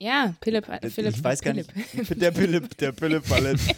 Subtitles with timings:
[0.00, 1.14] Ja, Philipp, äh, Philipp.
[1.16, 1.74] Ich weiß gar Philipp.
[1.74, 2.20] nicht.
[2.22, 3.74] Der Philipp, der Philipp war letzt-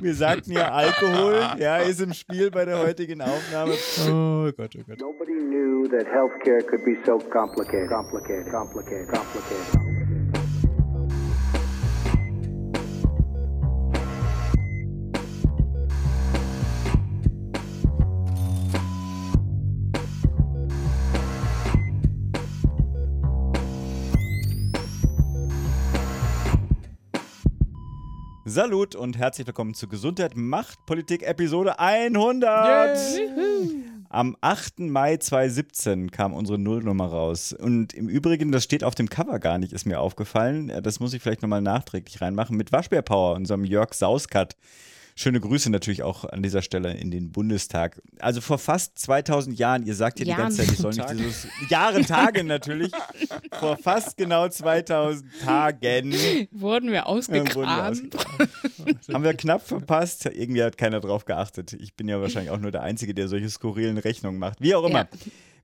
[0.00, 3.72] Wir sagten ja Alkohol, ja, ist im Spiel bei der heutigen Aufnahme.
[4.08, 4.98] Oh Gott, oh Gott.
[5.00, 9.97] Nobody knew that healthcare could be so complicated, complicated, complicated, complicated.
[28.58, 32.98] Salut und herzlich willkommen zu Gesundheit macht Politik Episode 100.
[34.08, 34.80] Am 8.
[34.80, 37.52] Mai 2017 kam unsere Nullnummer raus.
[37.52, 40.70] Und im Übrigen, das steht auf dem Cover gar nicht, ist mir aufgefallen.
[40.70, 42.56] Ja, Das muss ich vielleicht nochmal nachträglich reinmachen.
[42.56, 44.56] Mit Waschbärpower, unserem Jörg Sauskat.
[45.20, 48.00] Schöne Grüße natürlich auch an dieser Stelle in den Bundestag.
[48.20, 51.48] Also vor fast 2000 Jahren, ihr sagt ja die ganze Zeit, ich soll nicht dieses
[51.68, 52.92] Jahre, Tage natürlich.
[53.58, 56.12] vor fast genau 2000 Tagen
[56.52, 57.56] Wurden wir Ja, wurden ausgegraben.
[57.56, 58.48] wir ausgegraben.
[59.12, 60.26] Haben wir knapp verpasst.
[60.26, 61.72] Irgendwie hat keiner drauf geachtet.
[61.72, 64.60] Ich bin ja wahrscheinlich auch nur der Einzige, der solche skurrilen Rechnungen macht.
[64.60, 65.00] Wie auch immer.
[65.00, 65.08] Ja.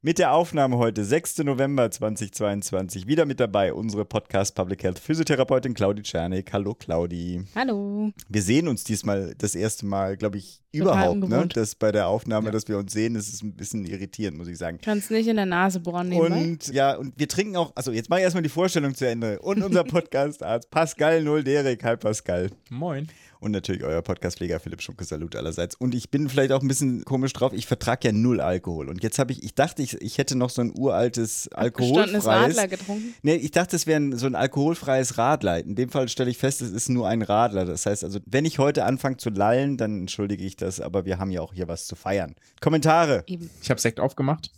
[0.06, 1.38] Mit der Aufnahme heute, 6.
[1.44, 6.52] November 2022, wieder mit dabei unsere Podcast Public Health Physiotherapeutin Claudi Czernik.
[6.52, 7.42] Hallo Claudi.
[7.54, 8.10] Hallo.
[8.28, 11.26] Wir sehen uns diesmal das erste Mal, glaube ich, überhaupt.
[11.26, 11.48] Ne?
[11.54, 14.58] Das bei der Aufnahme, dass wir uns sehen, das ist ein bisschen irritierend, muss ich
[14.58, 14.78] sagen.
[14.82, 16.36] Kannst nicht in der Nase bohren nebenbei.
[16.36, 19.38] Und ja, und wir trinken auch, also jetzt mache ich erstmal die Vorstellung zu Ende.
[19.38, 21.82] Und unser Podcast-Arzt Pascal Null Derek.
[21.82, 22.50] Hi Pascal.
[22.68, 23.08] Moin.
[23.44, 25.74] Und natürlich euer Podcastpfleger Philipp Schunke, Salut allerseits.
[25.74, 28.88] Und ich bin vielleicht auch ein bisschen komisch drauf, ich vertrage ja null Alkohol.
[28.88, 32.24] Und jetzt habe ich, ich dachte, ich, ich hätte noch so ein uraltes alkoholfreies.
[32.26, 33.14] Radler getrunken.
[33.22, 35.58] Nee, ich dachte, es wäre ein- so ein alkoholfreies Radler.
[35.62, 37.66] In dem Fall stelle ich fest, es ist nur ein Radler.
[37.66, 41.18] Das heißt also, wenn ich heute anfange zu lallen, dann entschuldige ich das, aber wir
[41.18, 42.36] haben ja auch hier was zu feiern.
[42.62, 43.24] Kommentare.
[43.26, 43.50] Eben.
[43.60, 44.50] Ich habe Sekt aufgemacht.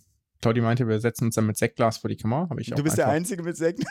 [0.43, 2.47] Claudi meinte, wir setzen uns dann mit Sektglas vor die Kamera.
[2.51, 3.83] Hab ich auch Du bist der Einzige mit Sekt.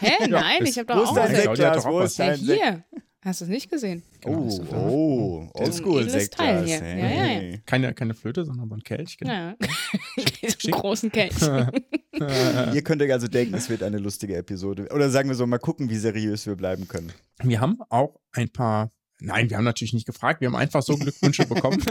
[0.00, 0.26] Hä?
[0.28, 1.42] Nein, ist- ich habe Wo doch ist auch dein was.
[1.42, 1.94] Claudia hat Sektglas?
[1.94, 2.60] Wo ist dein Sekt?
[2.60, 2.84] hier.
[3.24, 4.02] Hast du es nicht gesehen?
[4.24, 6.66] Oh, doch- oh, Das ist ein oldschool edles Teil Sektglas.
[6.66, 6.98] hier.
[6.98, 7.56] Ja, ja, ja.
[7.66, 9.16] Keine, keine Flöte, sondern so ein Kelch.
[9.16, 9.32] genau.
[9.32, 9.54] Ja.
[10.42, 11.34] Diesen großen Kelch.
[12.74, 14.88] Ihr könnt euch also denken, es wird eine lustige Episode.
[14.92, 17.12] Oder sagen wir so, mal gucken, wie seriös wir bleiben können.
[17.42, 18.90] Wir haben auch ein paar.
[19.20, 20.40] Nein, wir haben natürlich nicht gefragt.
[20.40, 21.80] Wir haben einfach so Glückwünsche bekommen.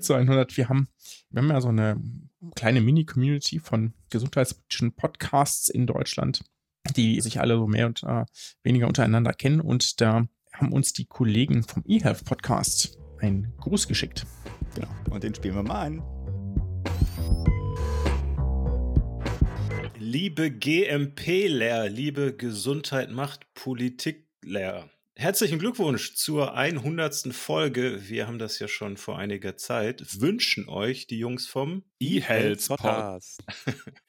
[0.00, 0.56] Zu 100.
[0.56, 0.86] Wir haben,
[1.30, 2.00] wir haben ja so eine
[2.54, 6.42] kleine Mini-Community von gesundheitspolitischen Podcasts in Deutschland,
[6.92, 8.24] die sich alle so mehr und äh,
[8.62, 9.60] weniger untereinander kennen.
[9.60, 14.26] Und da haben uns die Kollegen vom eHealth Podcast einen Gruß geschickt.
[14.74, 14.88] Genau.
[15.10, 16.02] Und den spielen wir mal ein.
[19.98, 24.90] Liebe GMP-Lehrer, liebe Gesundheit macht Politik-Lehrer.
[25.16, 27.32] Herzlichen Glückwunsch zur 100.
[27.32, 28.08] Folge.
[28.08, 30.20] Wir haben das ja schon vor einiger Zeit.
[30.20, 33.42] Wünschen euch die Jungs vom eHealth Podcast.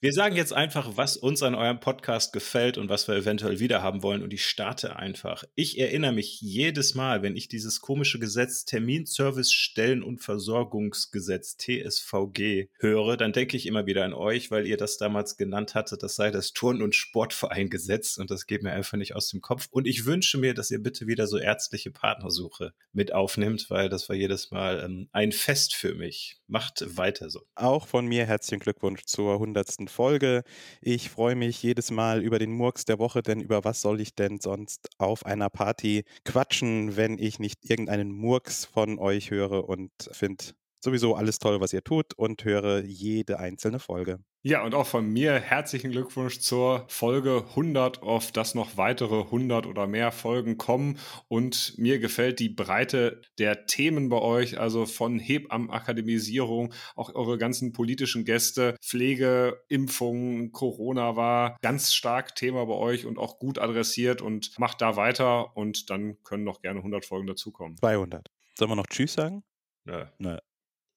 [0.00, 3.82] Wir sagen jetzt einfach, was uns an eurem Podcast gefällt und was wir eventuell wieder
[3.82, 5.42] haben wollen und ich starte einfach.
[5.56, 12.68] Ich erinnere mich jedes Mal, wenn ich dieses komische Gesetz Terminservice Stellen- und Versorgungsgesetz TSVG
[12.78, 16.14] höre, dann denke ich immer wieder an euch, weil ihr das damals genannt hattet, das
[16.14, 19.66] sei das Turn- und Sportvereingesetz und das geht mir einfach nicht aus dem Kopf.
[19.72, 24.08] Und ich wünsche mir, dass ihr bitte wieder so ärztliche Partnersuche mit aufnimmt, weil das
[24.08, 26.36] war jedes Mal ähm, ein Fest für mich.
[26.46, 27.42] Macht weiter so.
[27.56, 29.87] Auch von mir herzlichen Glückwunsch zur 100.
[29.88, 30.42] Folge.
[30.80, 34.14] Ich freue mich jedes Mal über den Murks der Woche, denn über was soll ich
[34.14, 39.90] denn sonst auf einer Party quatschen, wenn ich nicht irgendeinen Murks von euch höre und
[40.12, 40.44] finde
[40.80, 44.18] sowieso alles toll, was ihr tut und höre jede einzelne Folge.
[44.42, 49.66] Ja, und auch von mir herzlichen Glückwunsch zur Folge 100, auf dass noch weitere 100
[49.66, 50.98] oder mehr Folgen kommen.
[51.26, 57.72] Und mir gefällt die Breite der Themen bei euch, also von Hebammenakademisierung, auch eure ganzen
[57.72, 64.22] politischen Gäste, Pflege, Impfungen, Corona war ganz stark Thema bei euch und auch gut adressiert
[64.22, 67.76] und macht da weiter und dann können noch gerne 100 Folgen dazukommen.
[67.78, 68.28] 200.
[68.56, 69.42] Sollen wir noch Tschüss sagen?
[69.84, 70.04] Nö.
[70.18, 70.38] Nö.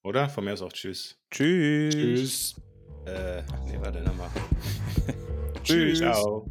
[0.04, 0.30] Oder?
[0.30, 1.16] Von mir aus auch Tschüss.
[1.30, 1.94] Tschüss.
[1.94, 2.56] Tschüss.
[3.06, 4.30] Äh, nee, warte nochmal.
[5.64, 6.00] Tschüss.
[6.00, 6.46] Ciao.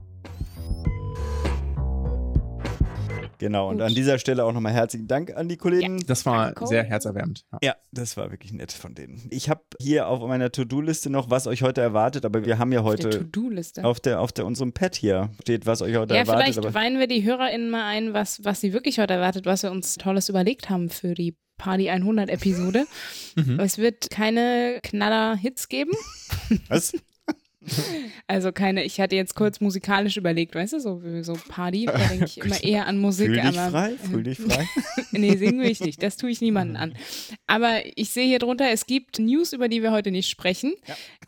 [3.39, 3.87] Genau, und Gut.
[3.87, 5.99] an dieser Stelle auch nochmal herzlichen Dank an die Kollegen.
[6.07, 6.67] Das war Danke.
[6.67, 7.47] sehr herzerwärmend.
[7.53, 7.59] Ja.
[7.63, 9.27] Ja, das war wirklich nett von denen.
[9.31, 12.81] Ich habe hier auf meiner To-Do-Liste noch, was euch heute erwartet, aber wir haben ja
[12.83, 13.83] Auf der heute To-Do-Liste.
[13.85, 16.45] auf der, auf der unserem Pad hier steht, was euch heute Ja, erwartet.
[16.45, 19.63] vielleicht Aber weinen wir die HörerInnen mal ein, was, was sie wirklich heute erwartet, was
[19.63, 22.87] wir uns Tolles überlegt haben für die Party 100 Episode.
[23.37, 23.61] Mhm.
[23.61, 25.93] Es wird keine Knaller-Hits geben.
[26.69, 26.95] was?
[28.27, 32.25] Also keine, ich hatte jetzt kurz musikalisch überlegt, weißt du, so, so Party, da denke
[32.25, 33.27] ich immer eher an Musik.
[33.27, 34.67] Fühl dich aber, frei, fühl dich frei.
[35.11, 36.95] nee, singen will ich nicht, das tue ich niemanden an.
[37.47, 40.73] Aber ich sehe hier drunter, es gibt News, über die wir heute nicht sprechen.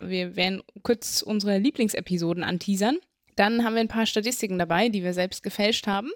[0.01, 2.97] Wir werden kurz unsere Lieblingsepisoden anteasern.
[3.37, 6.11] Dann haben wir ein paar Statistiken dabei, die wir selbst gefälscht haben.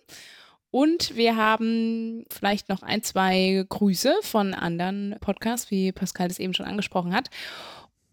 [0.70, 6.54] Und wir haben vielleicht noch ein, zwei Grüße von anderen Podcasts, wie Pascal das eben
[6.54, 7.30] schon angesprochen hat.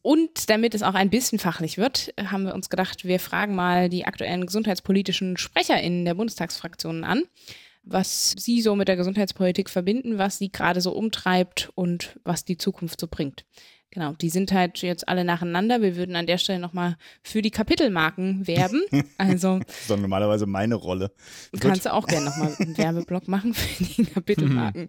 [0.01, 3.88] Und damit es auch ein bisschen fachlich wird, haben wir uns gedacht, wir fragen mal
[3.88, 7.23] die aktuellen gesundheitspolitischen SprecherInnen der Bundestagsfraktionen an,
[7.83, 12.57] was sie so mit der Gesundheitspolitik verbinden, was sie gerade so umtreibt und was die
[12.57, 13.45] Zukunft so bringt.
[13.94, 15.84] Genau, die sind halt jetzt alle nacheinander.
[15.84, 18.81] Wir würden an der Stelle nochmal für die Kapitelmarken werben.
[19.19, 21.12] Also Das ist doch normalerweise meine Rolle.
[21.60, 24.88] kannst du auch gerne nochmal einen Werbeblock machen für die Kapitelmarken.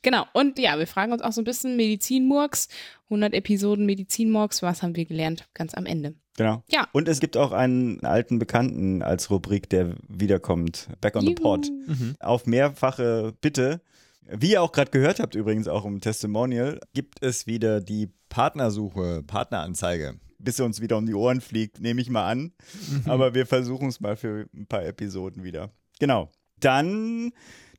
[0.00, 2.68] Genau, und ja, wir fragen uns auch so ein bisschen Medizinmurks,
[3.04, 6.14] 100 Episoden Medizinmurks, was haben wir gelernt ganz am Ende.
[6.38, 6.62] Genau.
[6.70, 6.88] Ja.
[6.92, 10.88] Und es gibt auch einen alten Bekannten als Rubrik, der wiederkommt.
[11.00, 11.42] Back on the Juhu.
[11.42, 11.70] Pod.
[12.20, 13.80] Auf mehrfache Bitte.
[14.28, 19.22] Wie ihr auch gerade gehört habt, übrigens auch im Testimonial, gibt es wieder die Partnersuche,
[19.24, 20.18] Partneranzeige.
[20.38, 22.52] Bis sie uns wieder um die Ohren fliegt, nehme ich mal an.
[23.06, 25.70] Aber wir versuchen es mal für ein paar Episoden wieder.
[25.98, 26.30] Genau.
[26.60, 27.32] Dann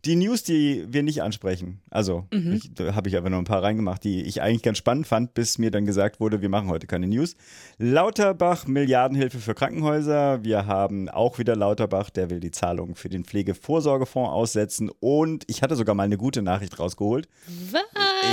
[0.07, 1.81] die News, die wir nicht ansprechen.
[1.89, 5.05] Also, ich, da habe ich aber noch ein paar reingemacht, die ich eigentlich ganz spannend
[5.05, 7.35] fand, bis mir dann gesagt wurde, wir machen heute keine News.
[7.77, 10.43] Lauterbach, Milliardenhilfe für Krankenhäuser.
[10.43, 14.89] Wir haben auch wieder Lauterbach, der will die Zahlung für den Pflegevorsorgefonds aussetzen.
[14.99, 17.27] Und ich hatte sogar mal eine gute Nachricht rausgeholt.
[17.71, 17.81] Was?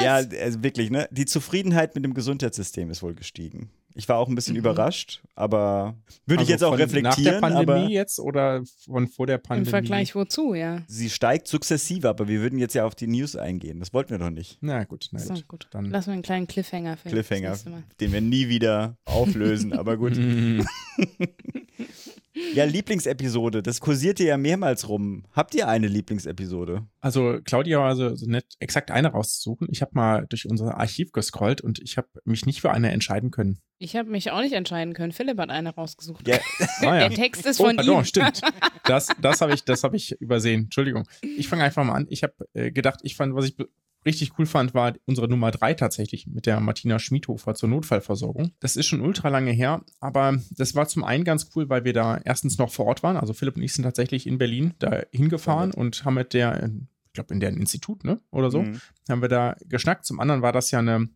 [0.03, 1.09] Ja, also wirklich, ne?
[1.11, 3.71] Die Zufriedenheit mit dem Gesundheitssystem ist wohl gestiegen.
[3.97, 5.95] Ich war auch ein bisschen überrascht, aber
[6.27, 7.03] würde ich Also jetzt auch reflektieren.
[7.05, 9.71] Nach der Pandemie aber jetzt oder von vor der Im Pandemie?
[9.71, 10.83] Vergleich wozu, ja.
[10.89, 13.79] sie steigt sukzessive, aber wir würden jetzt ja auf die News eingehen.
[13.79, 14.59] Das wollten wir doch nicht.
[14.61, 15.69] Na gut, na So, gut.
[15.71, 17.83] Dann Lass mal einen kleinen Cliffhanger für Cliffhanger, das nächste Mal.
[18.01, 20.15] den wir nie wieder auflösen, aber gut.
[22.55, 25.25] Ja, Lieblingsepisode, das kursierte ja mehrmals rum.
[25.33, 26.87] Habt ihr eine Lieblingsepisode?
[27.01, 29.69] Also Claudia war so, so nett, exakt eine rauszusuchen.
[29.71, 33.31] Ich habe mal durch unser Archiv gescrollt und ich habe mich nicht für eine entscheiden
[33.31, 33.59] können.
[33.79, 35.13] Ich habe mich auch nicht entscheiden können.
[35.13, 36.27] Philipp hat eine rausgesucht.
[36.27, 36.39] Ja,
[36.83, 38.05] Ah, Der Text ist Oh, von pardon, ihm.
[38.05, 38.41] stimmt.
[38.87, 40.65] Das, das habe ich, das habe ich übersehen.
[40.65, 41.09] Entschuldigung.
[41.23, 42.07] Ich fange einfach mal an.
[42.11, 43.57] Ich habe äh, gedacht, ich fand, was ich
[44.07, 48.53] richtig cool fand, war unsere Nummer drei tatsächlich mit der Martina Schmiedhofer zur Notfallversorgung.
[48.61, 51.93] Das ist schon ultra lange her, aber das war zum einen ganz cool, weil wir
[51.93, 53.17] da erstens noch vor Ort waren.
[53.17, 56.71] Also Philipp und ich sind tatsächlich in Berlin da hingefahren und haben mit der,
[57.07, 58.21] ich glaube, in deren Institut, ne?
[58.31, 58.81] Oder so, Mhm.
[59.09, 60.05] haben wir da geschnackt.
[60.05, 61.09] Zum anderen war das ja eine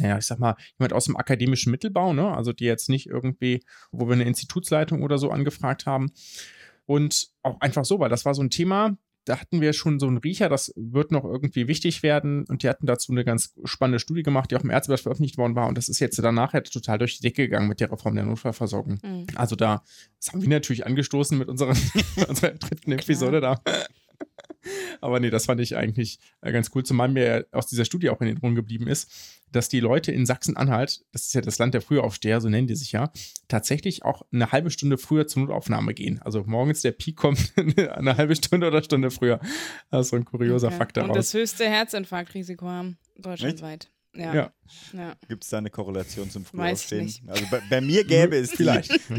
[0.00, 2.36] naja, ich sag mal, jemand aus dem akademischen Mittelbau, ne?
[2.36, 6.10] Also die jetzt nicht irgendwie, wo wir eine Institutsleitung oder so angefragt haben.
[6.86, 8.96] Und auch einfach so, weil das war so ein Thema,
[9.26, 12.44] da hatten wir schon so einen Riecher, das wird noch irgendwie wichtig werden.
[12.48, 15.56] Und die hatten dazu eine ganz spannende Studie gemacht, die auch im Ärzteblatt veröffentlicht worden
[15.56, 15.66] war.
[15.66, 18.24] Und das ist jetzt danach ja total durch die Decke gegangen mit der Reform der
[18.24, 18.98] Notfallversorgung.
[19.02, 19.26] Mhm.
[19.34, 19.82] Also da,
[20.18, 21.74] das haben wir natürlich angestoßen mit unserer,
[22.28, 23.60] unserer dritten Episode da.
[25.00, 28.20] Aber nee, das fand ich eigentlich äh, ganz cool, zumal mir aus dieser Studie auch
[28.20, 29.10] in den Ohren geblieben ist,
[29.52, 32.74] dass die Leute in Sachsen-Anhalt, das ist ja das Land der Frühaufsteher, so nennen die
[32.74, 33.10] sich ja,
[33.48, 36.20] tatsächlich auch eine halbe Stunde früher zur Notaufnahme gehen.
[36.22, 39.40] Also morgens der Peak kommt eine halbe Stunde oder Stunde früher.
[39.90, 40.76] Das ist so ein kurioser Okay.
[40.76, 41.16] Fakt Und daraus.
[41.16, 43.88] das höchste Herzinfarktrisiko haben, deutschlandweit.
[44.16, 44.34] Ja.
[44.34, 44.52] Ja.
[44.92, 45.14] ja.
[45.28, 47.12] Gibt es da eine Korrelation zum Frühaufstehen?
[47.26, 48.50] Also bei, bei mir gäbe es.
[48.52, 48.90] Vielleicht.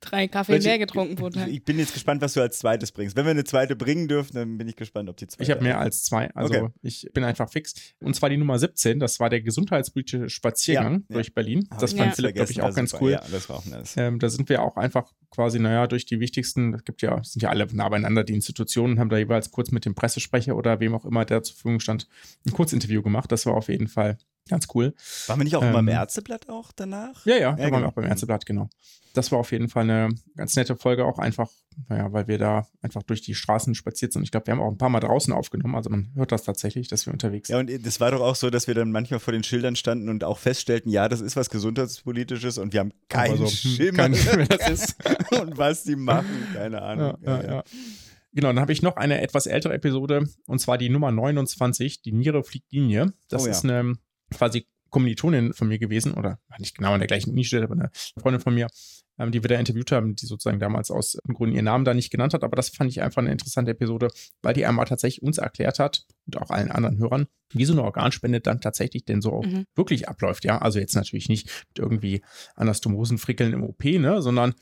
[0.00, 1.48] Drei Kaffee mehr getrunken pro Tag.
[1.48, 3.16] Ich bin jetzt gespannt, was du als zweites bringst.
[3.16, 5.42] Wenn wir eine zweite bringen dürfen, dann bin ich gespannt, ob die zweite.
[5.42, 6.68] Ich habe mehr als zwei, also Okay.
[6.82, 7.74] ich bin einfach fix.
[8.00, 11.14] Und zwar die Nummer 17, das war der gesundheitspolitische Spaziergang Ja, ja.
[11.14, 11.68] durch Berlin.
[11.80, 12.12] Das fand Ja.
[12.12, 13.12] Philipp, glaube ich, auch ganz cool.
[13.12, 13.94] Ja, das war auch nice.
[13.96, 17.42] Ähm, da sind wir auch einfach quasi, naja, durch die wichtigsten, es gibt ja, sind
[17.42, 20.94] ja alle nah beieinander, die Institutionen haben da jeweils kurz mit dem Pressesprecher oder wem
[20.94, 22.08] auch immer, der zur Verfügung stand,
[22.46, 23.30] ein Kurzinterview gemacht.
[23.32, 24.16] Das war auf jeden Fall
[24.48, 24.94] ganz cool.
[25.26, 27.26] Waren wir nicht auch Ähm, Ärzteblatt auch danach?
[27.26, 27.80] Ja, ja, da waren genau.
[27.80, 28.68] wir auch beim Ärzteblatt, genau.
[29.12, 31.48] Das war auf jeden Fall eine ganz nette Folge, auch einfach,
[31.88, 34.22] naja, weil wir da einfach durch die Straßen spaziert sind.
[34.22, 36.86] Ich glaube, wir haben auch ein paar Mal draußen aufgenommen, also man hört das tatsächlich,
[36.88, 37.70] dass wir unterwegs Ja, sind.
[37.70, 40.22] und das war doch auch so, dass wir dann manchmal vor den Schildern standen und
[40.22, 44.12] auch feststellten, ja, das ist was Gesundheitspolitisches und wir haben keinen so, hm, Schimmer, kein
[44.48, 44.96] das ist.
[45.40, 47.16] und was die machen, keine Ahnung.
[47.22, 47.64] Ja, ja, ja.
[48.36, 52.12] Genau, dann habe ich noch eine etwas ältere Episode und zwar die Nummer 29, die
[52.12, 53.12] Niere fliegt Linie.
[53.28, 53.52] Das Oh ja.
[53.52, 53.94] ist eine
[54.32, 57.90] quasi Kommilitonin von mir gewesen oder nicht genau in der gleichen Uni steht, aber eine
[58.20, 58.68] Freundin von mir,
[59.18, 62.10] ähm, die wir da interviewt haben, die sozusagen damals aus Gründen ihren Namen da nicht
[62.10, 62.44] genannt hat.
[62.44, 64.08] Aber das fand ich einfach eine interessante Episode,
[64.42, 67.82] weil die einmal tatsächlich uns erklärt hat und auch allen anderen Hörern, wie so eine
[67.84, 69.64] Organspende dann tatsächlich denn so auch Mhm.
[69.74, 70.44] wirklich abläuft.
[70.44, 72.22] Ja, also jetzt natürlich nicht mit irgendwie
[72.54, 74.54] Anastomosen frickeln im OP, ne, sondern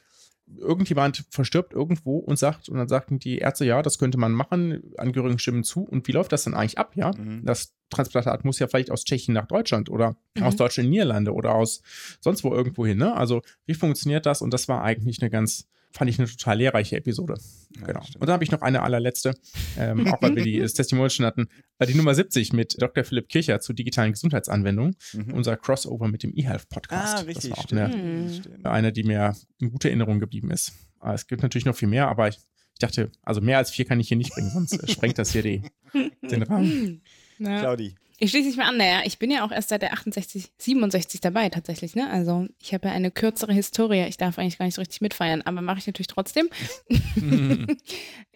[0.57, 4.93] irgendjemand verstirbt irgendwo und sagt, und dann sagten die Ärzte, ja, das könnte man machen,
[4.99, 5.85] Angehörigen stimmen zu.
[5.85, 7.13] Und wie läuft das dann eigentlich ab, ja?
[7.17, 7.45] Mhm.
[7.45, 10.43] Das Transplantat muss ja vielleicht aus Tschechien nach Deutschland oder Mhm.
[10.43, 11.81] aus Deutschland in Niederlande oder aus
[12.21, 13.15] sonst wo irgendwo hin, ne?
[13.17, 14.43] Also, wie funktioniert das?
[14.43, 17.35] Und das war eigentlich eine ganz, fand ich eine total lehrreiche Episode.
[17.79, 18.03] Ja, genau.
[18.03, 18.17] stimmt.
[18.21, 19.35] Und dann habe ich noch eine allerletzte,
[19.79, 21.47] ähm, auch weil wir die, das Testimonial schon hatten,
[21.79, 23.05] äh, die Nummer 70 mit Dr.
[23.05, 25.33] Philipp Kircher zu digitalen Gesundheitsanwendungen, Mhm.
[25.35, 27.19] unser Crossover mit dem eHealth-Podcast.
[27.19, 27.81] Ah, richtig, Das war auch stimmt.
[27.81, 28.35] eine, Hm.
[28.35, 28.67] Stimmt.
[28.67, 30.73] eine, die mir in guter Erinnerung geblieben ist.
[30.99, 33.85] Aber es gibt natürlich noch viel mehr, aber ich, ich dachte, also mehr als vier
[33.85, 35.63] kann ich hier nicht bringen, sonst äh, sprengt das hier die,
[36.29, 37.03] den Rahmen.
[37.39, 37.61] Ja.
[37.61, 37.95] Claudi.
[38.19, 41.21] Ich schließe mich mal an, naja, ich bin ja auch erst seit der 68, 67
[41.21, 42.09] dabei tatsächlich, ne?
[42.11, 44.07] Also ich habe ja eine kürzere Historie.
[44.07, 46.49] Ich darf eigentlich gar nicht so richtig mitfeiern, aber mache ich natürlich trotzdem.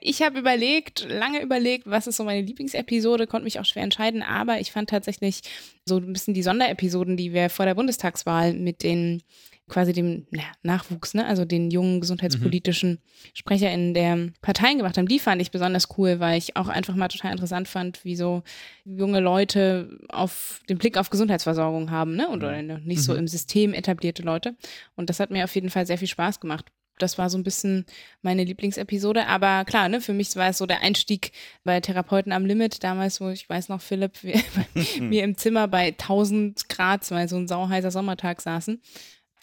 [0.01, 4.23] ich habe überlegt, lange überlegt, was ist so meine Lieblingsepisode, konnte mich auch schwer entscheiden,
[4.23, 5.43] aber ich fand tatsächlich
[5.85, 9.23] so ein bisschen die Sonderepisoden, die wir vor der Bundestagswahl mit den
[9.69, 12.99] quasi dem ja, Nachwuchs, ne, also den jungen gesundheitspolitischen
[13.35, 17.09] SprecherInnen der Parteien gemacht haben, die fand ich besonders cool, weil ich auch einfach mal
[17.09, 18.43] total interessant fand, wie so
[18.85, 24.23] junge Leute auf den Blick auf Gesundheitsversorgung haben, ne, oder nicht so im System etablierte
[24.23, 24.57] Leute.
[24.97, 26.67] Und das hat mir auf jeden Fall sehr viel Spaß gemacht.
[26.99, 27.87] Das war so ein bisschen
[28.23, 29.27] meine Lieblingsepisode.
[29.27, 31.33] Aber klar, ne, für mich war es so der Einstieg
[31.65, 32.83] bei Therapeuten am Limit.
[32.83, 34.35] Damals, wo ich weiß noch, Philipp, wir,
[34.75, 38.81] wir im Zimmer bei 1000 Grad, weil so ein sauheißer Sommertag saßen.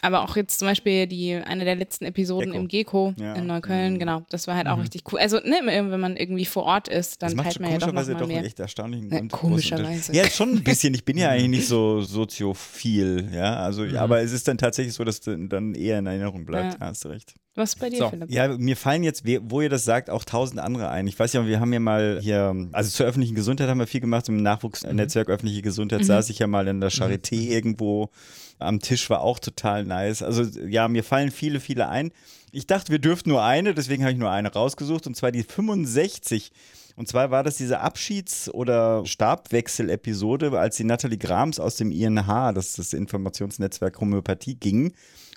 [0.06, 2.58] Aber auch jetzt zum Beispiel die, eine der letzten Episoden Gecko.
[2.62, 3.34] im Gecko Ja.
[3.34, 3.98] in Neukölln, Mhm.
[3.98, 4.22] genau.
[4.30, 5.18] Das war halt auch richtig cool.
[5.18, 8.12] Also, ne, wenn man irgendwie vor Ort ist, dann teilt man ja doch noch komischerweise
[8.12, 8.44] mal doch mehr.
[8.44, 10.14] echt erstaunlichen Ja, großen komischerweise.
[10.14, 10.94] Ja, schon ein bisschen.
[10.94, 13.56] Ich bin ja eigentlich nicht so soziophil, ja.
[13.56, 13.96] Also, Mhm.
[13.96, 16.74] aber es ist dann tatsächlich so, dass du dann eher in Erinnerung bleibt.
[16.74, 16.86] Ja.
[16.86, 17.34] Hast du recht.
[17.56, 18.10] Was ist bei dir, So.
[18.10, 18.30] Philipp?
[18.30, 21.06] Ja, mir fallen jetzt, wo ihr das sagt, auch tausend andere ein.
[21.06, 24.00] Ich weiß ja, wir haben ja mal hier, also zur öffentlichen Gesundheit haben wir viel
[24.02, 28.10] gemacht, im Nachwuchsnetzwerk öffentliche Gesundheit saß ich ja mal in der Charité irgendwo
[28.58, 30.22] am Tisch, war auch total nice.
[30.22, 32.12] Also ja, mir fallen viele, viele ein.
[32.52, 35.42] Ich dachte, wir dürften nur eine, deswegen habe ich nur eine rausgesucht, und zwar die
[35.42, 36.52] 65.
[36.96, 42.52] Und zwar war das diese Abschieds- oder Stabwechsel-Episode, als die Nathalie Grams aus dem INH,
[42.54, 44.92] das ist das Informationsnetzwerk Homöopathie, ging.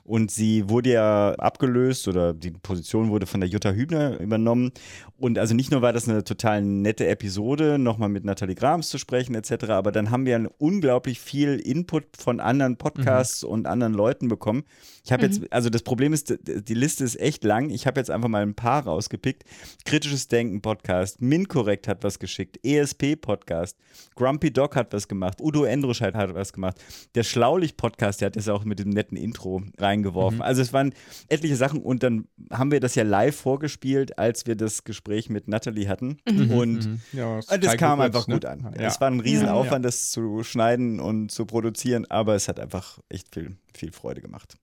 [0.09, 4.71] Und sie wurde ja abgelöst oder die Position wurde von der Jutta Hübner übernommen.
[5.17, 8.97] Und also nicht nur war das eine total nette Episode, nochmal mit Nathalie Grams zu
[8.97, 14.29] sprechen etc., aber dann haben wir unglaublich viel Input von anderen Podcasts und anderen Leuten
[14.29, 14.63] bekommen.
[15.05, 17.69] Ich habe jetzt, also das Problem ist, die Liste ist echt lang.
[17.69, 19.43] Ich habe jetzt einfach mal ein paar rausgepickt.
[19.85, 23.77] Kritisches Denken Podcast, Minkorrekt hat was geschickt, ESP Podcast,
[24.15, 28.35] Grumpy Dog hat was gemacht, Udo Endrusch hat, was gemacht, der Schlaulich Podcast, der hat
[28.35, 29.61] das auch mit dem netten Intro
[29.99, 30.41] reingeworfen.
[30.41, 30.93] Also es waren
[31.27, 35.47] etliche Sachen und dann haben wir das ja live vorgespielt, als wir das Gespräch mit
[35.47, 37.01] Natalie hatten und Mhm.
[37.13, 38.33] Ja, ist und das kam gut, einfach ne?
[38.35, 38.73] gut an.
[38.77, 38.87] Ja.
[38.87, 39.87] Es war ein Riesenaufwand, Ja.
[39.89, 44.55] das zu schneiden und zu produzieren, aber es hat einfach echt viel, viel Freude gemacht.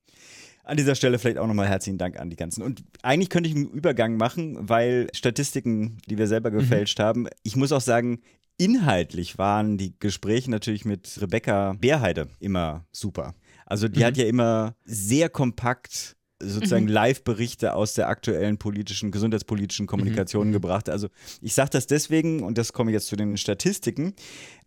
[0.65, 2.63] An dieser Stelle vielleicht auch nochmal herzlichen Dank an die ganzen.
[2.63, 7.55] Und eigentlich könnte ich einen Übergang machen, weil Statistiken, die wir selber gefälscht haben, ich
[7.55, 8.21] muss auch sagen,
[8.59, 13.35] inhaltlich waren die Gespräche natürlich mit Rebecca Beerheide immer super.
[13.67, 20.53] Also die hat ja immer sehr kompakt sozusagen Live-Berichte aus der aktuellen politischen, gesundheitspolitischen Kommunikation
[20.53, 20.91] gebracht.
[20.91, 21.09] Also
[21.41, 24.15] ich sage das deswegen, und das komme ich jetzt zu den Statistiken,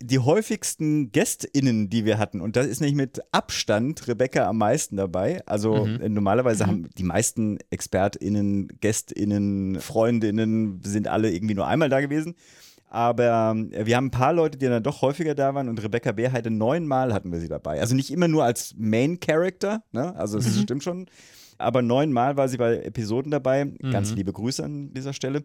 [0.01, 4.96] die häufigsten GästInnen, die wir hatten, und da ist nämlich mit Abstand Rebecca am meisten
[4.96, 5.46] dabei.
[5.46, 12.01] Also äh, normalerweise haben die meisten ExpertInnen, GästInnen, FreundInnen sind alle irgendwie nur einmal da
[12.01, 12.36] gewesen.
[12.91, 16.12] Aber äh, wir haben ein paar Leute, die dann doch häufiger da waren und Rebecca
[16.12, 17.79] Beerheide neunmal hatten wir sie dabei.
[17.79, 20.15] Also nicht immer nur als Main Character, ne?
[20.15, 21.05] also das stimmt schon.
[21.60, 23.65] Aber neunmal war sie bei Episoden dabei.
[23.91, 25.43] Ganz liebe Grüße an dieser Stelle.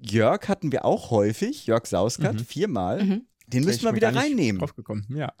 [0.00, 3.00] Jörg hatten wir auch häufig, Jörg Sauskat, viermal.
[3.48, 4.58] Den müssen wir wieder reinnehmen.
[4.60, 5.06] Draufgekommen.
[5.08, 5.32] Ja.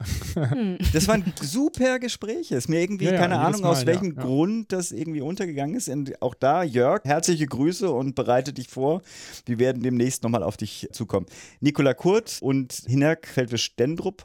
[0.92, 2.54] Das waren super Gespräche.
[2.56, 4.22] Ist mir irgendwie Ja, ja, keine Ahnung, Mal, aus welchem ja, ja.
[4.22, 5.88] Grund das irgendwie untergegangen ist.
[5.88, 9.02] Und auch da, Jörg, herzliche Grüße und bereite dich vor.
[9.44, 11.26] Wir werden demnächst nochmal auf dich zukommen.
[11.60, 14.24] Nikola Kurt und Hinak Feldwisch-Stendrup,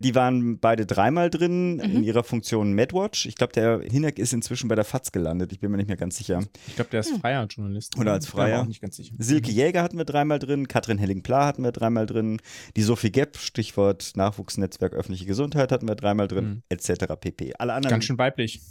[0.00, 1.82] die waren beide dreimal drin Mhm.
[1.82, 3.26] in ihrer Funktion MedWatch.
[3.26, 5.52] Ich glaube, der Hinak ist inzwischen bei der FAZ gelandet.
[5.52, 6.42] Ich bin mir nicht mehr ganz sicher.
[6.66, 7.96] Ich glaube, der ist freier Journalist.
[7.98, 8.62] Oder als Ich bin mir Freier.
[8.62, 9.14] auch nicht ganz sicher.
[9.18, 12.40] Silke Jäger hatten wir dreimal drin, Katrin Helling-Pla hatten wir dreimal drin,
[12.76, 16.62] die Sophie Gepp, Stichwort Nachwuchsnetzwerk öffentliche Gesundheit hatten wir dreimal drin, Mhm.
[16.70, 17.04] etc.
[17.20, 17.52] pp.
[17.58, 18.62] Alle anderen, Ganz schön weiblich.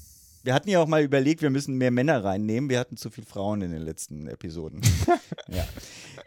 [0.44, 3.28] wir hatten ja auch mal überlegt, wir müssen mehr Männer reinnehmen, wir hatten zu viele
[3.28, 4.82] Frauen in den letzten Episoden.
[5.50, 5.68] ja.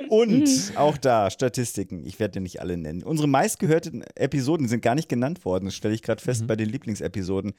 [0.08, 3.02] Und auch da Statistiken, ich werde ja nicht alle nennen.
[3.02, 6.68] Unsere meistgehörten Episoden sind gar nicht genannt worden, das stelle ich gerade fest bei den
[6.68, 7.54] Lieblingsepisoden.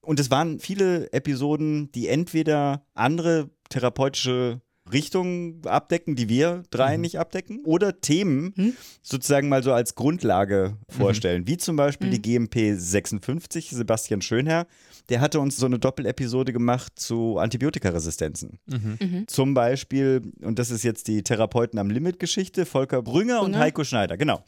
[0.00, 4.60] Und es waren viele Episoden, die entweder andere therapeutische
[4.92, 7.02] Richtungen abdecken, die wir drei Mhm.
[7.02, 8.74] nicht abdecken, oder Themen Hm?
[9.02, 12.12] sozusagen mal so als Grundlage vorstellen, wie zum Beispiel Mhm.
[12.12, 14.66] die GMP 56, Sebastian Schönherr,
[15.08, 18.58] der hatte uns so eine Doppelepisode gemacht zu Antibiotikaresistenzen.
[18.66, 18.98] Mhm.
[19.00, 19.28] Mhm.
[19.28, 23.56] Zum Beispiel, und das ist jetzt die Therapeuten am Limit-Geschichte, Volker Brünger und.
[23.56, 24.42] Heiko Schneider, genau.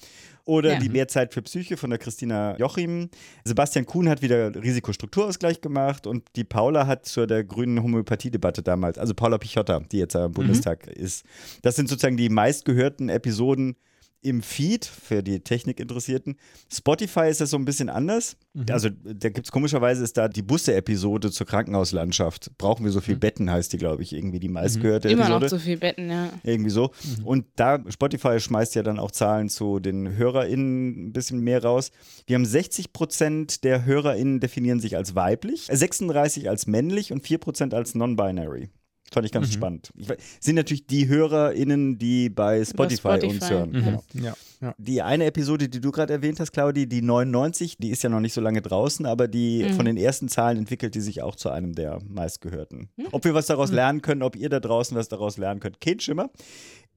[0.45, 0.79] Oder Ja.
[0.79, 3.09] die Mehrzeit für Psyche von der Christina Jochim.
[3.45, 8.99] Sebastian Kuhn hat wieder Risikostrukturausgleich gemacht und die Paula hat zur der grünen Homöopathie-Debatte damals,
[8.99, 11.25] also Paula Pichotta, die jetzt am Bundestag ist.
[11.63, 13.77] Das sind sozusagen die meistgehörten Episoden
[14.23, 16.37] im Feed für die Technikinteressierten.
[16.73, 18.37] Spotify ist das so ein bisschen anders.
[18.53, 18.67] Mhm.
[18.71, 22.51] Also da gibt es komischerweise ist da die Busse-Episode zur Krankenhauslandschaft.
[22.59, 25.45] Brauchen wir so viel Betten, heißt die, glaube ich, irgendwie die meistgehörte Immer Episode.
[25.45, 26.31] noch zu viel Betten, ja.
[26.43, 26.91] Irgendwie so.
[27.19, 27.27] Mhm.
[27.27, 31.91] Und da, Spotify schmeißt ja dann auch Zahlen zu den HörerInnen ein bisschen mehr raus.
[32.27, 37.27] Wir haben 60 Prozent der HörerInnen definieren sich als weiblich, äh, 36 als männlich und
[37.27, 38.71] 4 Prozent als non-binary.
[39.13, 39.53] Fand ich ganz Mhm.
[39.53, 39.91] spannend.
[39.97, 43.71] Ich, sind natürlich die HörerInnen, die bei Spotify, uns Spotify, hören.
[43.71, 43.85] Mhm.
[43.85, 44.05] Genau.
[44.15, 44.75] Ja, ja.
[44.79, 48.21] Die eine Episode, die du gerade erwähnt hast, Claudi, die 99, die ist ja noch
[48.21, 49.73] nicht so lange draußen, aber die Mhm.
[49.75, 52.89] von den ersten Zahlen entwickelt die sich auch zu einem der meistgehörten.
[52.97, 53.07] Mhm.
[53.11, 55.99] Ob wir was daraus lernen können, ob ihr da draußen was daraus lernen könnt, kein
[55.99, 56.31] Schimmer.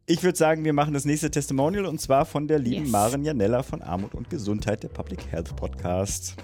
[0.06, 2.92] Ich würde sagen, wir machen das nächste Testimonial und zwar von der lieben Yes.
[2.92, 6.36] Maren Janella von Armut und Gesundheit, der Public Health Podcast.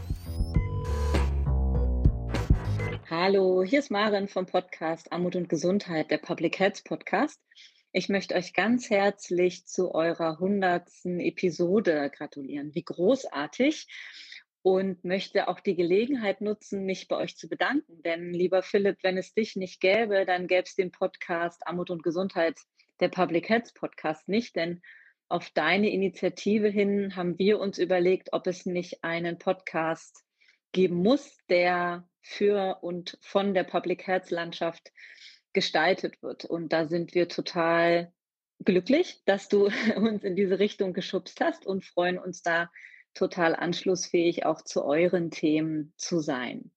[3.12, 7.42] Hallo, hier ist Maren vom Podcast Armut und Gesundheit, der Public Health Podcast.
[7.92, 12.76] Ich möchte euch ganz herzlich zu eurer hundertsten Episode gratulieren.
[12.76, 13.88] Wie großartig!
[14.62, 18.04] Und möchte auch die Gelegenheit nutzen, mich bei euch zu bedanken.
[18.04, 22.04] Denn, lieber Philipp, wenn es dich nicht gäbe, dann gäbe es den Podcast Armut und
[22.04, 22.60] Gesundheit,
[23.00, 24.56] der Public Health Podcast nicht.
[24.56, 24.84] Denn
[25.30, 30.24] auf deine Initiative hin haben wir uns überlegt, ob es nicht einen Podcast
[30.74, 34.92] geben muss, der für und von der Public Health Landschaft
[35.54, 36.46] gestaltet wird.
[36.46, 38.12] Und da sind wir total
[38.64, 42.70] glücklich, dass du uns in diese Richtung geschubst hast und freuen uns da
[43.14, 46.72] total anschlussfähig auch zu euren Themen zu sein.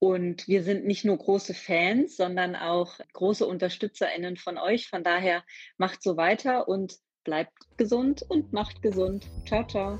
[0.00, 4.88] Und wir sind nicht nur große Fans, sondern auch große UnterstützerInnen von euch.
[4.88, 5.42] Von daher
[5.76, 9.26] macht so weiter und bleibt gesund und macht gesund.
[9.46, 9.98] Ciao, ciao.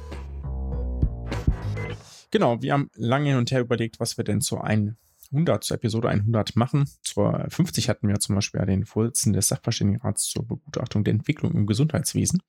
[2.31, 6.09] Genau, wir haben lange hin und her überlegt, was wir denn zur 100, zur Episode
[6.09, 6.89] 100 machen.
[7.03, 11.67] Zur 50 hatten wir zum Beispiel den Vorsitzenden des Sachverständigenrats zur Begutachtung der Entwicklung im
[11.67, 12.43] Gesundheitswesen,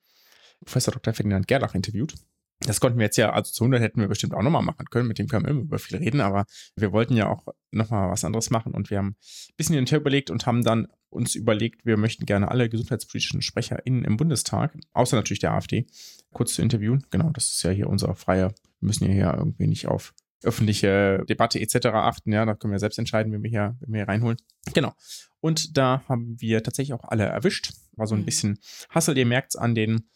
[0.59, 1.13] Professor Dr.
[1.13, 2.15] Ferdinand Gerlach, interviewt.
[2.61, 5.07] Das konnten wir jetzt ja, also zu 100 hätten wir bestimmt auch nochmal machen können,
[5.07, 6.45] mit dem können wir immer über viel reden, aber
[6.75, 9.91] wir wollten ja auch nochmal was anderes machen und wir haben ein bisschen hin und
[9.91, 14.77] her überlegt und haben dann uns überlegt, wir möchten gerne alle gesundheitspolitischen SprecherInnen im Bundestag,
[14.91, 15.87] außer natürlich der AfD,
[16.33, 17.05] kurz zu interviewen.
[17.11, 20.13] Genau, das ist ja hier unser freier, wir müssen ja hier irgendwie nicht auf
[20.43, 21.87] öffentliche Debatte etc.
[21.87, 24.37] achten, ja, da können wir selbst entscheiden, wenn wir hier, wenn wir hier reinholen.
[24.73, 24.93] Genau.
[25.41, 27.73] Und da haben wir tatsächlich auch alle erwischt.
[27.97, 28.25] War so ein Mhm.
[28.25, 30.09] bisschen Hassel, ihr merkt es an den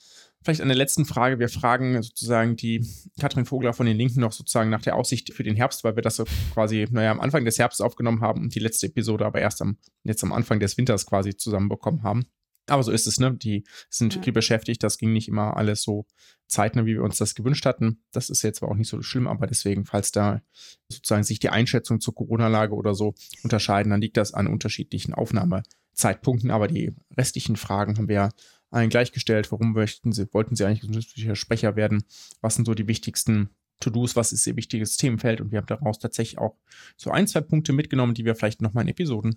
[0.46, 1.40] Vielleicht an der letzten Frage.
[1.40, 2.86] Wir fragen sozusagen die
[3.18, 6.04] Katrin Vogler von den Linken noch sozusagen nach der Aussicht für den Herbst, weil wir
[6.04, 9.40] das so quasi, naja, am Anfang des Herbstes aufgenommen haben und die letzte Episode aber
[9.40, 12.26] erst am, jetzt am Anfang des Winters quasi zusammenbekommen haben.
[12.68, 13.34] Aber so ist es, ne?
[13.36, 14.84] Die sind viel beschäftigt.
[14.84, 16.06] Das ging nicht immer alles so
[16.48, 18.02] zeitnah, wie wir uns das gewünscht hatten.
[18.12, 20.42] Das ist jetzt zwar auch nicht so schlimm, aber deswegen, falls da
[20.90, 26.52] sozusagen sich die Einschätzung zur Corona-Lage oder so unterscheiden, dann liegt das an unterschiedlichen Aufnahmezeitpunkten.
[26.52, 28.30] Aber die restlichen Fragen haben wir ja
[28.70, 29.52] allen gleichgestellt.
[29.52, 32.04] Warum möchten sie, wollten sie eigentlich gesundheitlicher Sprecher werden?
[32.42, 33.50] Was sind so die wichtigsten
[33.82, 34.16] To-Dos?
[34.16, 35.42] Was ist ihr wichtiges Themenfeld?
[35.42, 36.56] Und wir haben daraus tatsächlich auch
[36.98, 39.36] so ein, zwei Punkte mitgenommen, die wir vielleicht nochmal in Episoden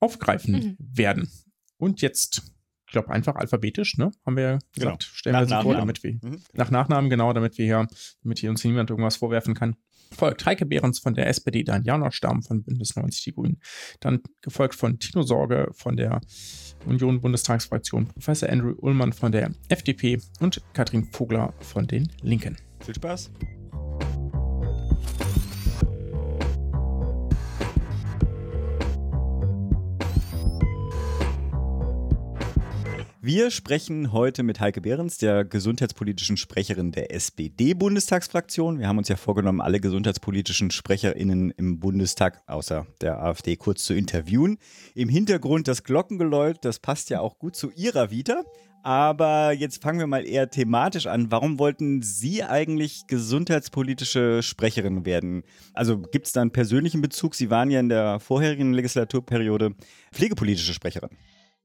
[0.00, 0.76] aufgreifen Mhm.
[0.78, 1.30] werden.
[1.78, 2.42] Und jetzt,
[2.86, 4.10] ich glaube, einfach alphabetisch, ne?
[4.24, 6.40] Haben wir gesagt, stellen Nach wir sie vor, damit wir, Mhm.
[6.52, 7.86] nach Nachnamen, genau, damit wir hier,
[8.22, 9.76] damit hier uns niemand irgendwas vorwerfen kann.
[10.12, 13.60] Folgt Heike Behrens von der SPD, dann Janosch Stamm von Bündnis 90 Die Grünen,
[13.98, 16.20] dann gefolgt von Tino Sorge von der
[16.86, 22.56] Union Bundestagsfraktion, Professor Andrew Ullmann von der FDP und Katrin Vogler von den Linken.
[22.84, 23.32] Viel Spaß.
[33.26, 38.78] Wir sprechen heute mit Heike Behrens, der gesundheitspolitischen Sprecherin der SPD-Bundestagsfraktion.
[38.78, 43.94] Wir haben uns ja vorgenommen, alle gesundheitspolitischen SprecherInnen im Bundestag, außer der AfD, kurz zu
[43.94, 44.58] interviewen.
[44.94, 48.44] Im Hintergrund das Glockengeläut, das passt ja auch gut zu Ihrer Vita.
[48.84, 51.32] Aber jetzt fangen wir mal eher thematisch an.
[51.32, 55.42] Warum wollten Sie eigentlich gesundheitspolitische Sprecherin werden?
[55.74, 57.34] Also gibt es da einen persönlichen Bezug?
[57.34, 59.74] Sie waren ja in der vorherigen Legislaturperiode
[60.12, 61.10] pflegepolitische Sprecherin.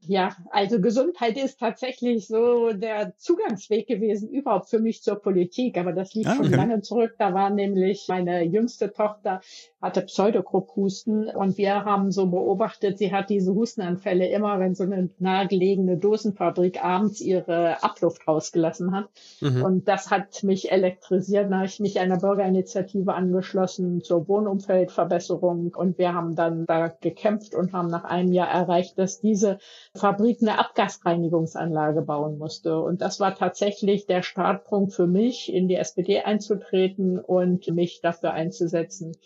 [0.08, 5.78] Ja, also Gesundheit ist tatsächlich so der Zugangsweg gewesen überhaupt für mich zur Politik.
[5.78, 6.56] Aber das liegt Ah, schon okay.
[6.56, 7.16] lange zurück.
[7.20, 9.42] Da war nämlich meine jüngste Tochter
[9.82, 15.10] hatte Pseudogrupphusten und wir haben so beobachtet, sie hat diese Hustenanfälle immer, wenn so eine
[15.18, 19.10] nahegelegene Dosenfabrik abends ihre Abluft rausgelassen hat.
[19.40, 19.64] Mhm.
[19.64, 21.52] Und das hat mich elektrisiert.
[21.52, 27.56] Da habe ich mich einer Bürgerinitiative angeschlossen zur Wohnumfeldverbesserung und wir haben dann da gekämpft
[27.56, 29.58] und haben nach einem Jahr erreicht, dass diese
[29.94, 32.80] Fabrik eine Abgasreinigungsanlage bauen musste.
[32.82, 38.32] Und das war tatsächlich der Startpunkt für mich, in die SPD einzutreten und mich dafür
[38.32, 39.18] einzusetzen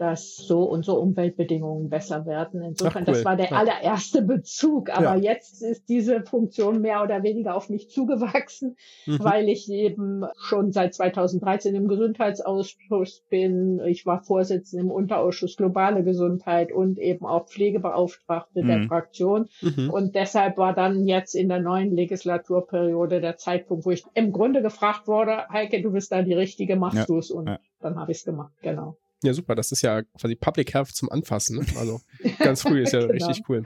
[0.00, 2.62] dass so unsere Umweltbedingungen besser werden.
[2.62, 3.14] Insofern, Ach, cool.
[3.14, 3.56] das war der Ja.
[3.58, 4.88] allererste Bezug.
[4.88, 5.34] Aber Ja.
[5.34, 9.18] jetzt ist diese Funktion mehr oder weniger auf mich zugewachsen, Mhm.
[9.20, 13.80] weil ich eben schon seit 2013 im Gesundheitsausschuss bin.
[13.84, 18.88] Ich war Vorsitzende im Unterausschuss Globale Gesundheit und eben auch Pflegebeauftragte der Mhm.
[18.88, 19.48] Fraktion.
[19.60, 19.90] Mhm.
[19.90, 24.62] Und deshalb war dann jetzt in der neuen Legislaturperiode der Zeitpunkt, wo ich im Grunde
[24.62, 27.30] gefragt wurde, Heike, du bist da die Richtige, machst Ja, du es?
[27.30, 28.96] Und dann habe ich es gemacht, genau.
[29.22, 29.54] Ja, super.
[29.54, 31.58] Das ist ja quasi Public Health zum Anfassen.
[31.58, 31.66] Ne?
[31.76, 32.00] Also
[32.38, 33.26] ganz früh ist ja Genau.
[33.26, 33.62] richtig cool.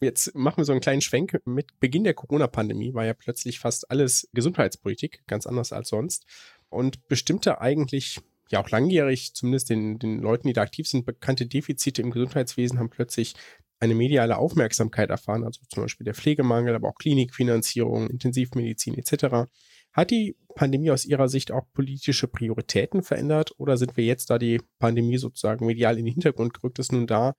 [0.00, 1.40] Jetzt machen wir so einen kleinen Schwenk.
[1.44, 6.24] Mit Beginn der Corona-Pandemie war ja plötzlich fast alles Gesundheitspolitik, ganz anders als sonst.
[6.68, 11.46] Und bestimmte eigentlich, ja auch langjährig, zumindest den, den Leuten, die da aktiv sind, bekannte
[11.46, 13.34] Defizite im Gesundheitswesen haben plötzlich
[13.80, 19.48] eine mediale Aufmerksamkeit erfahren, also zum Beispiel der Pflegemangel, aber auch Klinikfinanzierung, Intensivmedizin etc.
[19.94, 24.38] Hat die Pandemie aus Ihrer Sicht auch politische Prioritäten verändert oder sind wir jetzt, da
[24.38, 27.34] die Pandemie sozusagen medial in den Hintergrund gerückt ist, nun da,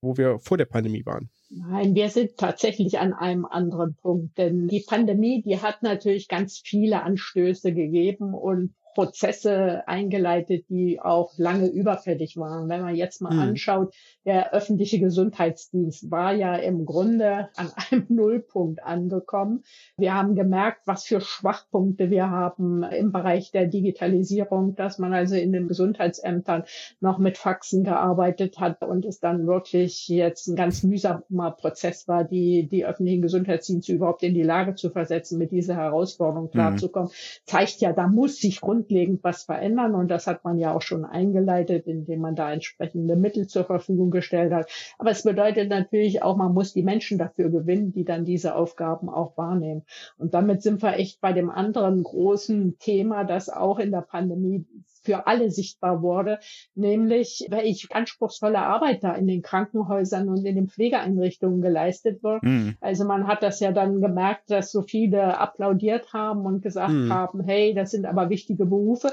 [0.00, 1.30] wo wir vor der Pandemie waren?
[1.50, 6.60] Nein, wir sind tatsächlich an einem anderen Punkt, denn die Pandemie, die hat natürlich ganz
[6.64, 12.70] viele Anstöße gegeben und Prozesse eingeleitet, die auch lange überfällig waren.
[12.70, 13.40] Wenn man jetzt mal Mhm.
[13.40, 19.64] anschaut, der öffentliche Gesundheitsdienst war ja im Grunde an einem Nullpunkt angekommen.
[19.98, 25.34] Wir haben gemerkt, was für Schwachpunkte wir haben im Bereich der Digitalisierung, dass man also
[25.36, 26.64] in den Gesundheitsämtern
[27.00, 32.24] noch mit Faxen gearbeitet hat und es dann wirklich jetzt ein ganz mühsamer Prozess war,
[32.24, 37.10] die, die öffentlichen Gesundheitsdienste überhaupt in die Lage zu versetzen, mit dieser Herausforderung klarzukommen,
[37.44, 41.04] zeigt ja, da muss sich grundlegend was verändern und das hat man ja auch schon
[41.04, 44.70] eingeleitet, indem man da entsprechende Mittel zur Verfügung gestellt hat.
[44.98, 49.08] Aber es bedeutet natürlich auch, man muss die Menschen dafür gewinnen, die dann diese Aufgaben
[49.08, 49.82] auch wahrnehmen.
[50.18, 54.64] Und damit sind wir echt bei dem anderen großen Thema, das auch in der Pandemie
[55.06, 56.38] für alle sichtbar wurde,
[56.74, 62.42] nämlich welche anspruchsvolle Arbeit da in den Krankenhäusern und in den Pflegeeinrichtungen geleistet wird.
[62.42, 62.76] Mhm.
[62.80, 67.12] Also man hat das ja dann gemerkt, dass so viele applaudiert haben und gesagt Mhm.
[67.12, 69.12] haben, hey, das sind aber wichtige Berufe.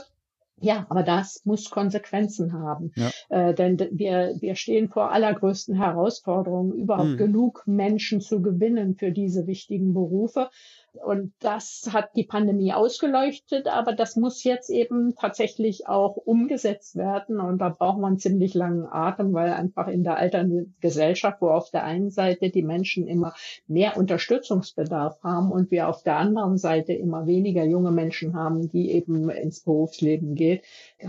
[0.62, 2.92] Ja, aber das muss Konsequenzen haben.
[2.96, 3.10] Ja.
[3.30, 7.18] Äh, denn wir, wir stehen vor allergrößten Herausforderungen, überhaupt Mhm.
[7.18, 10.50] genug Menschen zu gewinnen für diese wichtigen Berufe.
[11.02, 17.40] Und das hat die Pandemie ausgeleuchtet, aber das muss jetzt eben tatsächlich auch umgesetzt werden.
[17.40, 21.72] Und da braucht man ziemlich langen Atem, weil einfach in der alternden Gesellschaft, wo auf
[21.72, 23.34] der einen Seite die Menschen immer
[23.66, 28.92] mehr Unterstützungsbedarf haben und wir auf der anderen Seite immer weniger junge Menschen haben, die
[28.92, 30.60] eben ins Berufsleben gehen,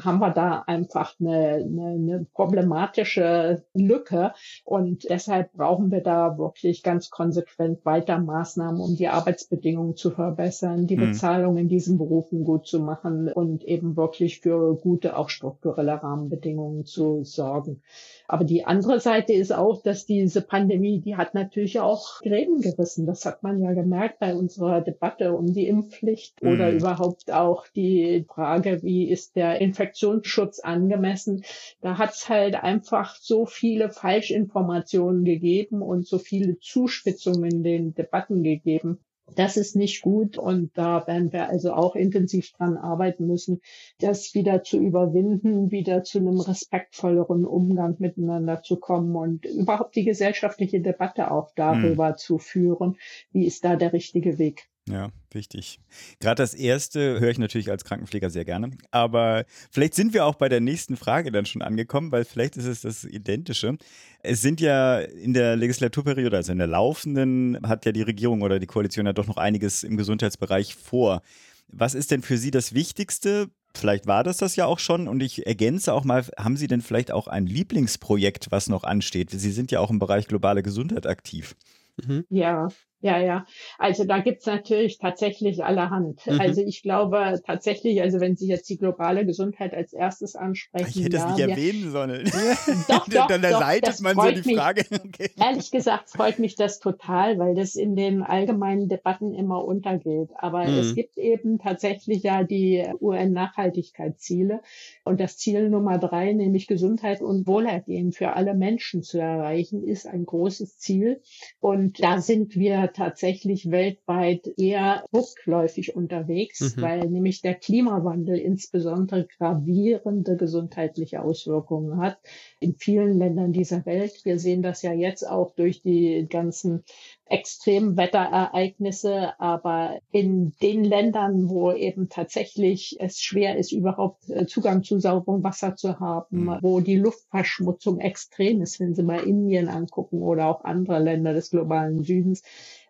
[0.03, 4.33] haben wir da einfach eine, eine, eine problematische Lücke.
[4.65, 10.87] Und deshalb brauchen wir da wirklich ganz konsequent weiter Maßnahmen, um die Arbeitsbedingungen zu verbessern,
[10.87, 11.05] die Mhm.
[11.07, 16.85] Bezahlung in diesen Berufen gut zu machen und eben wirklich für gute, auch strukturelle Rahmenbedingungen
[16.85, 17.83] zu sorgen.
[18.29, 23.07] Aber die andere Seite ist auch, dass diese Pandemie, die hat natürlich auch Gräben gerissen.
[23.07, 26.73] Das hat man ja gemerkt bei unserer Debatte um die Impfpflicht oder Mhm.
[26.73, 31.45] überhaupt auch die Frage, wie ist der Infektionsschutz angemessen.
[31.81, 37.95] Da hat es halt einfach so viele Falschinformationen gegeben und so viele Zuspitzungen in den
[37.95, 38.99] Debatten gegeben.
[39.37, 43.61] Das ist nicht gut und da werden wir also auch intensiv dran arbeiten müssen,
[43.99, 50.05] das wieder zu überwinden, wieder zu einem respektvolleren Umgang miteinander zu kommen und überhaupt die
[50.05, 52.97] gesellschaftliche Debatte auch darüber zu führen,
[53.33, 54.69] wie ist da der richtige Weg.
[54.87, 55.81] Ja, wichtig.
[56.21, 58.71] Gerade das erste höre ich natürlich als Krankenpfleger sehr gerne.
[58.91, 62.67] Aber vielleicht sind wir auch bei der nächsten Frage dann schon angekommen, weil vielleicht ist
[62.67, 63.79] es das Identische.
[64.23, 68.59] Es sind ja in der Legislaturperiode, also in der laufenden, hat ja die Regierung oder
[68.59, 71.23] die Koalition ja doch noch einiges im Gesundheitsbereich vor.
[71.69, 73.49] Was ist denn für Sie das Wichtigste?
[73.75, 76.83] Vielleicht war das das ja auch schon und ich ergänze auch mal, haben Sie denn
[76.83, 79.31] vielleicht auch ein Lieblingsprojekt, was noch ansteht?
[79.31, 81.57] Sie sind ja auch im Bereich globale Gesundheit aktiv.
[81.97, 82.25] Mhm.
[82.29, 82.69] Ja,
[83.05, 83.45] Ja, ja.
[83.79, 86.27] Also da gibt's natürlich tatsächlich allerhand.
[86.27, 86.41] Mhm.
[86.41, 90.89] Also ich glaube tatsächlich, also wenn Sie jetzt die globale Gesundheit als erstes ansprechen.
[90.89, 92.25] Ich hätte ja, es nicht erwähnen sollen.
[92.89, 94.57] Doch, doch, das ist man so die mich.
[94.57, 94.85] Frage.
[95.05, 95.31] Okay.
[95.39, 100.31] Ehrlich gesagt freut mich das total, weil das in den allgemeinen Debatten immer untergeht.
[100.39, 100.79] Aber Mhm.
[100.79, 104.63] es gibt eben tatsächlich ja die UN-Nachhaltigkeitsziele
[105.05, 110.07] und das Ziel Nummer drei, nämlich Gesundheit und Wohlergehen für alle Menschen zu erreichen, ist
[110.07, 111.21] ein großes Ziel.
[111.61, 116.83] Und da sind wir tatsächlich weltweit eher rückläufig unterwegs, Mhm.
[116.83, 122.19] weil nämlich der Klimawandel insbesondere gravierende gesundheitliche Auswirkungen hat
[122.61, 124.25] in vielen Ländern dieser Welt.
[124.25, 126.85] Wir sehen das ja jetzt auch durch die ganzen
[127.27, 134.99] Extremwetterereignisse, aber in den Ländern, wo eben tatsächlich es schwer ist, überhaupt äh, Zugang zu
[134.99, 136.59] sauberem Wasser zu haben, Mhm.
[136.63, 141.51] wo die Luftverschmutzung extrem ist, wenn Sie mal Indien angucken oder auch andere Länder des
[141.51, 142.43] globalen Südens,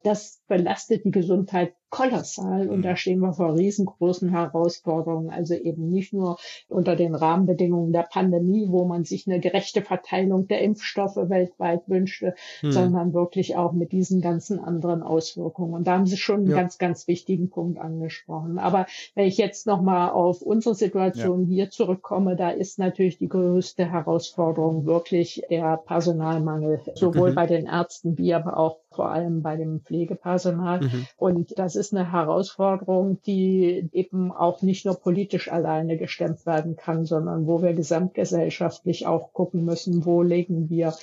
[0.05, 2.83] das belastet die Gesundheit kolossal und Mhm.
[2.83, 5.31] da stehen wir vor riesengroßen Herausforderungen.
[5.31, 6.39] Also eben nicht nur
[6.69, 12.35] unter den Rahmenbedingungen der Pandemie, wo man sich eine gerechte Verteilung der Impfstoffe weltweit wünschte,
[12.61, 12.71] Hm.
[12.73, 15.75] sondern wirklich auch mit diesen ganzen anderen Auswirkungen.
[15.75, 16.57] Und da haben Sie schon einen Ja.
[16.57, 18.59] ganz, ganz wichtigen Punkt angesprochen.
[18.59, 23.91] Aber wenn ich jetzt nochmal auf unsere Situation hier zurückkomme, da ist natürlich die größte
[23.91, 27.35] Herausforderung wirklich der Personalmangel, sowohl Mhm.
[27.35, 30.81] bei den Ärzten wie aber auch vor allem bei dem Pflegepersonal.
[30.81, 31.07] Mhm.
[31.17, 37.05] Und das ist eine Herausforderung, die eben auch nicht nur politisch alleine gestemmt werden kann,
[37.05, 40.95] sondern wo wir gesamtgesellschaftlich auch gucken müssen, wo legen wir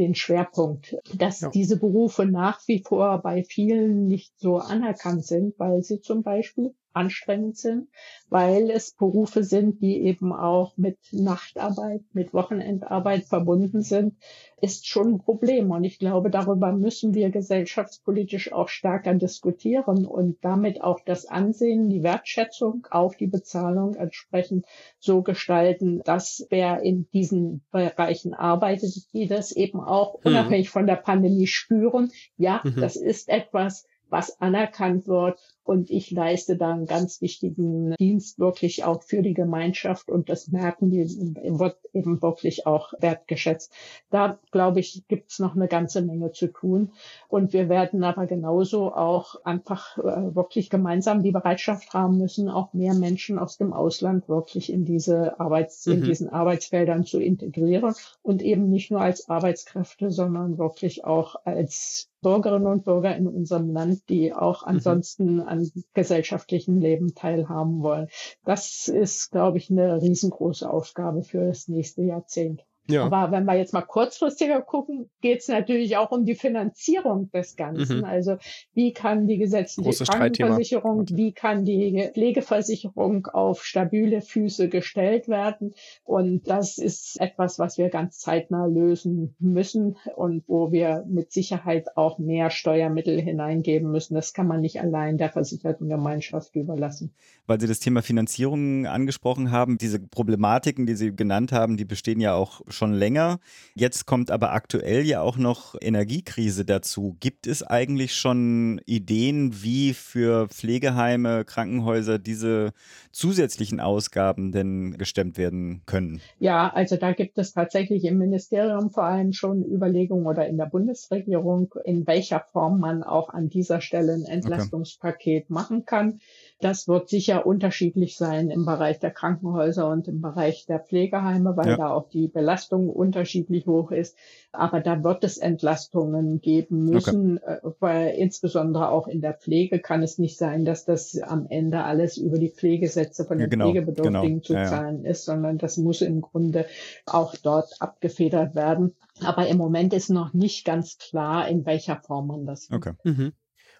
[0.00, 0.96] den Schwerpunkt.
[1.16, 1.50] Dass Ja.
[1.50, 6.74] diese Berufe nach wie vor bei vielen nicht so anerkannt sind, weil sie zum Beispiel
[6.92, 7.88] anstrengend sind,
[8.28, 14.16] weil es Berufe sind, die eben auch mit Nachtarbeit, mit Wochenendarbeit verbunden sind,
[14.60, 15.70] ist schon ein Problem.
[15.70, 21.88] Und ich glaube, darüber müssen wir gesellschaftspolitisch auch stärker diskutieren und damit auch das Ansehen,
[21.88, 24.66] die Wertschätzung auf die Bezahlung entsprechend
[24.98, 30.20] so gestalten, dass wer in diesen Bereichen arbeitet, die das eben auch Mhm.
[30.32, 32.10] unabhängig von der Pandemie spüren.
[32.36, 32.76] Ja, Mhm.
[32.80, 35.38] das ist etwas, was anerkannt wird.
[35.70, 40.10] Und ich leiste da einen ganz wichtigen Dienst wirklich auch für die Gemeinschaft.
[40.10, 43.72] Und das merken die, wird eben wirklich auch wertgeschätzt.
[44.10, 46.90] Da, glaube ich, gibt es noch eine ganze Menge zu tun.
[47.28, 52.72] Und wir werden aber genauso auch einfach äh, wirklich gemeinsam die Bereitschaft haben müssen, auch
[52.72, 56.04] mehr Menschen aus dem Ausland wirklich in diese Arbeits, in Mhm.
[56.04, 62.66] diesen Arbeitsfeldern zu integrieren und eben nicht nur als Arbeitskräfte, sondern wirklich auch als Bürgerinnen
[62.66, 65.59] und Bürger in unserem Land, die auch ansonsten an
[65.94, 68.08] gesellschaftlichem Leben teilhaben wollen.
[68.44, 72.64] Das ist, glaube ich, eine riesengroße Aufgabe für das nächste Jahrzehnt.
[72.88, 73.04] Ja.
[73.04, 77.56] Aber wenn wir jetzt mal kurzfristiger gucken, geht es natürlich auch um die Finanzierung des
[77.56, 77.98] Ganzen.
[77.98, 78.04] Mhm.
[78.04, 78.36] Also
[78.74, 80.04] wie kann die gesetzliche.
[80.04, 85.74] Krankenversicherung, wie kann die Pflegeversicherung auf stabile Füße gestellt werden?
[86.04, 91.96] Und das ist etwas, was wir ganz zeitnah lösen müssen und wo wir mit Sicherheit
[91.96, 94.14] auch mehr Steuermittel hineingeben müssen.
[94.14, 97.12] Das kann man nicht allein der versicherten Gemeinschaft überlassen.
[97.46, 102.20] Weil Sie das Thema Finanzierung angesprochen haben, diese Problematiken, die Sie genannt haben, die bestehen
[102.20, 103.40] ja auch schon länger.
[103.74, 107.16] Jetzt kommt aber aktuell ja auch noch Energiekrise dazu.
[107.20, 112.72] Gibt es eigentlich schon Ideen, wie für Pflegeheime, Krankenhäuser diese
[113.12, 116.20] zusätzlichen Ausgaben denn gestemmt werden können?
[116.38, 120.66] Ja, also da gibt es tatsächlich im Ministerium vor allem schon Überlegungen oder in der
[120.66, 126.20] Bundesregierung, in welcher Form man auch an dieser Stelle ein Entlastungspaket machen kann.
[126.60, 131.70] Das wird sicher unterschiedlich sein im Bereich der Krankenhäuser und im Bereich der Pflegeheime, weil
[131.70, 131.76] Ja.
[131.76, 134.16] da auch die Belastung unterschiedlich hoch ist.
[134.52, 140.02] Aber da wird es Entlastungen geben müssen, äh, weil insbesondere auch in der Pflege kann
[140.02, 143.64] es nicht sein, dass das am Ende alles über die Pflegesätze von Ja, den genau,
[143.66, 144.44] Pflegebedürftigen genau.
[144.44, 144.68] zu Ja, ja.
[144.68, 146.66] zahlen ist, sondern das muss im Grunde
[147.06, 148.94] auch dort abgefedert werden.
[149.24, 152.68] Aber im Moment ist noch nicht ganz klar, in welcher Form man das.
[152.70, 152.92] Okay.
[153.04, 153.32] Mhm.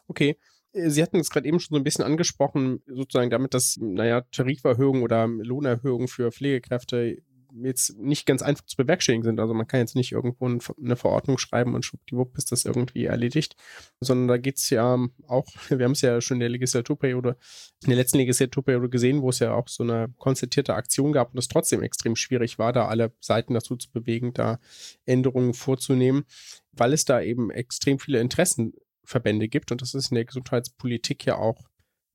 [0.08, 0.36] Okay.
[0.72, 4.22] Äh, Sie hatten es gerade eben schon so ein bisschen angesprochen, sozusagen damit, dass, naja,
[4.32, 7.22] Tariferhöhungen oder Lohnerhöhungen für Pflegekräfte
[7.62, 9.40] jetzt nicht ganz einfach zu bewerkstelligen sind.
[9.40, 13.06] Also man kann jetzt nicht irgendwo ein- eine Verordnung schreiben und schwuppdiwupp ist das irgendwie
[13.06, 13.56] erledigt,
[14.00, 17.36] sondern da geht's ja auch, wir haben es ja schon in der Legislaturperiode,
[17.82, 21.38] in der letzten Legislaturperiode gesehen, wo es ja auch so eine konzertierte Aktion gab und
[21.38, 24.60] es trotzdem extrem schwierig war, da alle Seiten dazu zu bewegen, da
[25.04, 26.24] Änderungen vorzunehmen,
[26.70, 28.20] weil es da eben extrem viele
[29.10, 31.58] Interessenverbände gibt und das ist in der Gesundheitspolitik ja auch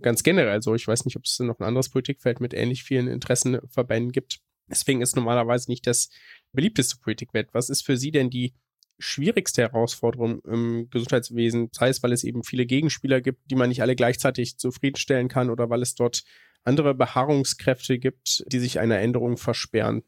[0.01, 0.75] ganz generell so.
[0.75, 4.39] Ich weiß nicht, ob es noch ein anderes Politikfeld mit ähnlich vielen Interessenverbänden gibt.
[4.69, 6.09] Deswegen ist normalerweise nicht das
[6.51, 7.49] beliebteste Politikfeld.
[7.53, 8.53] Was ist für Sie denn die
[8.97, 13.81] schwierigste Herausforderung im Gesundheitswesen, sei es, weil es eben viele Gegenspieler gibt, die man nicht
[13.81, 16.23] alle gleichzeitig zufriedenstellen kann oder weil es dort
[16.63, 20.03] andere Beharrungskräfte gibt, die sich einer Änderung versperren.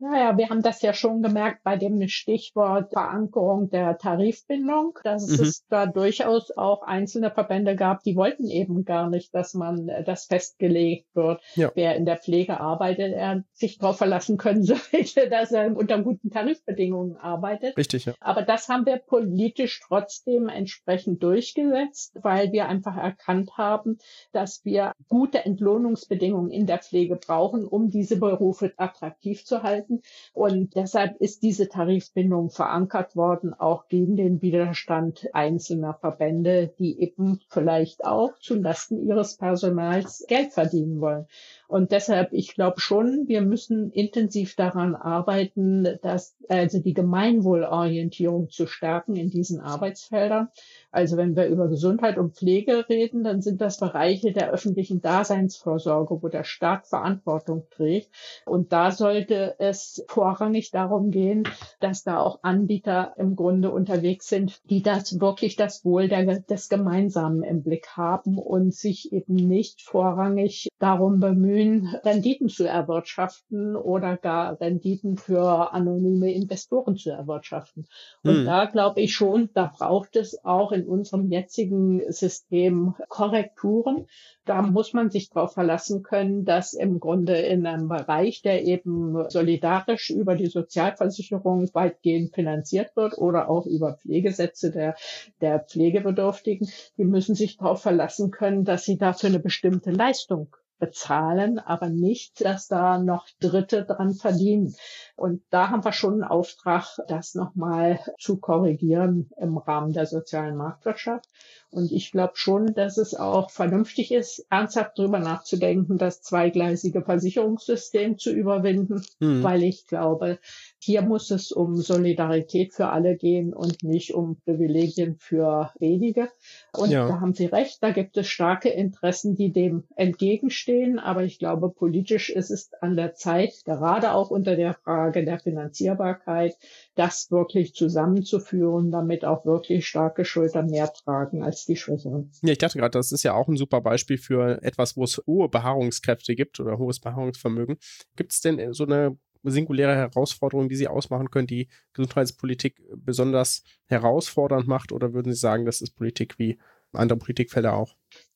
[0.00, 5.44] Naja, wir haben das ja schon gemerkt bei dem Stichwort Verankerung der Tarifbindung, dass mhm.
[5.44, 10.02] es da durchaus auch einzelne Verbände gab, die wollten eben gar nicht, dass man äh,
[10.02, 11.42] das festgelegt wird.
[11.54, 11.70] Ja.
[11.74, 16.30] Wer in der Pflege arbeitet, er sich darauf verlassen können sollte, dass er unter guten
[16.30, 17.76] Tarifbedingungen arbeitet.
[17.76, 18.14] Richtig, ja.
[18.20, 23.98] Aber das haben wir politisch trotzdem entsprechend durchgesetzt, weil wir einfach erkannt haben,
[24.32, 30.02] dass wir gute Entlohnungsbedingungen in der Pflege brauchen, um diese Berufe attraktiv zu halten halten.
[30.32, 37.40] Und deshalb ist diese Tarifbindung verankert worden, auch gegen den Widerstand einzelner Verbände, die eben
[37.48, 41.26] vielleicht auch zulasten ihres Personals Geld verdienen wollen.
[41.70, 48.66] Und deshalb, ich glaube schon, wir müssen intensiv daran arbeiten, dass also die Gemeinwohlorientierung zu
[48.66, 50.48] stärken in diesen Arbeitsfeldern.
[50.90, 56.20] Also wenn wir über Gesundheit und Pflege reden, dann sind das Bereiche der öffentlichen Daseinsvorsorge,
[56.20, 58.10] wo der Staat Verantwortung trägt.
[58.46, 61.44] Und da sollte es vorrangig darum gehen,
[61.78, 66.68] dass da auch Anbieter im Grunde unterwegs sind, die das wirklich das Wohl der, des
[66.68, 74.16] Gemeinsamen im Blick haben und sich eben nicht vorrangig darum bemühen, Renditen zu erwirtschaften oder
[74.16, 77.86] gar Renditen für anonyme Investoren zu erwirtschaften.
[78.22, 78.44] Und hm.
[78.44, 84.06] da glaube ich schon, da braucht es auch in unserem jetzigen System Korrekturen.
[84.44, 89.28] Da muss man sich darauf verlassen können, dass im Grunde in einem Bereich, der eben
[89.28, 94.94] solidarisch über die Sozialversicherung weitgehend finanziert wird oder auch über Pflegesätze der,
[95.40, 101.60] der Pflegebedürftigen, die müssen sich darauf verlassen können, dass sie dafür eine bestimmte Leistung bezahlen,
[101.60, 104.74] aber nicht, dass da noch Dritte dran verdienen.
[105.14, 110.56] Und da haben wir schon einen Auftrag, das nochmal zu korrigieren im Rahmen der sozialen
[110.56, 111.28] Marktwirtschaft.
[111.70, 118.18] Und ich glaube schon, dass es auch vernünftig ist, ernsthaft drüber nachzudenken, das zweigleisige Versicherungssystem
[118.18, 119.44] zu überwinden, mhm.
[119.44, 120.40] weil ich glaube,
[120.82, 126.30] hier muss es um Solidarität für alle gehen und nicht um Privilegien für wenige.
[126.72, 127.06] Und ja.
[127.06, 130.98] da haben Sie recht, da gibt es starke Interessen, die dem entgegenstehen.
[130.98, 135.38] Aber ich glaube, politisch ist es an der Zeit, gerade auch unter der Frage der
[135.38, 136.56] Finanzierbarkeit,
[136.94, 142.32] das wirklich zusammenzuführen, damit auch wirklich starke Schultern mehr tragen als die Schwächeren.
[142.40, 145.22] Ja, ich dachte gerade, das ist ja auch ein super Beispiel für etwas, wo es
[145.26, 147.76] hohe Beharrungskräfte gibt oder hohes Beharrungsvermögen.
[148.16, 154.66] Gibt es denn so eine singuläre Herausforderungen, die Sie ausmachen können, die Gesundheitspolitik besonders herausfordernd
[154.66, 154.92] macht?
[154.92, 156.58] Oder würden Sie sagen, das ist Politik wie
[156.92, 157.94] andere Politikfelder auch?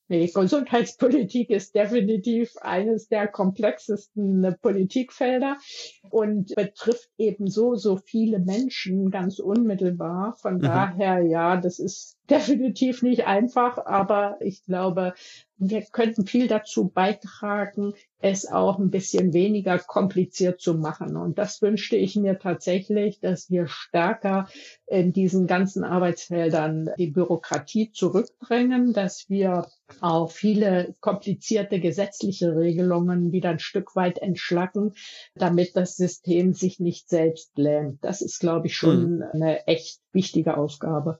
[0.08, 5.56] Nee, Gesundheitspolitik ist definitiv eines der komplexesten Politikfelder
[6.10, 10.36] und betrifft eben so, so viele Menschen ganz unmittelbar.
[10.42, 10.62] Von mhm.
[10.62, 15.14] daher, ja, das ist definitiv nicht einfach, aber ich glaube,
[15.70, 21.16] wir könnten viel dazu beitragen, es auch ein bisschen weniger kompliziert zu machen.
[21.16, 24.48] Und das wünschte ich mir tatsächlich, dass wir stärker
[24.86, 29.66] in diesen ganzen Arbeitsfeldern die Bürokratie zurückdrängen, dass wir
[30.00, 34.94] auch viele komplizierte gesetzliche Regelungen wieder ein Stück weit entschlacken,
[35.34, 38.02] damit das System sich nicht selbst lähmt.
[38.02, 39.24] Das ist, glaube ich, schon mhm.
[39.32, 41.18] eine echt wichtige Aufgabe.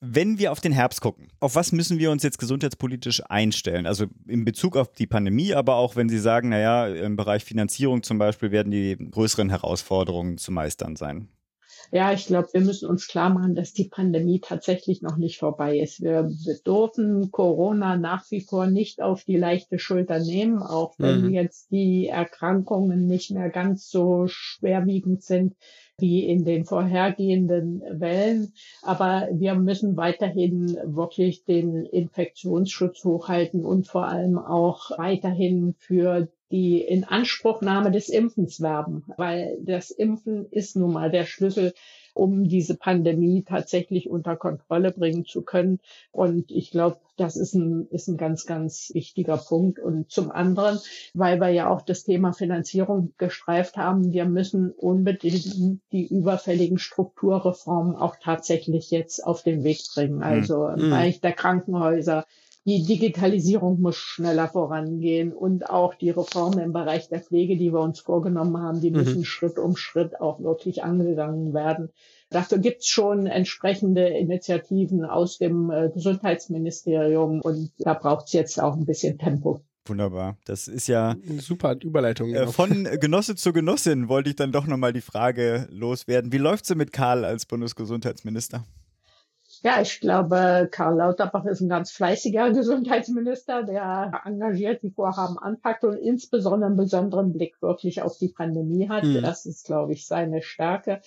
[0.00, 3.86] Wenn wir auf den Herbst gucken, auf was müssen wir uns jetzt gesundheitspolitisch einstellen?
[3.86, 8.02] Also in Bezug auf die Pandemie, aber auch wenn Sie sagen, naja, im Bereich Finanzierung
[8.02, 11.28] zum Beispiel werden die größeren Herausforderungen zu meistern sein.
[11.92, 15.78] Ja, ich glaube, wir müssen uns klar machen, dass die Pandemie tatsächlich noch nicht vorbei
[15.78, 16.02] ist.
[16.02, 21.26] Wir, wir dürfen Corona nach wie vor nicht auf die leichte Schulter nehmen, auch wenn
[21.26, 21.30] mhm.
[21.30, 25.54] jetzt die Erkrankungen nicht mehr ganz so schwerwiegend sind
[25.98, 28.52] wie in den vorhergehenden Wellen.
[28.82, 36.80] Aber wir müssen weiterhin wirklich den Infektionsschutz hochhalten und vor allem auch weiterhin für die
[36.80, 41.72] Inanspruchnahme des Impfens werben, weil das Impfen ist nun mal der Schlüssel,
[42.16, 45.80] um diese Pandemie tatsächlich unter Kontrolle bringen zu können.
[46.12, 49.78] Und ich glaube, das ist ein, ist ein ganz, ganz wichtiger Punkt.
[49.78, 50.78] Und zum anderen,
[51.14, 57.96] weil wir ja auch das Thema Finanzierung gestreift haben, wir müssen unbedingt die überfälligen Strukturreformen
[57.96, 60.22] auch tatsächlich jetzt auf den Weg bringen.
[60.22, 60.90] Also im mhm.
[60.90, 62.26] Bereich der Krankenhäuser,
[62.66, 67.80] die Digitalisierung muss schneller vorangehen und auch die Reformen im Bereich der Pflege, die wir
[67.80, 68.96] uns vorgenommen haben, die mhm.
[68.96, 71.90] müssen Schritt um Schritt auch wirklich angegangen werden.
[72.28, 78.84] Dafür gibt's schon entsprechende Initiativen aus dem äh, Gesundheitsministerium und da braucht's jetzt auch ein
[78.84, 79.60] bisschen Tempo.
[79.88, 80.36] Wunderbar.
[80.44, 81.10] Das ist ja.
[81.10, 82.30] Eine super Überleitung.
[82.30, 82.50] Äh, genau.
[82.50, 86.32] von Genosse zu Genossin wollte ich dann doch nochmal die Frage loswerden.
[86.32, 88.64] Wie läuft es mit Karl als Bundesgesundheitsminister?
[89.62, 95.84] Ja, ich glaube, Karl Lauterbach ist ein ganz fleißiger Gesundheitsminister, der engagiert die Vorhaben anpackt
[95.84, 99.04] und insbesondere einen besonderen Blick wirklich auf die Pandemie hat.
[99.04, 99.22] Mhm.
[99.22, 101.00] Das ist, glaube ich, seine Stärke.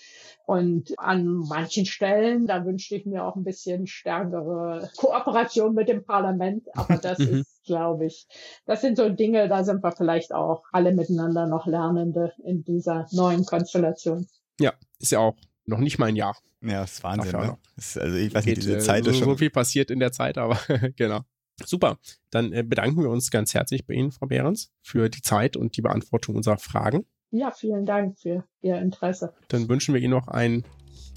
[0.45, 6.03] Und an manchen Stellen, da wünschte ich mir auch ein bisschen stärkere Kooperation mit dem
[6.03, 6.67] Parlament.
[6.75, 7.39] Aber das Mhm.
[7.41, 8.27] ist, glaube ich,
[8.65, 13.07] das sind so Dinge, da sind wir vielleicht auch alle miteinander noch Lernende in dieser
[13.11, 14.27] neuen Konstellation.
[14.59, 16.35] Ja, ist ja auch noch nicht mal ein Jahr.
[16.61, 17.35] Ja, das ist Wahnsinn.
[17.35, 17.57] Ach ja, Ne?
[17.75, 19.29] Das ist, also ich weiß nicht, Geht, diese äh, Zeit so, ist schon.
[19.29, 20.59] so viel passiert in der Zeit, aber
[20.95, 21.21] genau.
[21.65, 21.97] Super.
[22.29, 25.75] Dann äh, bedanken wir uns ganz herzlich bei Ihnen, Frau Behrens, für die Zeit und
[25.77, 27.05] die Beantwortung unserer Fragen.
[27.31, 29.33] Ja, vielen Dank für Ihr Interesse.
[29.49, 30.63] Dann wünschen wir Ihnen noch einen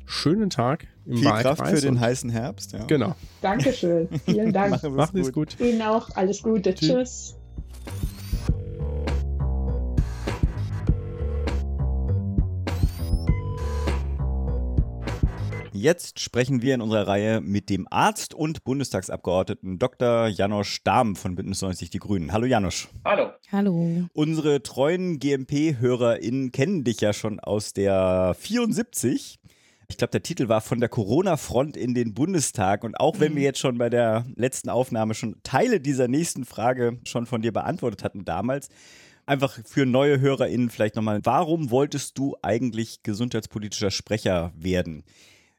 [0.04, 1.58] schönen Tag im viel Wahlkreis.
[1.58, 2.72] Kraft für den heißen Herbst.
[2.72, 2.84] Ja.
[2.84, 3.14] Genau.
[3.40, 4.08] Dankeschön.
[4.24, 4.82] Vielen Dank.
[4.82, 5.58] Machen Sie es gut.
[5.60, 6.74] Ihnen auch alles Gute.
[6.74, 6.88] Tschüss.
[6.88, 7.36] Tschüss.
[15.82, 20.28] Jetzt sprechen wir in unserer Reihe mit dem Arzt und Bundestagsabgeordneten Dr.
[20.28, 22.32] Janosch Dahm von Bündnis 90 Die Grünen.
[22.32, 22.86] Hallo Janosch.
[23.04, 23.32] Hallo.
[23.50, 24.06] Hallo.
[24.12, 29.40] Unsere treuen GMP-HörerInnen kennen dich ja schon aus der 74.
[29.88, 32.84] Ich glaube, der Titel war von der Corona-Front in den Bundestag.
[32.84, 37.00] Und auch wenn wir jetzt schon bei der letzten Aufnahme schon Teile dieser nächsten Frage
[37.04, 38.68] schon von dir beantwortet hatten damals,
[39.26, 45.02] einfach für neue HörerInnen vielleicht nochmal, warum wolltest du eigentlich gesundheitspolitischer Sprecher werden?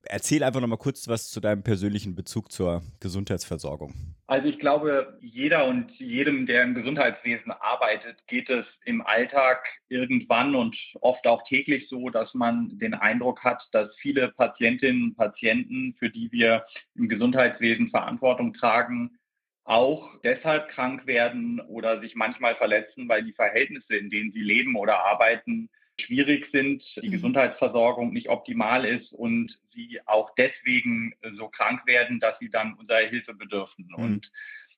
[0.06, 3.94] Erzähl einfach nochmal kurz was zu deinem persönlichen Bezug zur Gesundheitsversorgung.
[4.28, 10.56] Also ich glaube, jeder und jedem, der im Gesundheitswesen arbeitet, geht es im Alltag irgendwann
[10.56, 15.96] und oft auch täglich so, dass man den Eindruck hat, dass viele Patientinnen und Patienten,
[16.00, 19.18] für die wir im Gesundheitswesen Verantwortung tragen,
[19.66, 24.76] auch deshalb krank werden oder sich manchmal verletzen, weil die Verhältnisse, in denen sie leben
[24.76, 25.70] oder arbeiten,
[26.00, 27.12] schwierig sind, die Mhm.
[27.14, 33.08] Gesundheitsversorgung nicht optimal ist und sie auch deswegen so krank werden, dass sie dann unserer
[33.08, 33.88] Hilfe bedürfen.
[33.90, 34.04] Mhm.
[34.04, 34.32] Und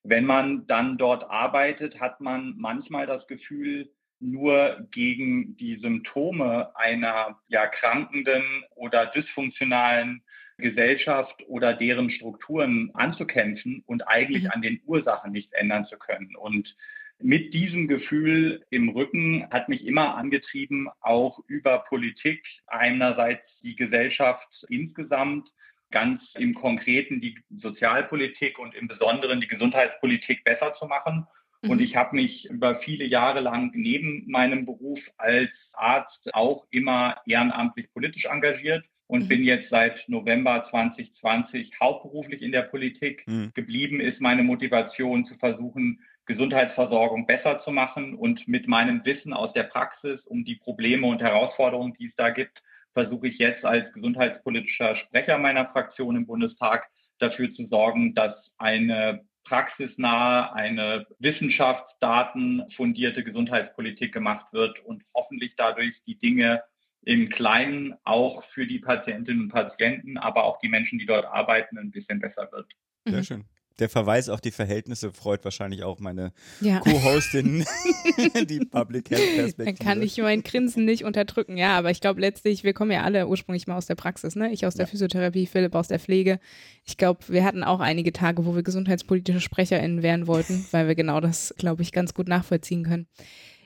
[0.04, 3.90] wenn man dann dort arbeitet, hat man manchmal das Gefühl,
[4.20, 10.24] nur gegen die Symptome einer ja krankenden oder dysfunktionalen
[10.58, 14.52] Gesellschaft oder deren Strukturen anzukämpfen und eigentlich Mhm.
[14.52, 16.34] an den Ursachen nichts ändern zu können.
[16.38, 16.76] Und
[17.20, 24.48] mit diesem Gefühl im Rücken hat mich immer angetrieben, auch über Politik einerseits die Gesellschaft
[24.70, 25.48] insgesamt,
[25.92, 31.26] ganz im Konkreten die Sozialpolitik und im Besonderen die Gesundheitspolitik besser zu machen.
[31.62, 37.18] Und ich habe mich über viele Jahre lang neben meinem Beruf als Arzt auch immer
[37.26, 39.28] ehrenamtlich politisch engagiert und Mhm.
[39.28, 43.24] bin jetzt seit November 2020 hauptberuflich in der Politik.
[43.26, 43.52] Mhm.
[43.54, 49.54] Geblieben ist meine Motivation zu versuchen, Gesundheitsversorgung besser zu machen und mit meinem Wissen aus
[49.54, 52.62] der Praxis um die Probleme und Herausforderungen, die es da gibt,
[52.94, 56.88] versuche ich jetzt als gesundheitspolitischer Sprecher meiner Fraktion im Bundestag
[57.20, 65.94] dafür zu sorgen, dass eine praxisnahe, eine Wissenschaftsdaten fundierte Gesundheitspolitik gemacht wird und hoffentlich dadurch
[66.08, 66.64] die Dinge
[67.04, 71.78] im Kleinen auch für die Patientinnen und Patienten, aber auch die Menschen, die dort arbeiten,
[71.78, 72.72] ein bisschen besser wird.
[73.06, 73.24] Sehr Mhm.
[73.24, 73.46] schön.
[73.80, 76.80] Der Verweis auf die Verhältnisse freut wahrscheinlich auch meine Ja.
[76.80, 77.66] Co-Hostin,
[78.50, 79.84] die Public Health Dann Perspektive.
[79.84, 81.58] kann ich mein Grinsen nicht unterdrücken.
[81.58, 84.52] Ja, aber ich glaube letztlich, wir kommen ja alle ursprünglich mal aus der Praxis, ne?
[84.54, 84.90] Ich aus der Ja.
[84.92, 86.40] Physiotherapie, Philipp aus der Pflege.
[86.86, 90.96] Ich glaube, wir hatten auch einige Tage, wo wir gesundheitspolitische SprecherInnen werden wollten, weil wir
[90.96, 93.08] genau das, glaube ich, ganz gut nachvollziehen können.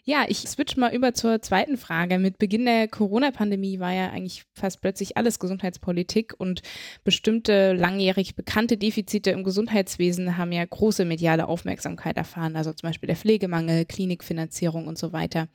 [0.09, 2.17] Ja, ich switch mal über zur zweiten Frage.
[2.17, 6.63] Mit Beginn der Corona-Pandemie war ja eigentlich fast plötzlich alles Gesundheitspolitik und
[7.03, 13.05] bestimmte langjährig bekannte Defizite im Gesundheitswesen haben ja große mediale Aufmerksamkeit erfahren, also zum Beispiel
[13.05, 15.47] der Pflegemangel, Klinikfinanzierung und so weiter.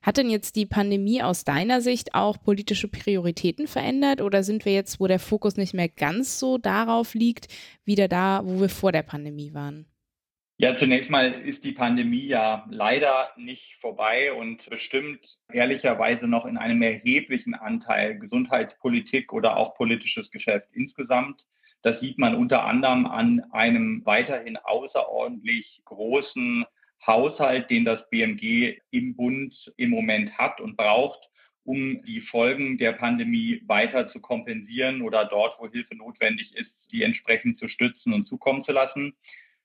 [0.00, 4.72] Hat denn jetzt die Pandemie aus deiner Sicht auch politische Prioritäten verändert oder sind wir
[4.72, 7.48] jetzt, wo der Fokus nicht mehr ganz so darauf liegt,
[7.84, 9.84] wieder da, wo wir vor der Pandemie waren?
[10.60, 15.20] Ja, zunächst mal ist die Pandemie ja leider nicht vorbei und bestimmt
[15.52, 21.44] ehrlicherweise noch in einem erheblichen Anteil Gesundheitspolitik oder auch politisches Geschäft insgesamt.
[21.82, 26.64] Das sieht man unter anderem an einem weiterhin außerordentlich großen
[27.06, 31.20] Haushalt, den das BMG im Bund im Moment hat und braucht,
[31.62, 37.04] um die Folgen der Pandemie weiter zu kompensieren oder dort, wo Hilfe notwendig ist, die
[37.04, 39.14] entsprechend zu stützen und zukommen zu lassen.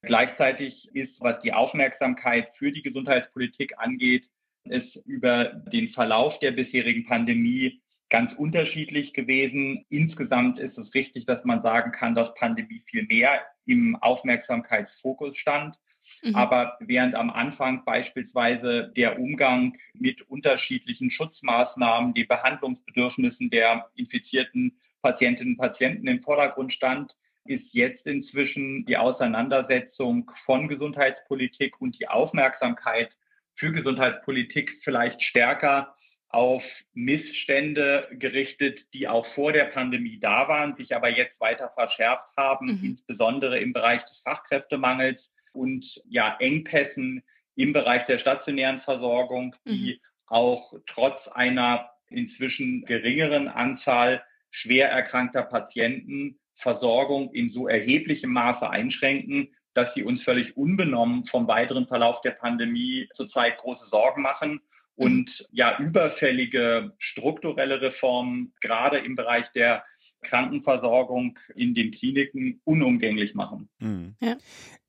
[0.04, 4.26] Gleichzeitig ist, was die Aufmerksamkeit für die Gesundheitspolitik angeht,
[4.66, 9.86] es über den Verlauf der bisherigen Pandemie ganz unterschiedlich gewesen.
[9.90, 15.76] Insgesamt ist es richtig, dass man sagen kann, dass Pandemie viel mehr im Aufmerksamkeitsfokus stand.
[16.22, 16.36] Mhm.
[16.36, 25.54] Aber während am Anfang beispielsweise der Umgang mit unterschiedlichen Schutzmaßnahmen, die Behandlungsbedürfnissen der infizierten Patientinnen
[25.54, 27.14] und Patienten im Vordergrund stand,
[27.46, 33.12] ist jetzt inzwischen die Auseinandersetzung von Gesundheitspolitik und die Aufmerksamkeit
[33.56, 35.96] für Gesundheitspolitik vielleicht stärker
[36.30, 36.64] auf
[36.94, 42.80] Missstände gerichtet, die auch vor der Pandemie da waren, sich aber jetzt weiter verschärft haben,
[42.80, 42.84] mhm.
[42.84, 45.22] insbesondere im Bereich des Fachkräftemangels
[45.52, 47.22] und ja Engpässen
[47.56, 50.08] im Bereich der stationären Versorgung, die mhm.
[50.26, 59.50] auch trotz einer inzwischen geringeren Anzahl schwer erkrankter Patienten Versorgung in so erheblichem Maße einschränken,
[59.76, 64.62] dass sie uns völlig unbenommen vom weiteren Verlauf der Pandemie zurzeit große Sorgen machen
[64.96, 69.84] und ja überfällige strukturelle Reformen gerade im Bereich der
[70.24, 73.70] Krankenversorgung in den Kliniken unumgänglich machen.
[73.80, 74.16] Mhm.
[74.22, 74.38] Ja.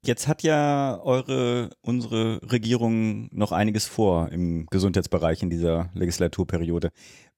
[0.06, 6.90] Jetzt hat ja eure, unsere Regierung noch einiges vor im Gesundheitsbereich in dieser Legislaturperiode.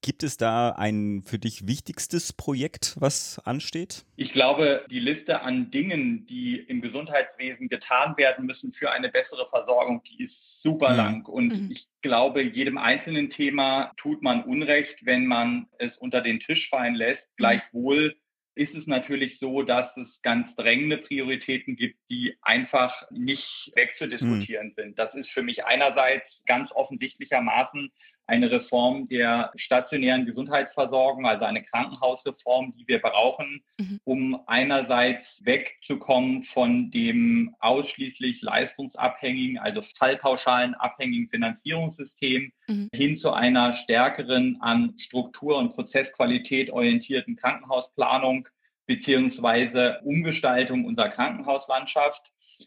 [0.03, 4.05] Gibt es da ein für dich wichtigstes Projekt, was ansteht?
[4.17, 9.49] Ich glaube, die Liste an Dingen, die im Gesundheitswesen getan werden müssen für eine bessere
[9.49, 10.35] Versorgung, die ist
[10.67, 10.97] super mhm.
[10.97, 11.27] lang.
[11.27, 11.71] Und mhm.
[11.71, 16.97] ich glaube, jedem einzelnen Thema tut man Unrecht, wenn man es unter den Tisch fallen
[16.97, 17.23] lässt.
[17.23, 17.37] Mhm.
[17.37, 18.17] Gleichwohl
[18.57, 24.75] ist es natürlich so, dass es ganz drängende Prioritäten gibt, die einfach nicht wegzudiskutieren mhm.
[24.77, 24.99] sind.
[24.99, 27.93] Das ist für mich einerseits ganz offensichtlichermaßen
[28.27, 34.01] eine Reform der stationären Gesundheitsversorgung, also eine Krankenhausreform, die wir brauchen, mhm.
[34.05, 42.89] um einerseits wegzukommen von dem ausschließlich leistungsabhängigen, also fallpauschalen abhängigen Finanzierungssystem mhm.
[42.93, 48.49] hin zu einer stärkeren an Struktur- und Prozessqualität orientierten Krankenhausplanung
[48.87, 52.23] beziehungsweise Umgestaltung unserer Krankenhauslandschaft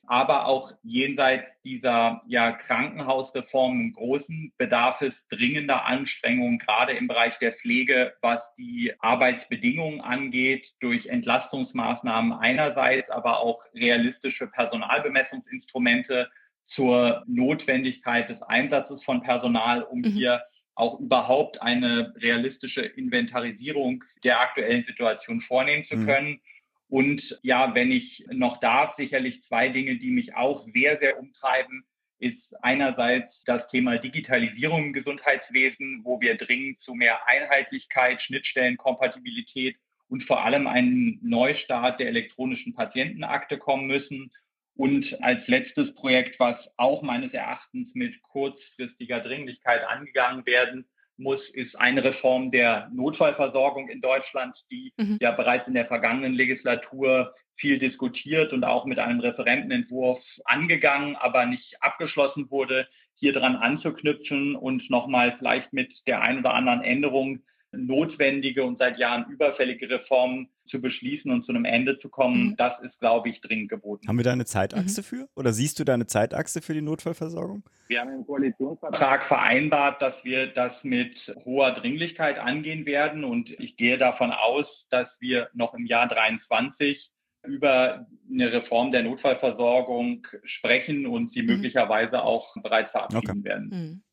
[0.08, 7.38] aber auch jenseits dieser ja, Krankenhausreform im Großen bedarf es dringender Anstrengungen, gerade im Bereich
[7.40, 16.30] der Pflege, was die Arbeitsbedingungen angeht, durch Entlastungsmaßnahmen einerseits, aber auch realistische Personalbemessungsinstrumente
[16.70, 20.06] zur Notwendigkeit des Einsatzes von Personal, um mhm.
[20.06, 20.42] hier
[20.76, 26.06] auch überhaupt eine realistische Inventarisierung der aktuellen Situation vornehmen zu mhm.
[26.06, 26.30] können.
[26.30, 26.42] Mhm.
[26.90, 31.86] Und ja, wenn ich noch darf, sicherlich zwei Dinge, die mich auch sehr, sehr umtreiben,
[32.18, 39.78] ist einerseits das Thema Digitalisierung im Gesundheitswesen, wo wir dringend zu mehr Einheitlichkeit, Schnittstellenkompatibilität
[40.10, 44.32] und vor allem einen Neustart der elektronischen Patientenakte kommen müssen.
[44.76, 50.86] Und als letztes Projekt, was auch meines Erachtens mit kurzfristiger Dringlichkeit angegangen werden
[51.20, 55.18] muss, ist eine Reform der Notfallversorgung in Deutschland, die mhm.
[55.22, 61.46] ja bereits in der vergangenen Legislatur viel diskutiert und auch mit einem Referentenentwurf angegangen, aber
[61.46, 67.42] nicht abgeschlossen wurde, hier dran anzuknüpfen und nochmal vielleicht mit der ein oder anderen Änderung
[67.72, 72.56] notwendige und seit Jahren überfällige Reformen zu beschließen und zu einem Ende zu kommen, mhm.
[72.58, 74.08] das ist, glaube ich, dringend geboten.
[74.08, 75.06] Haben wir da eine Zeitachse mhm.
[75.06, 75.30] für?
[75.36, 77.64] Oder siehst du da eine Zeitachse für die Notfallversorgung?
[77.88, 81.16] Wir haben im Koalitionsvertrag vereinbart, dass wir das mit
[81.46, 83.24] hoher Dringlichkeit angehen werden.
[83.24, 87.10] Und ich gehe davon aus, dass wir noch im Jahr 23
[87.48, 91.48] über eine Reform der Notfallversorgung sprechen und sie mhm.
[91.48, 93.44] möglicherweise auch bereits verabschieden okay.
[93.44, 94.04] werden.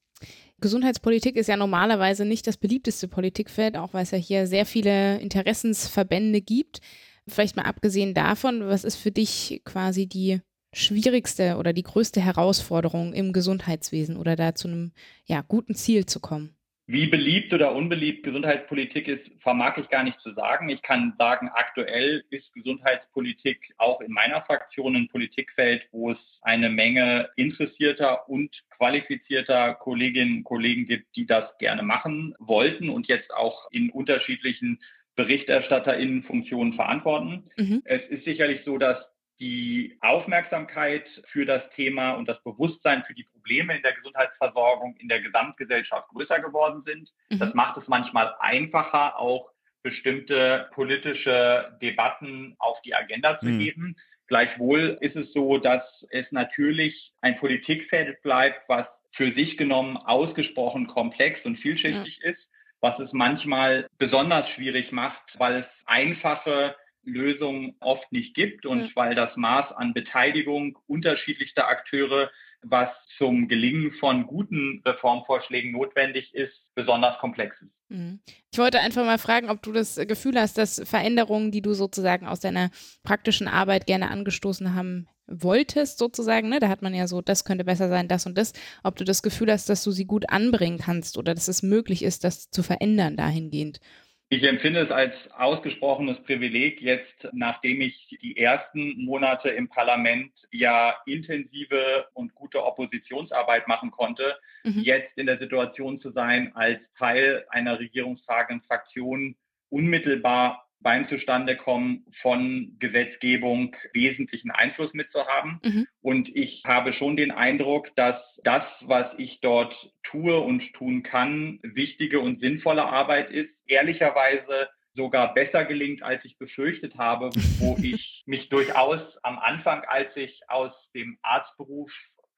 [0.60, 5.18] Gesundheitspolitik ist ja normalerweise nicht das beliebteste Politikfeld, auch weil es ja hier sehr viele
[5.18, 6.80] Interessensverbände gibt.
[7.28, 10.40] Vielleicht mal abgesehen davon, was ist für dich quasi die
[10.72, 14.92] schwierigste oder die größte Herausforderung im Gesundheitswesen oder da zu einem
[15.26, 16.55] ja, guten Ziel zu kommen?
[16.88, 20.68] Wie beliebt oder unbeliebt Gesundheitspolitik ist, vermag ich gar nicht zu sagen.
[20.68, 26.70] Ich kann sagen, aktuell ist Gesundheitspolitik auch in meiner Fraktion ein Politikfeld, wo es eine
[26.70, 33.34] Menge interessierter und qualifizierter Kolleginnen und Kollegen gibt, die das gerne machen wollten und jetzt
[33.34, 34.78] auch in unterschiedlichen
[35.16, 37.50] BerichterstatterInnenfunktionen verantworten.
[37.56, 37.82] Mhm.
[37.84, 38.98] Es ist sicherlich so, dass
[39.38, 45.08] die Aufmerksamkeit für das Thema und das Bewusstsein für die Probleme in der Gesundheitsversorgung in
[45.08, 47.10] der Gesamtgesellschaft größer geworden sind.
[47.30, 47.38] Mhm.
[47.38, 49.50] Das macht es manchmal einfacher, auch
[49.82, 53.60] bestimmte politische Debatten auf die Agenda zu mhm.
[53.60, 53.96] heben.
[54.26, 60.88] Gleichwohl ist es so, dass es natürlich ein Politikfeld bleibt, was für sich genommen ausgesprochen
[60.88, 62.30] komplex und vielschichtig ja.
[62.30, 62.40] ist,
[62.80, 66.74] was es manchmal besonders schwierig macht, weil es einfache
[67.06, 72.30] Lösungen oft nicht gibt und weil das Maß an Beteiligung unterschiedlichster Akteure,
[72.62, 77.70] was zum Gelingen von guten Reformvorschlägen notwendig ist, besonders komplex ist.
[77.88, 78.20] Mhm.
[78.52, 82.26] Ich wollte einfach mal fragen, ob du das Gefühl hast, dass Veränderungen, die du sozusagen
[82.26, 82.70] aus deiner
[83.02, 86.60] praktischen Arbeit gerne angestoßen haben wolltest, sozusagen, ne?
[86.60, 88.52] da hat man ja so, das könnte besser sein, das und das,
[88.82, 92.02] ob du das Gefühl hast, dass du sie gut anbringen kannst oder dass es möglich
[92.02, 93.80] ist, das zu verändern dahingehend.
[94.28, 100.96] Ich empfinde es als ausgesprochenes Privileg, jetzt, nachdem ich die ersten Monate im Parlament ja
[101.06, 104.80] intensive und gute Oppositionsarbeit machen konnte, mhm.
[104.80, 109.36] jetzt in der Situation zu sein, als Teil einer regierungstragenden Fraktion
[109.70, 115.58] unmittelbar beim Zustandekommen von Gesetzgebung wesentlichen Einfluss mitzuhaben.
[115.64, 115.88] Mhm.
[116.00, 118.14] Und ich habe schon den Eindruck, dass
[118.44, 119.74] das, was ich dort
[120.04, 123.50] tue und tun kann, wichtige und sinnvolle Arbeit ist.
[123.66, 130.16] Ehrlicherweise sogar besser gelingt, als ich befürchtet habe, wo ich mich durchaus am Anfang, als
[130.16, 131.90] ich aus dem Arztberuf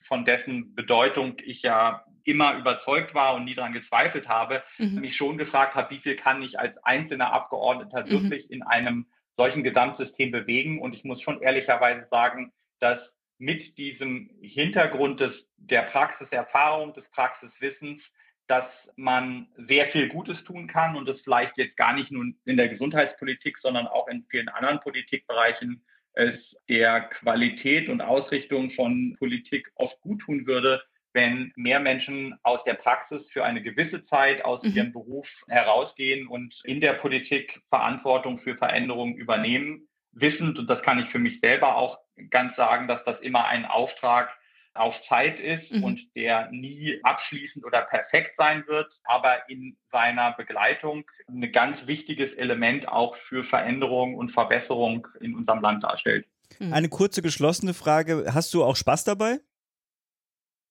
[0.09, 5.01] von dessen Bedeutung ich ja immer überzeugt war und nie daran gezweifelt habe, mhm.
[5.01, 8.11] mich schon gefragt habe, wie viel kann ich als einzelner Abgeordneter mhm.
[8.11, 9.07] wirklich in einem
[9.37, 10.81] solchen Gesamtsystem bewegen.
[10.81, 12.99] Und ich muss schon ehrlicherweise sagen, dass
[13.39, 18.03] mit diesem Hintergrund des, der Praxiserfahrung, des Praxiswissens,
[18.49, 22.57] dass man sehr viel Gutes tun kann und das vielleicht jetzt gar nicht nur in
[22.57, 25.85] der Gesundheitspolitik, sondern auch in vielen anderen Politikbereichen
[26.19, 26.39] es
[26.69, 30.83] der Qualität und Ausrichtung von Politik oft gut tun würde,
[31.15, 34.73] wenn mehr Menschen aus der Praxis für eine gewisse Zeit aus mhm.
[34.73, 40.99] ihrem Beruf herausgehen und in der Politik Verantwortung für Veränderungen übernehmen, wissend, und das kann
[40.99, 41.99] ich für mich selber auch
[42.31, 44.31] ganz sagen, dass das immer ein Auftrag
[44.79, 45.85] auf Zeit ist mhm.
[45.85, 52.33] und der nie abschließend oder perfekt sein wird, aber in seiner Begleitung ein ganz wichtiges
[52.35, 56.27] Element auch für Veränderung und Verbesserung in unserem Land darstellt.
[56.59, 56.73] Mhm.
[56.73, 58.27] Eine kurze geschlossene Frage.
[58.33, 59.39] Hast du auch Spaß dabei?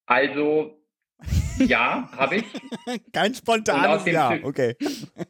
[0.05, 0.77] Also,
[1.59, 2.45] ja, habe ich.
[3.13, 4.75] Kein spontanes Ja, okay.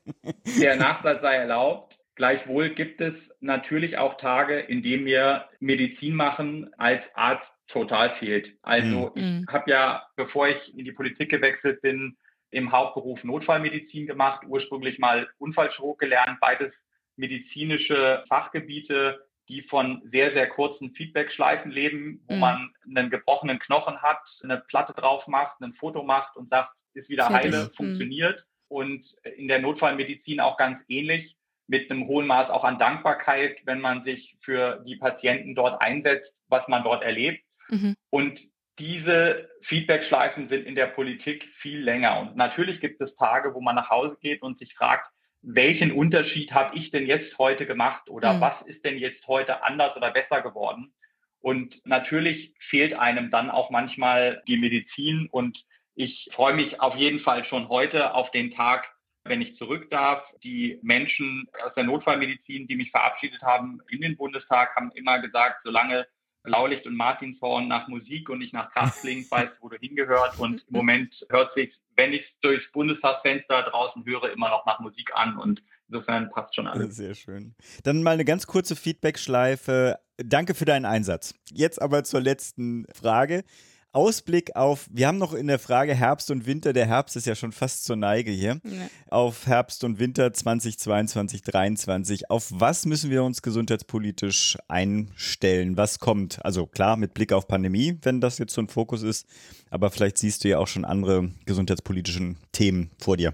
[0.60, 1.98] Der Nachsatz sei erlaubt.
[2.16, 8.54] Gleichwohl gibt es natürlich auch Tage, in denen mir Medizin machen als Arzt total fehlt.
[8.62, 9.46] Also mhm.
[9.48, 12.18] ich habe ja, bevor ich in die Politik gewechselt bin,
[12.50, 16.74] im Hauptberuf Notfallmedizin gemacht, ursprünglich mal Unfallchirurg gelernt, beides
[17.18, 22.40] medizinische Fachgebiete, die von sehr, sehr kurzen Feedback-Schleifen leben, wo mhm.
[22.40, 27.10] man einen gebrochenen Knochen hat, eine Platte drauf macht, ein Foto macht und sagt, ist
[27.10, 27.76] wieder heile, mhm.
[27.76, 28.44] funktioniert.
[28.70, 31.38] Und in der Notfallmedizin auch ganz ähnlich
[31.68, 36.32] mit einem hohen Maß auch an Dankbarkeit, wenn man sich für die Patienten dort einsetzt,
[36.48, 37.44] was man dort erlebt.
[37.70, 37.96] Mhm.
[38.10, 38.40] Und
[38.80, 42.20] diese Feedback-Schleifen sind in der Politik viel länger.
[42.20, 45.10] Und natürlich gibt es Tage, wo man nach Hause geht und sich fragt,
[45.42, 48.42] welchen Unterschied habe ich denn jetzt heute gemacht oder mhm.
[48.42, 50.94] was ist denn jetzt heute anders oder besser geworden?
[51.40, 55.58] Und natürlich fehlt einem dann auch manchmal die Medizin und
[55.96, 58.88] ich freue mich auf jeden Fall schon heute auf den Tag,
[59.24, 60.24] wenn ich zurück darf.
[60.44, 65.62] Die Menschen aus der Notfallmedizin, die mich verabschiedet haben in den Bundestag, haben immer gesagt,
[65.64, 66.06] solange
[66.48, 70.40] Blaulicht und Martinshorn nach Musik und nicht nach Kraft klingt, weißt wo du hingehört.
[70.40, 75.12] Und im Moment hört sich, wenn ich durchs Bundestagsfenster draußen höre, immer noch nach Musik
[75.14, 76.96] an und insofern passt schon alles.
[76.96, 77.56] Sehr schön.
[77.84, 80.00] Dann mal eine ganz kurze Feedback-Schleife.
[80.18, 81.36] Danke für deinen Einsatz.
[81.52, 83.44] Jetzt aber zur letzten Frage.
[83.92, 87.36] Ausblick auf, wir haben noch in der Frage Herbst und Winter, der Herbst ist ja
[87.36, 88.90] schon fast zur Neige hier, ja.
[89.10, 92.30] auf Herbst und Winter 2022, 2023.
[92.30, 95.78] Auf was müssen wir uns gesundheitspolitisch einstellen?
[95.78, 96.44] Was kommt?
[96.46, 99.28] Also klar, mit Blick auf Pandemie, wenn das jetzt so ein Fokus ist,
[99.70, 103.34] aber vielleicht siehst du ja auch schon andere gesundheitspolitischen Themen vor dir.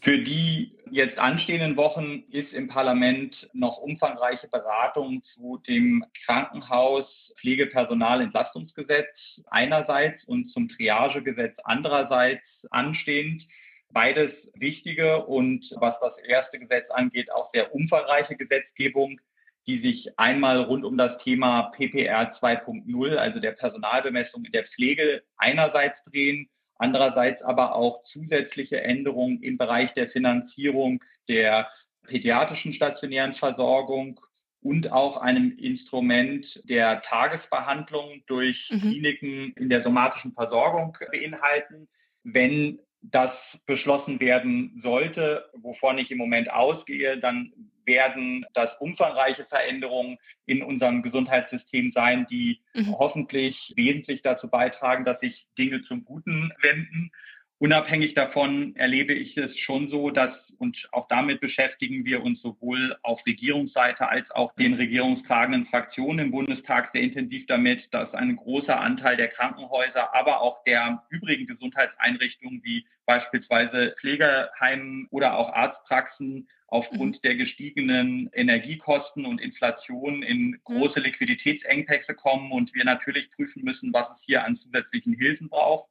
[0.00, 7.06] Für die jetzt anstehenden Wochen ist im Parlament noch umfangreiche Beratung zu dem Krankenhaus
[7.40, 9.08] Pflegepersonalentlastungsgesetz
[9.50, 13.42] einerseits und zum Triagegesetz andererseits anstehend.
[13.90, 19.20] Beides wichtige und was das erste Gesetz angeht, auch sehr umfangreiche Gesetzgebung,
[19.66, 25.24] die sich einmal rund um das Thema PPR 2.0, also der Personalbemessung in der Pflege
[25.38, 31.68] einerseits drehen Andererseits aber auch zusätzliche Änderungen im Bereich der Finanzierung der
[32.06, 34.20] pädiatrischen stationären Versorgung
[34.60, 38.80] und auch einem Instrument der Tagesbehandlung durch mhm.
[38.80, 41.88] Kliniken in der somatischen Versorgung beinhalten.
[42.22, 43.32] Wenn das
[43.66, 47.52] beschlossen werden sollte, wovon ich im Moment ausgehe, dann
[47.86, 52.98] werden das umfangreiche Veränderungen in unserem Gesundheitssystem sein, die mhm.
[52.98, 57.10] hoffentlich wesentlich dazu beitragen, dass sich Dinge zum Guten wenden.
[57.58, 62.96] Unabhängig davon erlebe ich es schon so, dass, und auch damit beschäftigen wir uns sowohl
[63.02, 68.78] auf Regierungsseite als auch den regierungstragenden Fraktionen im Bundestag sehr intensiv damit, dass ein großer
[68.78, 77.22] Anteil der Krankenhäuser, aber auch der übrigen Gesundheitseinrichtungen wie beispielsweise Pflegeheimen oder auch Arztpraxen aufgrund
[77.24, 84.08] der gestiegenen Energiekosten und Inflation in große Liquiditätsengpässe kommen und wir natürlich prüfen müssen, was
[84.10, 85.88] es hier an zusätzlichen Hilfen braucht.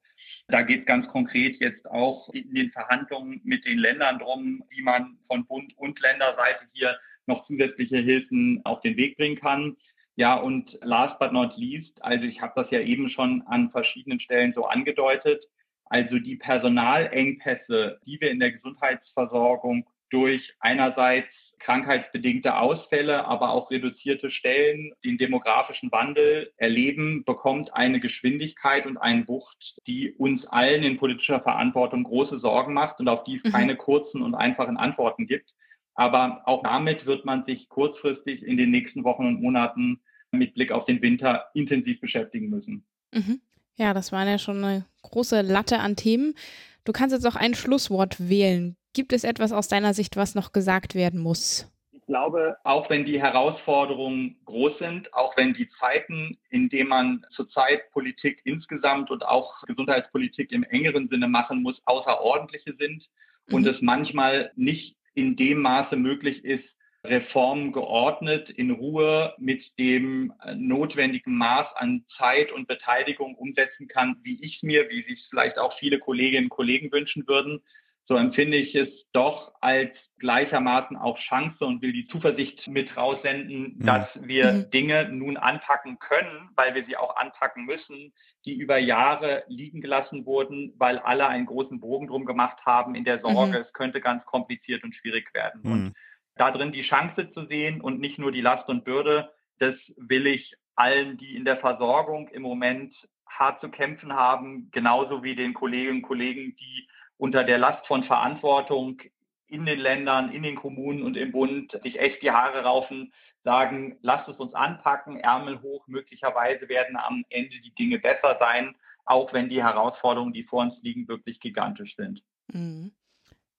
[0.47, 4.81] Da geht es ganz konkret jetzt auch in den Verhandlungen mit den Ländern drum, wie
[4.81, 6.97] man von Bund und Länderseite hier
[7.27, 9.77] noch zusätzliche Hilfen auf den Weg bringen kann.
[10.15, 14.19] Ja, und last but not least, also ich habe das ja eben schon an verschiedenen
[14.19, 15.45] Stellen so angedeutet,
[15.93, 21.27] also die Personalengpässe, die wir in der Gesundheitsversorgung durch einerseits
[21.59, 29.27] krankheitsbedingte Ausfälle, aber auch reduzierte Stellen, den demografischen Wandel erleben, bekommt eine Geschwindigkeit und eine
[29.27, 33.55] Wucht, die uns allen in politischer Verantwortung große Sorgen macht und auf die es mhm.
[33.55, 35.53] keine kurzen und einfachen Antworten gibt.
[35.93, 40.71] Aber auch damit wird man sich kurzfristig in den nächsten Wochen und Monaten mit Blick
[40.71, 42.83] auf den Winter intensiv beschäftigen müssen.
[43.13, 43.41] Mhm.
[43.75, 46.35] Ja, das waren ja schon eine große Latte an Themen.
[46.83, 48.75] Du kannst jetzt auch ein Schlusswort wählen.
[48.93, 51.69] Gibt es etwas aus deiner Sicht, was noch gesagt werden muss?
[51.91, 57.25] Ich glaube, auch wenn die Herausforderungen groß sind, auch wenn die Zeiten, in denen man
[57.31, 63.07] zurzeit Politik insgesamt und auch Gesundheitspolitik im engeren Sinne machen muss, außerordentliche sind
[63.47, 63.55] mhm.
[63.55, 66.65] und es manchmal nicht in dem Maße möglich ist,
[67.03, 74.17] Reformen geordnet, in Ruhe mit dem äh, notwendigen Maß an Zeit und Beteiligung umsetzen kann,
[74.23, 77.61] wie ich es mir, wie sich vielleicht auch viele Kolleginnen und Kollegen wünschen würden,
[78.05, 83.75] so empfinde ich es doch als gleichermaßen auch Chance und will die Zuversicht mit raussenden,
[83.77, 83.85] mhm.
[83.85, 84.71] dass wir mhm.
[84.71, 88.13] Dinge nun anpacken können, weil wir sie auch anpacken müssen,
[88.45, 93.03] die über Jahre liegen gelassen wurden, weil alle einen großen Bogen drum gemacht haben in
[93.03, 93.65] der Sorge, mhm.
[93.65, 95.61] es könnte ganz kompliziert und schwierig werden.
[95.63, 95.71] Mhm.
[95.71, 95.93] Und
[96.35, 100.27] da drin die Chance zu sehen und nicht nur die Last und Bürde, das will
[100.27, 102.93] ich allen, die in der Versorgung im Moment
[103.27, 108.03] hart zu kämpfen haben, genauso wie den Kolleginnen und Kollegen, die unter der Last von
[108.03, 109.01] Verantwortung
[109.47, 113.13] in den Ländern, in den Kommunen und im Bund sich echt die Haare raufen,
[113.43, 118.75] sagen, lasst es uns anpacken, Ärmel hoch, möglicherweise werden am Ende die Dinge besser sein,
[119.05, 122.23] auch wenn die Herausforderungen, die vor uns liegen, wirklich gigantisch sind.
[122.51, 122.91] Mhm.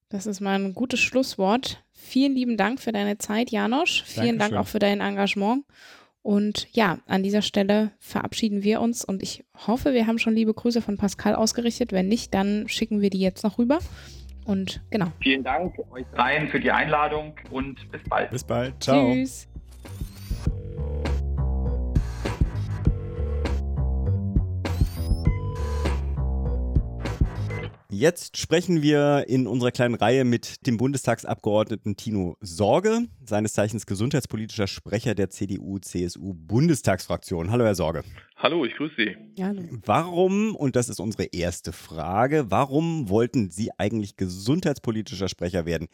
[0.08, 1.84] Das ist mal ein gutes Schlusswort.
[1.92, 4.04] Vielen lieben Dank für deine Zeit, Janosch.
[4.04, 4.38] Vielen Dankeschön.
[4.38, 5.64] Dank auch für dein Engagement.
[6.22, 10.54] Und ja, an dieser Stelle verabschieden wir uns und ich hoffe, wir haben schon liebe
[10.54, 11.92] Grüße von Pascal ausgerichtet.
[11.92, 13.78] Wenn nicht, dann schicken wir die jetzt noch rüber.
[14.46, 15.08] Und genau.
[15.20, 18.30] Vielen Dank euch dreien für die Einladung und bis bald.
[18.30, 18.82] Bis bald.
[18.82, 19.12] Ciao.
[19.12, 19.48] Tschüss.
[27.94, 34.66] Jetzt sprechen wir in unserer kleinen Reihe mit dem Bundestagsabgeordneten Tino Sorge, seines Zeichens gesundheitspolitischer
[34.66, 37.52] Sprecher der CDU-CSU-Bundestagsfraktion.
[37.52, 38.02] Hallo, Herr Sorge.
[38.36, 39.14] Hallo, ich grüße Sie.
[39.36, 39.62] Ja, hallo.
[39.86, 45.86] Warum, und das ist unsere erste Frage, warum wollten Sie eigentlich gesundheitspolitischer Sprecher werden?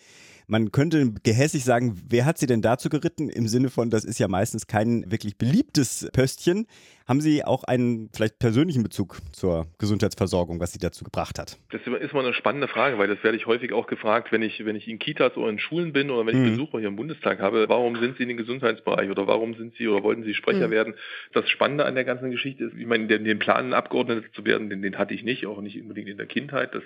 [0.51, 3.29] Man könnte gehässig sagen, wer hat Sie denn dazu geritten?
[3.29, 6.67] Im Sinne von, das ist ja meistens kein wirklich beliebtes Pöstchen.
[7.07, 11.57] Haben Sie auch einen vielleicht persönlichen Bezug zur Gesundheitsversorgung, was Sie dazu gebracht hat?
[11.71, 14.65] Das ist mal eine spannende Frage, weil das werde ich häufig auch gefragt, wenn ich,
[14.65, 16.57] wenn ich in Kitas oder in Schulen bin oder wenn ich mhm.
[16.57, 17.69] Besucher hier im Bundestag habe.
[17.69, 20.73] Warum sind Sie in den Gesundheitsbereich oder warum sind Sie oder wollten Sie Sprecher mhm.
[20.73, 20.95] werden?
[21.33, 24.69] Das Spannende an der ganzen Geschichte ist, ich meine, den, den Plan, Abgeordneter zu werden,
[24.69, 26.75] den, den hatte ich nicht, auch nicht unbedingt in der Kindheit.
[26.75, 26.83] Das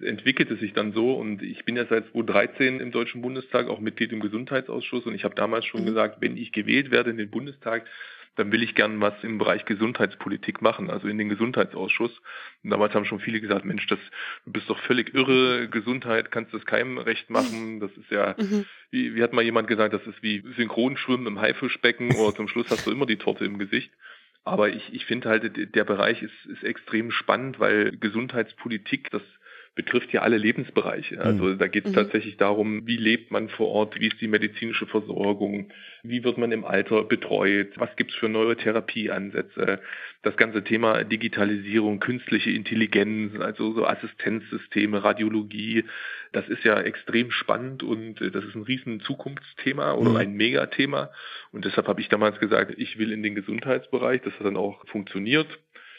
[0.00, 4.12] entwickelte sich dann so und ich bin ja seit 2013 im Deutschen Bundestag auch Mitglied
[4.12, 5.86] im Gesundheitsausschuss und ich habe damals schon mhm.
[5.86, 7.84] gesagt, wenn ich gewählt werde in den Bundestag,
[8.36, 12.10] dann will ich gern was im Bereich Gesundheitspolitik machen, also in den Gesundheitsausschuss.
[12.62, 13.98] Und damals haben schon viele gesagt, Mensch, das,
[14.44, 17.80] du bist doch völlig irre, Gesundheit kannst du das keinem recht machen.
[17.80, 18.64] Das ist ja, mhm.
[18.90, 22.68] wie, wie hat mal jemand gesagt, das ist wie Synchronschwimmen im Haifischbecken oder zum Schluss
[22.70, 23.92] hast du immer die Torte im Gesicht.
[24.42, 29.22] Aber ich, ich finde halt, der Bereich ist, ist extrem spannend, weil Gesundheitspolitik, das
[29.74, 31.20] betrifft ja alle Lebensbereiche.
[31.20, 31.58] Also mhm.
[31.58, 31.96] da geht es mhm.
[31.96, 35.68] tatsächlich darum, wie lebt man vor Ort, wie ist die medizinische Versorgung,
[36.04, 39.80] wie wird man im Alter betreut, was gibt es für neue Therapieansätze,
[40.22, 45.84] das ganze Thema Digitalisierung, künstliche Intelligenz, also so Assistenzsysteme, Radiologie,
[46.30, 50.16] das ist ja extrem spannend und äh, das ist ein riesen Zukunftsthema oder mhm.
[50.16, 51.10] ein Megathema.
[51.50, 54.86] Und deshalb habe ich damals gesagt, ich will in den Gesundheitsbereich, das hat dann auch
[54.86, 55.48] funktioniert.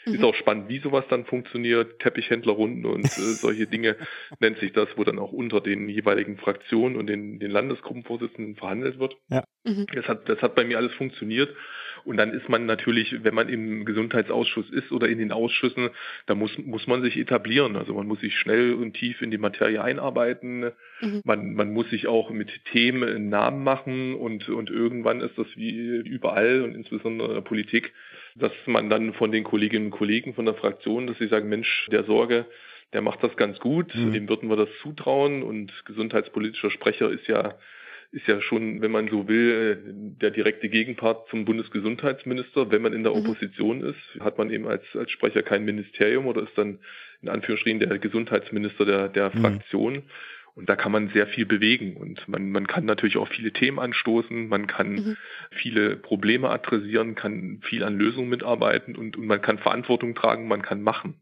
[0.06, 0.14] Mhm.
[0.14, 1.98] Ist auch spannend, wie sowas dann funktioniert.
[1.98, 3.08] Teppichhändlerrunden und äh,
[3.40, 3.96] solche Dinge
[4.40, 8.98] nennt sich das, wo dann auch unter den jeweiligen Fraktionen und den, den Landesgruppenvorsitzenden verhandelt
[8.98, 9.16] wird.
[9.28, 9.44] Ja.
[9.64, 9.86] Mhm.
[9.94, 11.54] Das, hat, das hat bei mir alles funktioniert.
[12.06, 15.90] Und dann ist man natürlich, wenn man im Gesundheitsausschuss ist oder in den Ausschüssen,
[16.26, 17.74] da muss, muss man sich etablieren.
[17.74, 20.70] Also man muss sich schnell und tief in die Materie einarbeiten.
[21.00, 21.22] Mhm.
[21.24, 25.48] Man, man muss sich auch mit Themen einen Namen machen und, und irgendwann ist das
[25.56, 27.92] wie überall und insbesondere in der Politik,
[28.36, 31.88] dass man dann von den Kolleginnen und Kollegen von der Fraktion, dass sie sagen, Mensch,
[31.90, 32.46] der Sorge,
[32.92, 34.12] der macht das ganz gut, mhm.
[34.12, 37.56] dem würden wir das zutrauen und gesundheitspolitischer Sprecher ist ja
[38.16, 39.78] ist ja schon, wenn man so will,
[40.22, 42.70] der direkte Gegenpart zum Bundesgesundheitsminister.
[42.70, 43.20] Wenn man in der mhm.
[43.20, 46.78] Opposition ist, hat man eben als, als Sprecher kein Ministerium oder ist dann
[47.20, 49.40] in Anführungsstrichen der Gesundheitsminister der, der mhm.
[49.40, 50.02] Fraktion.
[50.54, 53.78] Und da kann man sehr viel bewegen und man, man kann natürlich auch viele Themen
[53.78, 55.16] anstoßen, man kann mhm.
[55.50, 60.62] viele Probleme adressieren, kann viel an Lösungen mitarbeiten und, und man kann Verantwortung tragen, man
[60.62, 61.16] kann machen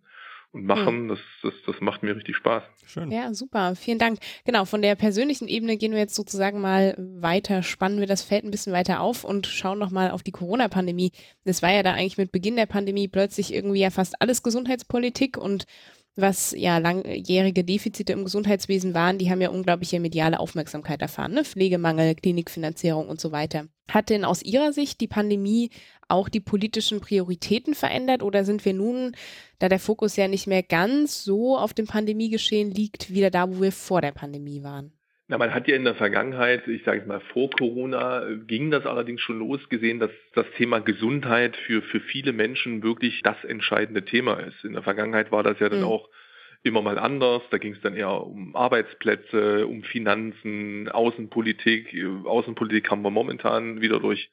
[0.54, 1.08] und machen, mhm.
[1.08, 2.62] das, das, das macht mir richtig Spaß.
[2.86, 3.10] Schön.
[3.10, 3.74] Ja, super.
[3.74, 4.20] Vielen Dank.
[4.44, 8.44] Genau, von der persönlichen Ebene gehen wir jetzt sozusagen mal weiter, spannen wir das Feld
[8.44, 11.10] ein bisschen weiter auf und schauen nochmal auf die Corona-Pandemie.
[11.44, 15.36] Das war ja da eigentlich mit Beginn der Pandemie plötzlich irgendwie ja fast alles Gesundheitspolitik
[15.36, 15.64] und
[16.16, 21.34] was ja langjährige Defizite im Gesundheitswesen waren, die haben ja unglaubliche mediale Aufmerksamkeit erfahren.
[21.34, 21.44] Ne?
[21.44, 23.66] Pflegemangel, Klinikfinanzierung und so weiter.
[23.88, 25.70] Hat denn aus Ihrer Sicht die Pandemie
[26.08, 29.16] auch die politischen Prioritäten verändert oder sind wir nun,
[29.58, 33.60] da der Fokus ja nicht mehr ganz so auf dem Pandemiegeschehen liegt, wieder da, wo
[33.60, 34.93] wir vor der Pandemie waren?
[35.26, 39.22] Na, man hat ja in der Vergangenheit, ich sage mal vor Corona, ging das allerdings
[39.22, 44.64] schon losgesehen, dass das Thema Gesundheit für, für viele Menschen wirklich das entscheidende Thema ist.
[44.64, 45.86] In der Vergangenheit war das ja dann mhm.
[45.86, 46.10] auch
[46.62, 47.42] immer mal anders.
[47.50, 51.96] Da ging es dann eher um Arbeitsplätze, um Finanzen, Außenpolitik.
[52.24, 54.30] Außenpolitik haben wir momentan wieder durch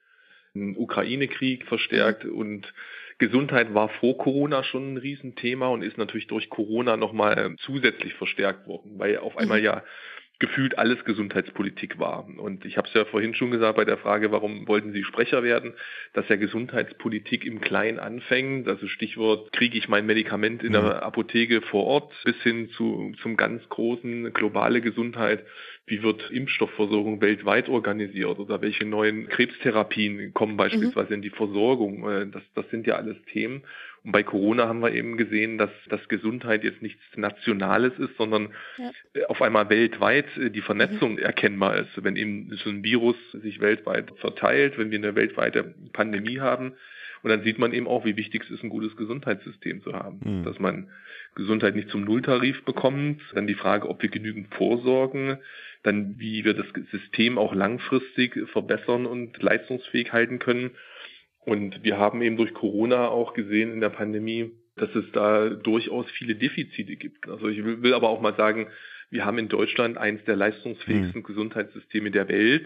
[0.53, 2.33] den Ukraine-Krieg verstärkt mhm.
[2.33, 2.73] und
[3.17, 8.67] Gesundheit war vor Corona schon ein Riesenthema und ist natürlich durch Corona nochmal zusätzlich verstärkt
[8.67, 9.65] worden, weil auf einmal mhm.
[9.65, 9.83] ja
[10.41, 12.27] gefühlt alles Gesundheitspolitik war.
[12.37, 15.43] Und ich habe es ja vorhin schon gesagt bei der Frage, warum wollten Sie Sprecher
[15.43, 15.73] werden,
[16.13, 18.67] dass ja Gesundheitspolitik im Kleinen anfängt.
[18.67, 20.89] Also Stichwort, kriege ich mein Medikament in der mhm.
[20.89, 25.45] Apotheke vor Ort bis hin zu, zum ganz großen globale Gesundheit.
[25.85, 31.15] Wie wird Impfstoffversorgung weltweit organisiert oder welche neuen Krebstherapien kommen beispielsweise mhm.
[31.15, 32.09] in die Versorgung?
[32.09, 33.61] Äh, das, das sind ja alles Themen.
[34.03, 38.49] Und bei Corona haben wir eben gesehen, dass, dass Gesundheit jetzt nichts Nationales ist, sondern
[38.77, 38.91] ja.
[39.13, 41.19] Äh, auf einmal weltweit äh, die Vernetzung mhm.
[41.19, 42.03] erkennbar ist.
[42.03, 46.73] Wenn eben so ein Virus sich weltweit verteilt, wenn wir eine weltweite Pandemie haben,
[47.23, 50.19] und dann sieht man eben auch, wie wichtig es ist, ein gutes Gesundheitssystem zu haben.
[50.23, 50.43] Mhm.
[50.43, 50.89] Dass man
[51.35, 53.21] Gesundheit nicht zum Nulltarif bekommt.
[53.33, 55.37] Dann die Frage, ob wir genügend vorsorgen.
[55.83, 60.71] Dann, wie wir das System auch langfristig verbessern und leistungsfähig halten können.
[61.43, 66.09] Und wir haben eben durch Corona auch gesehen in der Pandemie, dass es da durchaus
[66.11, 67.27] viele Defizite gibt.
[67.27, 68.67] Also ich will, aber auch mal sagen,
[69.09, 71.25] wir haben in Deutschland eines der leistungsfähigsten mhm.
[71.25, 72.65] Gesundheitssysteme der Welt.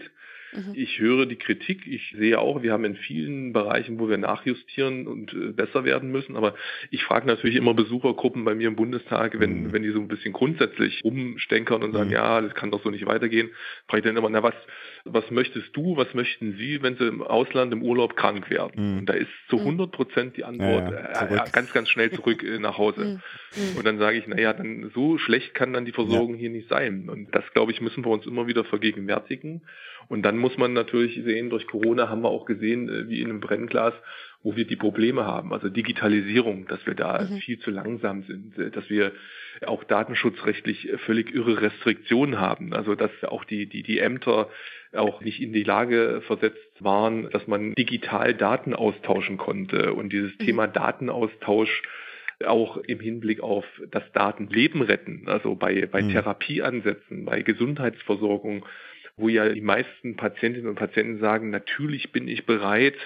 [0.52, 0.72] Mhm.
[0.74, 1.86] Ich höre die Kritik.
[1.86, 6.12] Ich sehe auch, wir haben in vielen Bereichen, wo wir nachjustieren und äh, besser werden
[6.12, 6.36] müssen.
[6.36, 6.54] Aber
[6.90, 9.72] ich frage natürlich immer Besuchergruppen bei mir im Bundestag, wenn, mhm.
[9.72, 12.14] wenn die so ein bisschen grundsätzlich rumstenkern und sagen, mhm.
[12.14, 13.50] ja, das kann doch so nicht weitergehen,
[13.88, 14.54] frage ich dann immer, na was,
[15.04, 18.92] was möchtest du, was möchten Sie, wenn Sie im Ausland im Urlaub krank werden?
[18.92, 18.98] Mhm.
[18.98, 19.90] Und da ist zu 100 mhm.
[19.92, 23.20] Prozent die Antwort ja, ja, äh, ganz, ganz schnell zurück äh, nach Hause.
[23.56, 23.78] Mhm.
[23.78, 26.40] Und dann sage ich, naja, dann so schlecht kann dann die Versorgung ja.
[26.40, 27.08] hier nicht sein.
[27.08, 29.62] Und das, glaube ich, müssen wir uns immer wieder vergegenwärtigen.
[30.08, 33.30] Und dann muss man natürlich sehen, durch Corona haben wir auch gesehen, äh, wie in
[33.30, 33.94] einem Brennglas,
[34.42, 35.52] wo wir die Probleme haben.
[35.52, 37.38] Also Digitalisierung, dass wir da mhm.
[37.38, 39.12] viel zu langsam sind, äh, dass wir
[39.66, 42.72] auch datenschutzrechtlich völlig irre Restriktionen haben.
[42.74, 44.50] Also dass auch die, die, die Ämter
[44.96, 49.94] auch nicht in die Lage versetzt waren, dass man digital Daten austauschen konnte.
[49.94, 50.44] Und dieses mhm.
[50.44, 51.82] Thema Datenaustausch
[52.44, 56.10] auch im Hinblick auf das Datenleben retten, also bei, bei mhm.
[56.10, 58.66] Therapieansätzen, bei Gesundheitsversorgung,
[59.16, 62.96] wo ja die meisten Patientinnen und Patienten sagen, natürlich bin ich bereit,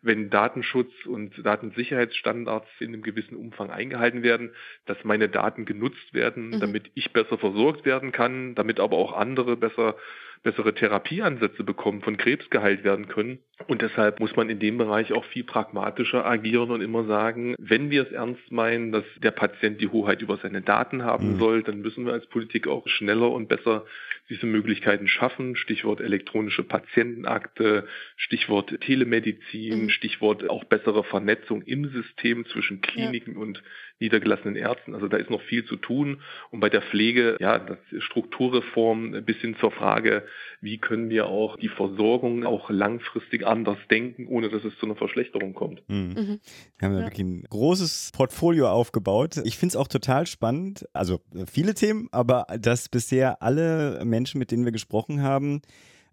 [0.00, 4.52] wenn Datenschutz und Datensicherheitsstandards in einem gewissen Umfang eingehalten werden,
[4.86, 6.60] dass meine Daten genutzt werden, mhm.
[6.60, 9.96] damit ich besser versorgt werden kann, damit aber auch andere besser
[10.42, 13.38] bessere Therapieansätze bekommen, von Krebs geheilt werden können.
[13.66, 17.90] Und deshalb muss man in dem Bereich auch viel pragmatischer agieren und immer sagen, wenn
[17.90, 21.38] wir es ernst meinen, dass der Patient die Hoheit über seine Daten haben mhm.
[21.38, 23.84] soll, dann müssen wir als Politik auch schneller und besser
[24.30, 25.56] diese Möglichkeiten schaffen.
[25.56, 27.86] Stichwort elektronische Patientenakte,
[28.16, 29.90] Stichwort Telemedizin, mhm.
[29.90, 33.40] Stichwort auch bessere Vernetzung im System zwischen Kliniken ja.
[33.40, 33.62] und
[34.00, 34.94] niedergelassenen Ärzten.
[34.94, 36.20] Also da ist noch viel zu tun.
[36.50, 40.24] Und bei der Pflege, ja, das Strukturreform bis hin zur Frage,
[40.60, 44.96] wie können wir auch die Versorgung auch langfristig anders denken, ohne dass es zu einer
[44.96, 45.82] Verschlechterung kommt.
[45.88, 46.14] Mhm.
[46.16, 46.40] Mhm.
[46.78, 47.04] Wir haben ja.
[47.04, 49.36] wirklich ein großes Portfolio aufgebaut.
[49.44, 51.20] Ich finde es auch total spannend, also
[51.50, 55.62] viele Themen, aber dass bisher alle Menschen, mit denen wir gesprochen haben,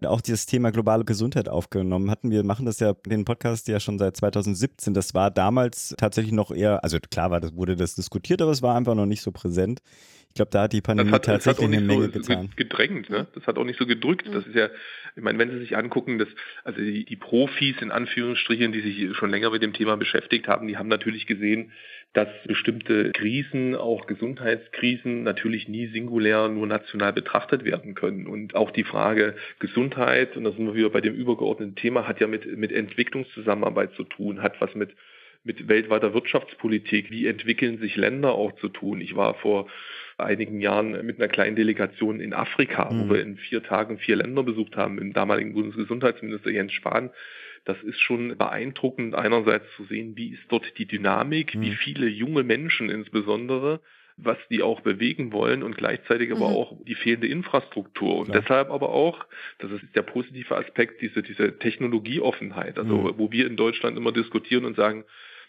[0.10, 2.32] auch dieses Thema globale Gesundheit aufgenommen hatten.
[2.32, 4.94] Wir machen das ja, den Podcast ja schon seit 2017.
[4.94, 8.62] Das war damals tatsächlich noch eher, also klar war das, wurde das diskutiert, aber es
[8.62, 9.82] war einfach noch nicht so präsent.
[10.30, 12.50] Ich glaube, da hat die Pandemie hat, tatsächlich eine Menge so, getan.
[12.58, 13.26] gedrängt, ne?
[13.36, 14.28] Das hat auch nicht so gedrückt.
[14.30, 14.68] Das ist ja,
[15.16, 16.28] ich meine, wenn Sie sich angucken, dass,
[16.66, 20.68] also die, die Profis in Anführungsstrichen, die sich schon länger mit dem Thema beschäftigt haben,
[20.68, 21.72] die haben natürlich gesehen,
[22.16, 28.26] dass bestimmte Krisen, auch Gesundheitskrisen, natürlich nie singulär nur national betrachtet werden können.
[28.26, 32.22] Und auch die Frage Gesundheit, und da sind wir wieder bei dem übergeordneten Thema, hat
[32.22, 34.96] ja mit, mit Entwicklungszusammenarbeit zu tun, hat was mit
[35.46, 39.00] mit weltweiter Wirtschaftspolitik, wie entwickeln sich Länder auch zu tun.
[39.00, 39.68] Ich war vor
[40.18, 43.00] einigen Jahren mit einer kleinen Delegation in Afrika, mhm.
[43.00, 47.12] wo wir in vier Tagen vier Länder besucht haben, mit dem damaligen Bundesgesundheitsminister Jens Spahn
[47.66, 51.62] das ist schon beeindruckend, einerseits zu sehen, wie ist dort die Dynamik, mhm.
[51.62, 53.82] wie viele junge Menschen insbesondere
[54.18, 56.56] was die auch bewegen wollen und gleichzeitig aber mhm.
[56.56, 58.16] auch die fehlende Infrastruktur.
[58.18, 58.42] Und Klar.
[58.42, 59.26] deshalb aber auch,
[59.60, 63.14] das ist der positive Aspekt, diese, diese Technologieoffenheit, also mhm.
[63.18, 65.04] wo wir in Deutschland immer diskutieren und sagen,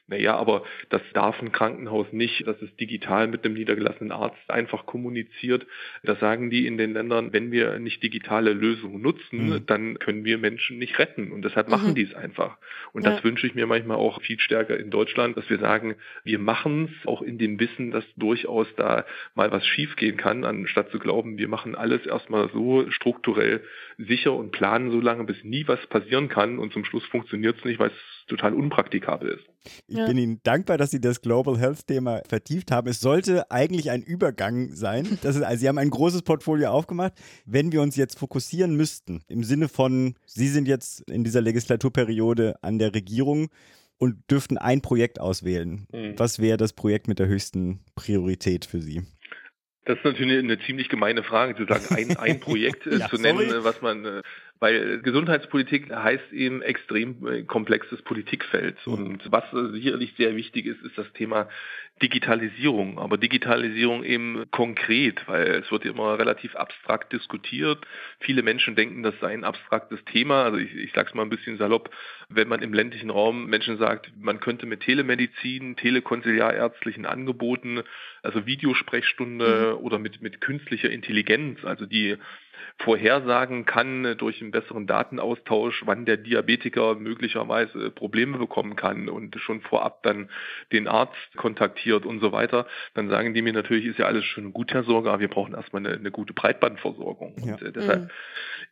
[0.09, 4.86] naja, aber das darf ein Krankenhaus nicht, dass es digital mit einem niedergelassenen Arzt einfach
[4.86, 5.66] kommuniziert.
[6.04, 9.66] Da sagen die in den Ländern, wenn wir nicht digitale Lösungen nutzen, mhm.
[9.66, 11.32] dann können wir Menschen nicht retten.
[11.32, 11.94] Und deshalb machen mhm.
[11.96, 12.57] die es einfach.
[12.92, 13.12] Und ja.
[13.12, 16.84] das wünsche ich mir manchmal auch viel stärker in Deutschland, dass wir sagen, wir machen
[16.84, 21.36] es auch in dem Wissen, dass durchaus da mal was schiefgehen kann, anstatt zu glauben,
[21.36, 23.61] wir machen alles erstmal so strukturell
[23.98, 27.64] sicher und planen so lange, bis nie was passieren kann und zum Schluss funktioniert es
[27.64, 29.95] nicht, weil es total unpraktikabel ist.
[29.97, 30.07] Ich ja.
[30.09, 32.86] bin Ihnen dankbar, dass Sie das Global Health Thema vertieft haben.
[32.86, 35.18] Es sollte eigentlich ein Übergang sein.
[35.22, 37.14] Das ist, also Sie haben ein großes Portfolio aufgemacht.
[37.47, 42.57] Wenn wir uns jetzt fokussieren müssten, im Sinne von, Sie sind jetzt in dieser Legislaturperiode
[42.61, 43.49] an der Regierung
[43.97, 45.86] und dürften ein Projekt auswählen.
[45.90, 46.18] Mhm.
[46.18, 49.03] Was wäre das Projekt mit der höchsten Priorität für Sie?
[49.86, 53.49] Das ist natürlich eine ziemlich gemeine Frage, zu sagen, ein, ein Projekt ja, zu nennen,
[53.49, 53.64] sorry.
[53.64, 54.22] was man äh,
[54.59, 58.76] weil Gesundheitspolitik heißt eben extrem äh, komplexes Politikfeld.
[58.86, 58.92] Mhm.
[58.92, 61.48] Und was sicherlich sehr wichtig ist, ist das Thema
[62.02, 62.98] Digitalisierung.
[62.98, 67.86] Aber Digitalisierung eben konkret, weil es wird immer relativ abstrakt diskutiert.
[68.20, 70.44] Viele Menschen denken, das sei ein abstraktes Thema.
[70.44, 71.90] Also ich, ich sage es mal ein bisschen salopp,
[72.28, 77.82] wenn man im ländlichen Raum Menschen sagt, man könnte mit Telemedizin, telekonsiliarärztlichen Angeboten,
[78.22, 79.84] also Videosprechstunde mhm.
[79.84, 82.16] oder mit, mit künstlicher Intelligenz, also die
[82.78, 89.36] vorhersagen kann äh, durch einen besseren Datenaustausch, wann der Diabetiker möglicherweise Probleme bekommen kann und
[89.40, 90.28] schon vorab dann
[90.72, 94.46] den Arzt kontaktiert und so weiter, dann sagen die mir natürlich, ist ja alles schön
[94.46, 97.36] und gut, Herr Sorge, aber wir brauchen erstmal eine, eine gute Breitbandversorgung.
[97.44, 97.54] Ja.
[97.54, 98.10] Und äh, deshalb mhm.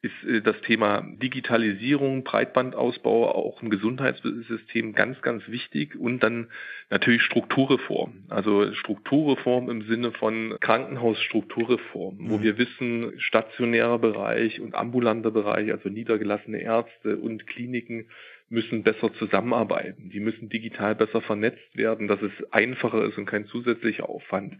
[0.02, 6.48] ist äh, das Thema Digitalisierung, Breitbandausbau auch im Gesundheitssystem ganz, ganz wichtig und dann
[6.90, 8.24] natürlich Strukturreform.
[8.28, 12.30] Also Strukturreform im Sinne von Krankenhausstrukturreform, mhm.
[12.30, 18.06] wo wir wissen, stationäre stationärer Bereich und ambulanter Bereich, also niedergelassene Ärzte und Kliniken,
[18.48, 20.10] müssen besser zusammenarbeiten.
[20.10, 24.54] Die müssen digital besser vernetzt werden, dass es einfacher ist und kein zusätzlicher Aufwand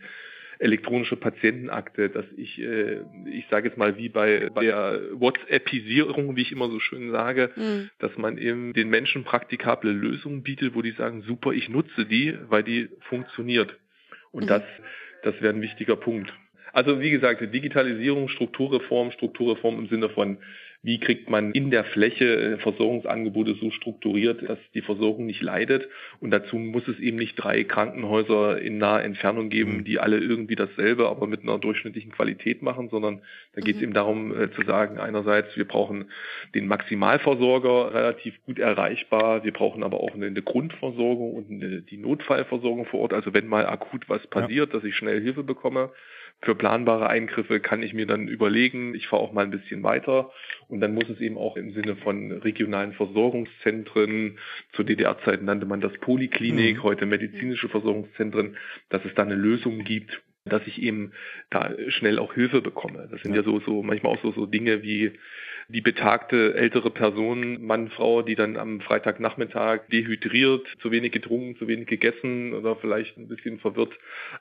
[0.60, 6.42] elektronische Patientenakte, dass ich, äh, ich sage jetzt mal wie bei, bei der WhatsAppisierung, wie
[6.42, 7.90] ich immer so schön sage, mhm.
[7.98, 12.38] dass man eben den Menschen praktikable Lösungen bietet, wo die sagen, super, ich nutze die,
[12.48, 13.76] weil die funktioniert.
[14.30, 14.48] Und mhm.
[14.48, 14.62] das,
[15.24, 16.32] das wäre ein wichtiger Punkt.
[16.74, 20.38] Also wie gesagt, Digitalisierung, Strukturreform, Strukturreform im Sinne von
[20.84, 25.88] wie kriegt man in der Fläche äh, Versorgungsangebote so strukturiert, dass die Versorgung nicht leidet.
[26.20, 29.84] Und dazu muss es eben nicht drei Krankenhäuser in naher Entfernung geben, mhm.
[29.84, 33.22] die alle irgendwie dasselbe, aber mit einer durchschnittlichen Qualität machen, sondern
[33.54, 33.84] da geht es mhm.
[33.84, 36.10] eben darum äh, zu sagen, einerseits, wir brauchen
[36.54, 41.96] den Maximalversorger relativ gut erreichbar, wir brauchen aber auch eine, eine Grundversorgung und eine, die
[41.96, 44.78] Notfallversorgung vor Ort, also wenn mal akut was passiert, ja.
[44.78, 45.92] dass ich schnell Hilfe bekomme.
[46.44, 50.30] Für planbare Eingriffe kann ich mir dann überlegen, ich fahre auch mal ein bisschen weiter.
[50.68, 54.38] Und dann muss es eben auch im Sinne von regionalen Versorgungszentren,
[54.72, 56.82] zu DDR-Zeiten nannte man das Poliklinik, mhm.
[56.82, 58.58] heute medizinische Versorgungszentren,
[58.90, 61.12] dass es da eine Lösung gibt, dass ich eben
[61.50, 63.08] da schnell auch Hilfe bekomme.
[63.10, 65.12] Das sind ja, ja so, so manchmal auch so, so Dinge wie
[65.68, 71.66] die betagte ältere Person, Mann, Frau, die dann am Freitagnachmittag dehydriert, zu wenig getrunken, zu
[71.66, 73.92] wenig gegessen oder vielleicht ein bisschen verwirrt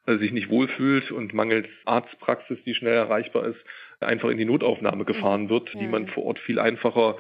[0.06, 3.60] äh, sich nicht wohlfühlt und mangels Arztpraxis, die schnell erreichbar ist,
[4.02, 5.80] einfach in die Notaufnahme gefahren wird, ja.
[5.80, 7.18] die man vor Ort viel einfacher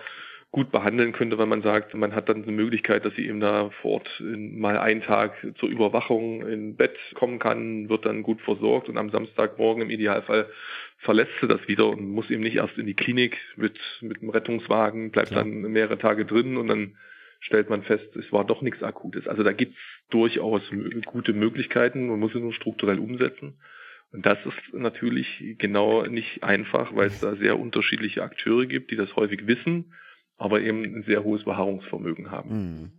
[0.53, 3.71] gut behandeln könnte, wenn man sagt, man hat dann eine Möglichkeit, dass sie eben da
[3.81, 8.87] vor Ort mal einen Tag zur Überwachung im Bett kommen kann, wird dann gut versorgt
[8.87, 10.47] und am Samstagmorgen im Idealfall
[10.99, 14.29] verlässt sie das wieder und muss eben nicht erst in die Klinik mit, mit dem
[14.29, 15.43] Rettungswagen, bleibt Klar.
[15.43, 16.97] dann mehrere Tage drin und dann
[17.39, 19.27] stellt man fest, es war doch nichts Akutes.
[19.27, 20.61] Also da gibt es durchaus
[21.07, 23.55] gute Möglichkeiten, man muss sie nur strukturell umsetzen.
[24.11, 28.97] Und das ist natürlich genau nicht einfach, weil es da sehr unterschiedliche Akteure gibt, die
[28.97, 29.95] das häufig wissen
[30.43, 32.49] aber eben ein sehr hohes Beharrungsvermögen haben.
[32.49, 32.91] Mhm.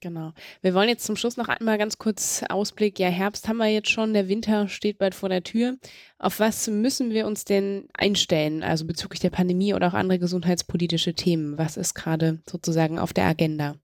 [0.00, 0.32] Genau.
[0.62, 2.98] Wir wollen jetzt zum Schluss noch einmal ganz kurz Ausblick.
[2.98, 5.76] Ja, Herbst haben wir jetzt schon, der Winter steht bald vor der Tür.
[6.18, 11.14] Auf was müssen wir uns denn einstellen, also bezüglich der Pandemie oder auch andere gesundheitspolitische
[11.14, 11.56] Themen?
[11.56, 13.76] Was ist gerade sozusagen auf der Agenda?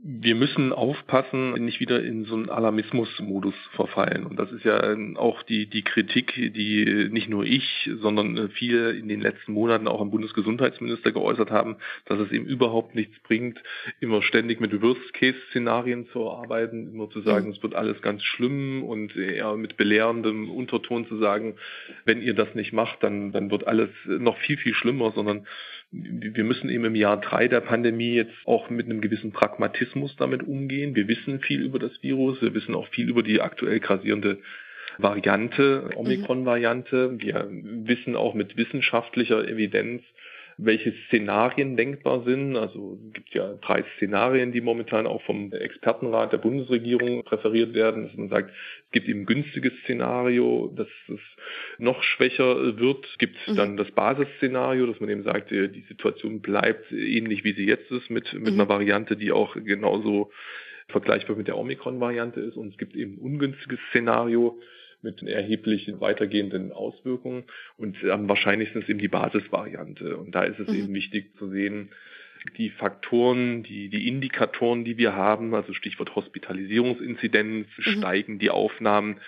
[0.00, 4.26] Wir müssen aufpassen, nicht wieder in so einen Alarmismus-Modus verfallen.
[4.26, 9.08] Und das ist ja auch die, die Kritik, die nicht nur ich, sondern viele in
[9.08, 13.60] den letzten Monaten auch am Bundesgesundheitsminister geäußert haben, dass es eben überhaupt nichts bringt,
[13.98, 17.52] immer ständig mit Worst-Case-Szenarien zu arbeiten, immer zu sagen, mhm.
[17.54, 21.56] es wird alles ganz schlimm und eher mit belehrendem Unterton zu sagen,
[22.04, 25.44] wenn ihr das nicht macht, dann, dann wird alles noch viel, viel schlimmer, sondern
[25.90, 30.42] wir müssen eben im Jahr drei der Pandemie jetzt auch mit einem gewissen Pragmatismus damit
[30.42, 30.94] umgehen.
[30.94, 34.38] Wir wissen viel über das Virus, wir wissen auch viel über die aktuell grasierende
[34.98, 37.18] Variante, Omikron-Variante.
[37.18, 40.02] Wir wissen auch mit wissenschaftlicher Evidenz,
[40.60, 42.56] welche Szenarien denkbar sind.
[42.56, 48.08] Also es gibt ja drei Szenarien, die momentan auch vom Expertenrat der Bundesregierung präferiert werden,
[48.08, 51.20] dass man sagt, es gibt eben ein günstiges Szenario, dass es
[51.78, 53.06] noch schwächer wird.
[53.06, 53.56] Es gibt mhm.
[53.56, 58.10] dann das Basisszenario, dass man eben sagt, die Situation bleibt ähnlich wie sie jetzt ist,
[58.10, 58.60] mit, mit mhm.
[58.60, 60.32] einer Variante, die auch genauso
[60.88, 62.56] vergleichbar mit der Omikron-Variante ist.
[62.56, 64.58] Und es gibt eben ein ungünstiges Szenario,
[65.02, 67.44] mit erheblichen weitergehenden Auswirkungen.
[67.76, 70.16] Und am wahrscheinlichsten ist eben die Basisvariante.
[70.16, 70.74] Und da ist es mhm.
[70.74, 71.90] eben wichtig zu sehen,
[72.56, 77.82] die Faktoren, die, die Indikatoren, die wir haben, also Stichwort Hospitalisierungsinzidenz, mhm.
[77.82, 79.20] steigen die Aufnahmen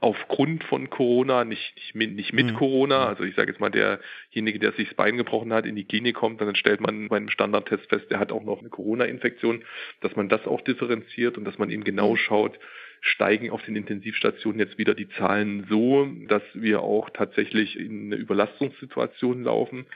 [0.00, 2.54] aufgrund von Corona, nicht, nicht mit, nicht mit mhm.
[2.54, 3.06] Corona.
[3.06, 6.14] Also ich sage jetzt mal, derjenige, der sich das Bein gebrochen hat, in die Klinik
[6.14, 9.64] kommt, dann stellt man bei einem Standardtest fest, der hat auch noch eine Corona-Infektion,
[10.00, 12.16] dass man das auch differenziert und dass man eben genau mhm.
[12.16, 12.58] schaut,
[13.00, 18.16] steigen auf den Intensivstationen jetzt wieder die Zahlen so, dass wir auch tatsächlich in eine
[18.16, 19.86] Überlastungssituation laufen.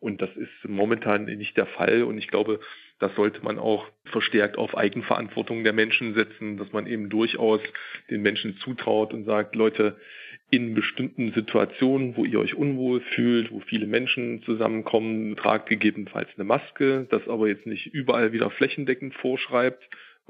[0.00, 2.02] Und das ist momentan nicht der Fall.
[2.02, 2.58] Und ich glaube,
[2.98, 7.60] das sollte man auch verstärkt auf Eigenverantwortung der Menschen setzen, dass man eben durchaus
[8.10, 9.96] den Menschen zutraut und sagt, Leute,
[10.50, 16.44] in bestimmten Situationen, wo ihr euch unwohl fühlt, wo viele Menschen zusammenkommen, tragt gegebenenfalls eine
[16.44, 19.82] Maske, das aber jetzt nicht überall wieder flächendeckend vorschreibt,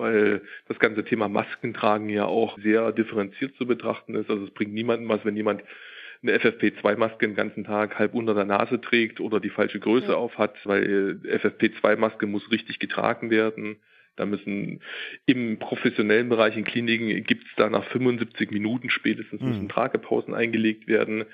[0.02, 4.28] weil das ganze Thema Masken tragen ja auch sehr differenziert zu betrachten ist.
[4.28, 5.62] Also es bringt niemandem was, wenn jemand
[6.22, 10.14] eine FFP2-Maske den ganzen Tag halb unter der Nase trägt oder die falsche Größe ja.
[10.14, 13.76] auf hat, weil FFP2-Maske muss richtig getragen werden.
[14.16, 14.80] Da müssen
[15.24, 19.48] im professionellen Bereich in Kliniken gibt es da nach 75 Minuten spätestens mhm.
[19.48, 21.24] müssen Tragepausen eingelegt werden.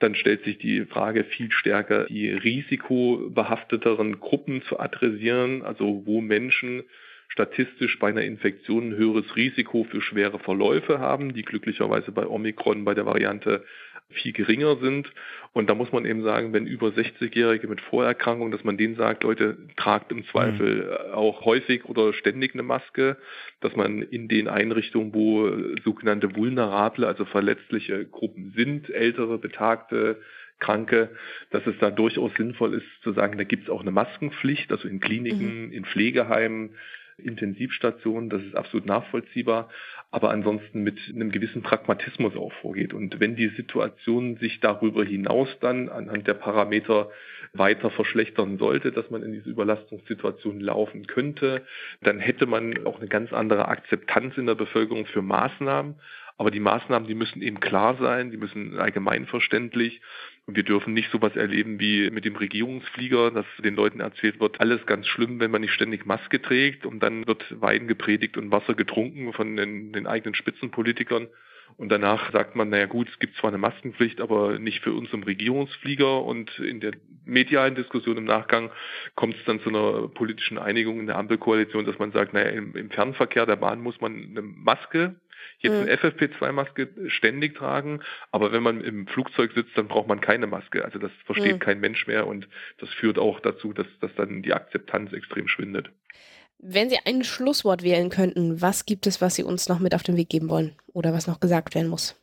[0.00, 6.82] Dann stellt sich die Frage viel stärker, die risikobehafteteren Gruppen zu adressieren, also wo Menschen
[7.28, 12.84] statistisch bei einer Infektion ein höheres Risiko für schwere Verläufe haben, die glücklicherweise bei Omikron
[12.84, 13.64] bei der Variante
[14.10, 15.12] viel geringer sind.
[15.52, 19.22] Und da muss man eben sagen, wenn über 60-Jährige mit Vorerkrankungen, dass man denen sagt,
[19.22, 21.14] Leute, tragt im Zweifel mhm.
[21.14, 23.16] auch häufig oder ständig eine Maske,
[23.60, 25.50] dass man in den Einrichtungen, wo
[25.84, 30.20] sogenannte vulnerable, also verletzliche Gruppen sind, ältere, betagte,
[30.60, 31.10] Kranke,
[31.50, 34.86] dass es da durchaus sinnvoll ist zu sagen, da gibt es auch eine Maskenpflicht, also
[34.88, 35.72] in Kliniken, mhm.
[35.72, 36.76] in Pflegeheimen,
[37.18, 39.68] Intensivstationen, das ist absolut nachvollziehbar,
[40.10, 42.94] aber ansonsten mit einem gewissen Pragmatismus auch vorgeht.
[42.94, 47.10] Und wenn die Situation sich darüber hinaus dann anhand der Parameter
[47.52, 51.62] weiter verschlechtern sollte, dass man in diese Überlastungssituation laufen könnte,
[52.02, 55.96] dann hätte man auch eine ganz andere Akzeptanz in der Bevölkerung für Maßnahmen.
[56.36, 60.00] Aber die Maßnahmen, die müssen eben klar sein, die müssen allgemeinverständlich
[60.46, 64.60] und wir dürfen nicht sowas erleben wie mit dem Regierungsflieger, dass den Leuten erzählt wird,
[64.60, 68.50] alles ganz schlimm, wenn man nicht ständig Maske trägt und dann wird Wein gepredigt und
[68.50, 71.28] Wasser getrunken von den, den eigenen Spitzenpolitikern.
[71.76, 75.12] Und danach sagt man, naja gut, es gibt zwar eine Maskenpflicht, aber nicht für uns
[75.12, 76.22] im Regierungsflieger.
[76.22, 76.92] Und in der
[77.24, 78.70] medialen Diskussion im Nachgang
[79.16, 82.76] kommt es dann zu einer politischen Einigung in der Ampelkoalition, dass man sagt, naja, im,
[82.76, 85.16] im Fernverkehr der Bahn muss man eine Maske
[85.58, 85.82] jetzt mhm.
[85.82, 88.00] eine FFP2-Maske ständig tragen,
[88.30, 90.84] aber wenn man im Flugzeug sitzt, dann braucht man keine Maske.
[90.84, 91.60] Also das versteht mhm.
[91.60, 92.48] kein Mensch mehr und
[92.78, 95.90] das führt auch dazu, dass, dass dann die Akzeptanz extrem schwindet.
[96.58, 100.02] Wenn Sie ein Schlusswort wählen könnten, was gibt es, was Sie uns noch mit auf
[100.02, 102.16] den Weg geben wollen oder was noch gesagt werden muss?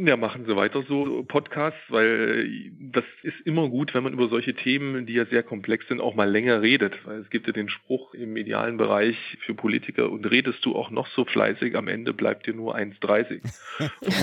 [0.00, 4.54] Ja, machen Sie weiter so Podcasts, weil das ist immer gut, wenn man über solche
[4.54, 7.04] Themen, die ja sehr komplex sind, auch mal länger redet.
[7.04, 10.92] Weil es gibt ja den Spruch im medialen Bereich für Politiker, und redest du auch
[10.92, 13.40] noch so fleißig, am Ende bleibt dir nur 1,30.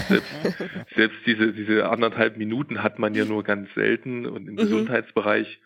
[0.08, 0.56] selbst,
[0.96, 4.60] selbst diese, diese anderthalb Minuten hat man ja nur ganz selten und im mhm.
[4.60, 5.60] Gesundheitsbereich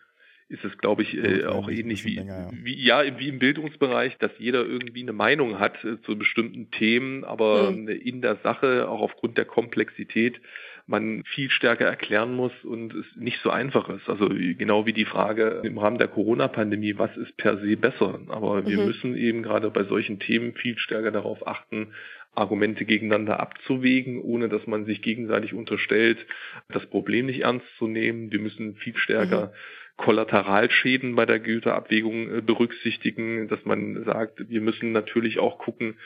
[0.50, 2.58] ist es, glaube ich, äh, auch ähnlich wie, länger, ja.
[2.64, 7.24] wie, ja, wie im Bildungsbereich, dass jeder irgendwie eine Meinung hat äh, zu bestimmten Themen,
[7.24, 7.88] aber mhm.
[7.88, 10.40] in der Sache, auch aufgrund der Komplexität,
[10.88, 14.08] man viel stärker erklären muss und es nicht so einfach ist.
[14.08, 18.18] Also genau wie die Frage im Rahmen der Corona-Pandemie, was ist per se besser?
[18.26, 18.86] Aber wir mhm.
[18.86, 21.94] müssen eben gerade bei solchen Themen viel stärker darauf achten,
[22.34, 26.18] Argumente gegeneinander abzuwägen, ohne dass man sich gegenseitig unterstellt,
[26.68, 28.32] das Problem nicht ernst zu nehmen.
[28.32, 34.60] Wir müssen viel stärker mhm Kollateralschäden bei der Güterabwägung äh, berücksichtigen, dass man sagt, wir
[34.60, 35.96] müssen natürlich auch gucken,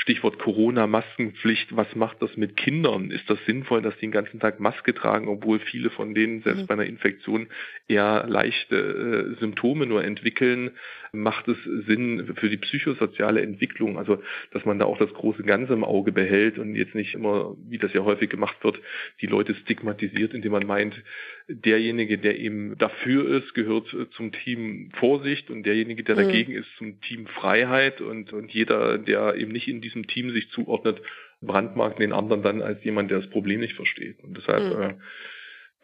[0.00, 3.10] Stichwort Corona-Maskenpflicht, was macht das mit Kindern?
[3.10, 6.62] Ist das sinnvoll, dass die den ganzen Tag Maske tragen, obwohl viele von denen selbst
[6.62, 6.66] mhm.
[6.68, 7.48] bei einer Infektion
[7.88, 10.70] eher leichte äh, Symptome nur entwickeln?
[11.12, 11.56] Macht es
[11.86, 14.22] Sinn für die psychosoziale Entwicklung, also
[14.52, 17.78] dass man da auch das große Ganze im Auge behält und jetzt nicht immer, wie
[17.78, 18.80] das ja häufig gemacht wird,
[19.20, 21.02] die Leute stigmatisiert, indem man meint,
[21.48, 26.20] derjenige, der eben dafür ist, gehört zum Team Vorsicht und derjenige, der mhm.
[26.20, 30.50] dagegen ist, zum Team Freiheit und, und jeder, der eben nicht in diesem Team sich
[30.50, 31.00] zuordnet,
[31.40, 34.22] brandmarkt den anderen dann als jemand, der das Problem nicht versteht.
[34.22, 34.82] Und deshalb mhm.
[34.82, 34.94] äh,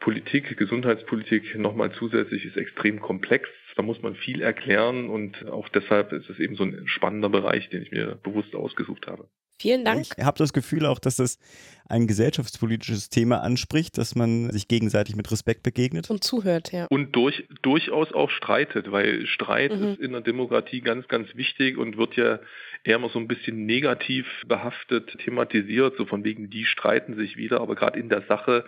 [0.04, 3.48] Politik, Gesundheitspolitik nochmal zusätzlich ist extrem komplex.
[3.74, 7.70] Da muss man viel erklären und auch deshalb ist es eben so ein spannender Bereich,
[7.70, 9.30] den ich mir bewusst ausgesucht habe.
[9.60, 10.06] Vielen Dank.
[10.16, 11.38] Ich habe das Gefühl auch, dass das
[11.86, 16.10] ein gesellschaftspolitisches Thema anspricht, dass man sich gegenseitig mit Respekt begegnet.
[16.10, 16.86] Und zuhört, ja.
[16.88, 19.88] Und durch, durchaus auch streitet, weil Streit mhm.
[19.88, 22.40] ist in der Demokratie ganz, ganz wichtig und wird ja
[22.84, 27.60] eher mal so ein bisschen negativ behaftet thematisiert, so von wegen, die streiten sich wieder,
[27.60, 28.64] aber gerade in der Sache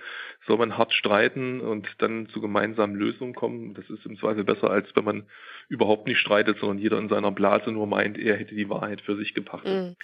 [0.47, 3.75] soll man hart streiten und dann zu gemeinsamen Lösungen kommen.
[3.75, 5.25] Das ist im Zweifel besser, als wenn man
[5.69, 9.17] überhaupt nicht streitet, sondern jeder in seiner Blase nur meint, er hätte die Wahrheit für
[9.17, 9.91] sich gepachtet.
[9.91, 9.97] Mhm.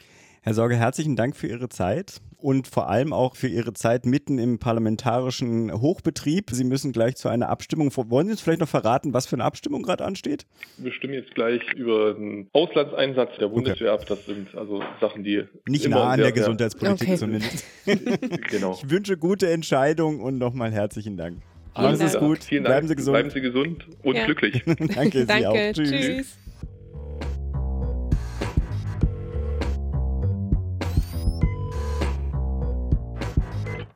[0.44, 4.40] Herr Sorge, herzlichen Dank für Ihre Zeit und vor allem auch für Ihre Zeit mitten
[4.40, 6.50] im parlamentarischen Hochbetrieb.
[6.50, 7.92] Sie müssen gleich zu einer Abstimmung.
[7.94, 10.44] Wollen Sie uns vielleicht noch verraten, was für eine Abstimmung gerade ansteht?
[10.78, 14.02] Wir stimmen jetzt gleich über den Auslandseinsatz der Bundeswehr okay.
[14.02, 14.08] ab.
[14.08, 17.16] Das sind also Sachen, die nicht nah an der Gesundheitspolitik okay.
[17.18, 17.64] zumindest.
[18.50, 18.72] genau.
[18.82, 21.38] Ich wünsche gute Entscheidung und nochmal herzlichen Dank.
[21.74, 22.42] Alles ist gut.
[22.42, 23.14] Vielen Bleiben Sie gesund.
[23.14, 24.24] Bleiben Sie gesund und ja.
[24.24, 24.60] glücklich.
[24.66, 25.26] Danke, Danke.
[25.26, 25.72] Sie auch.
[25.72, 25.90] Tschüss.
[25.90, 26.38] Tschüss.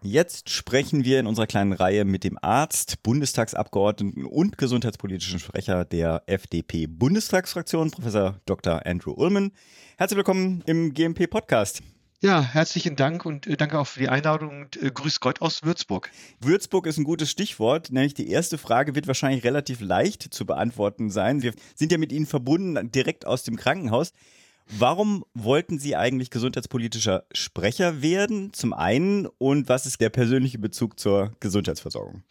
[0.07, 6.23] Jetzt sprechen wir in unserer kleinen Reihe mit dem Arzt, Bundestagsabgeordneten und gesundheitspolitischen Sprecher der
[6.27, 8.87] FDP-Bundestagsfraktion, Professor Dr.
[8.87, 9.51] Andrew Ullman.
[9.99, 11.83] Herzlich willkommen im GMP-Podcast.
[12.21, 15.65] Ja, herzlichen Dank und äh, danke auch für die Einladung und äh, grüß Gott aus
[15.65, 16.09] Würzburg.
[16.39, 21.11] Würzburg ist ein gutes Stichwort, nämlich die erste Frage wird wahrscheinlich relativ leicht zu beantworten
[21.11, 21.43] sein.
[21.43, 24.13] Wir sind ja mit Ihnen verbunden direkt aus dem Krankenhaus.
[24.69, 28.53] Warum wollten Sie eigentlich gesundheitspolitischer Sprecher werden?
[28.53, 32.25] Zum einen und was ist der persönliche Bezug zur Gesundheitsversorgung?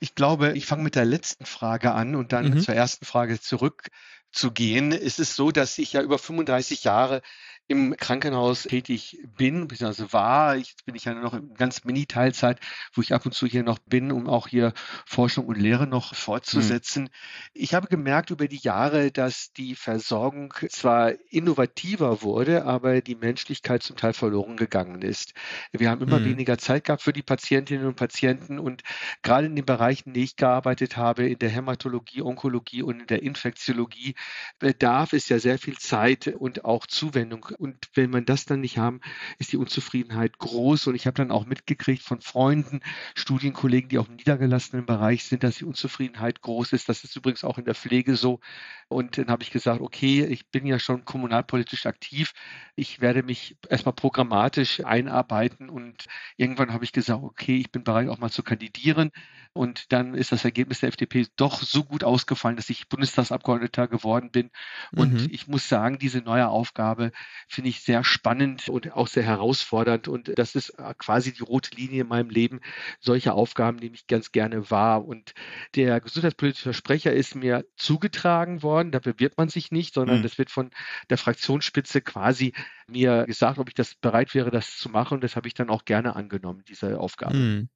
[0.00, 2.60] Ich glaube, ich fange mit der letzten Frage an und dann mhm.
[2.60, 4.92] zur ersten Frage zurückzugehen.
[4.92, 7.22] Es ist so, dass ich ja über 35 Jahre
[7.68, 10.56] im Krankenhaus tätig bin, beziehungsweise war.
[10.56, 12.60] Jetzt bin ich ja noch in ganz Mini-Teilzeit,
[12.94, 14.72] wo ich ab und zu hier noch bin, um auch hier
[15.04, 17.04] Forschung und Lehre noch fortzusetzen.
[17.04, 17.08] Mhm.
[17.54, 23.82] Ich habe gemerkt über die Jahre, dass die Versorgung zwar innovativer wurde, aber die Menschlichkeit
[23.82, 25.34] zum Teil verloren gegangen ist.
[25.72, 26.26] Wir haben immer mhm.
[26.26, 28.82] weniger Zeit gehabt für die Patientinnen und Patienten und
[29.22, 33.06] gerade in den Bereichen, in denen ich gearbeitet habe, in der Hämatologie, Onkologie und in
[33.06, 34.14] der Infektiologie,
[34.60, 38.78] bedarf es ja sehr viel Zeit und auch Zuwendung und wenn man das dann nicht
[38.78, 39.00] haben,
[39.38, 40.86] ist die Unzufriedenheit groß.
[40.86, 42.80] Und ich habe dann auch mitgekriegt von Freunden,
[43.14, 46.88] Studienkollegen, die auch im niedergelassenen Bereich sind, dass die Unzufriedenheit groß ist.
[46.88, 48.40] Das ist übrigens auch in der Pflege so.
[48.88, 52.32] Und dann habe ich gesagt, okay, ich bin ja schon kommunalpolitisch aktiv.
[52.76, 55.68] Ich werde mich erstmal programmatisch einarbeiten.
[55.70, 56.06] Und
[56.36, 59.10] irgendwann habe ich gesagt, okay, ich bin bereit auch mal zu kandidieren.
[59.56, 64.30] Und dann ist das Ergebnis der FDP doch so gut ausgefallen, dass ich Bundestagsabgeordneter geworden
[64.30, 64.50] bin.
[64.94, 65.28] Und mhm.
[65.30, 67.12] ich muss sagen, diese neue Aufgabe
[67.48, 70.08] finde ich sehr spannend und auch sehr herausfordernd.
[70.08, 72.60] Und das ist äh, quasi die rote Linie in meinem Leben.
[73.00, 75.04] Solche Aufgaben nehme ich ganz gerne wahr.
[75.04, 75.32] Und
[75.74, 78.92] der gesundheitspolitische Sprecher ist mir zugetragen worden.
[78.92, 80.22] Da bewirbt man sich nicht, sondern mhm.
[80.22, 80.70] das wird von
[81.10, 82.52] der Fraktionsspitze quasi
[82.86, 85.14] mir gesagt, ob ich das bereit wäre, das zu machen.
[85.14, 87.36] Und das habe ich dann auch gerne angenommen, diese Aufgabe.
[87.36, 87.68] Mhm.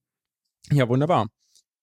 [0.70, 1.28] Ja, wunderbar.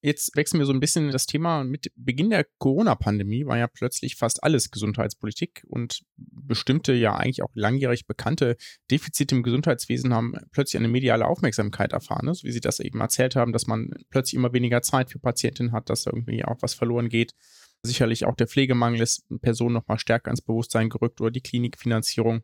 [0.07, 1.65] Jetzt wechseln wir so ein bisschen das Thema.
[1.65, 7.51] Mit Beginn der Corona-Pandemie war ja plötzlich fast alles Gesundheitspolitik und bestimmte, ja eigentlich auch
[7.55, 8.55] langjährig bekannte
[8.89, 12.34] Defizite im Gesundheitswesen haben plötzlich eine mediale Aufmerksamkeit erfahren, ne?
[12.34, 15.73] so wie Sie das eben erzählt haben, dass man plötzlich immer weniger Zeit für Patientinnen
[15.73, 17.34] hat, dass irgendwie auch was verloren geht.
[17.84, 22.43] Sicherlich auch der Pflegemangel ist Personen nochmal stärker ins Bewusstsein gerückt oder die Klinikfinanzierung.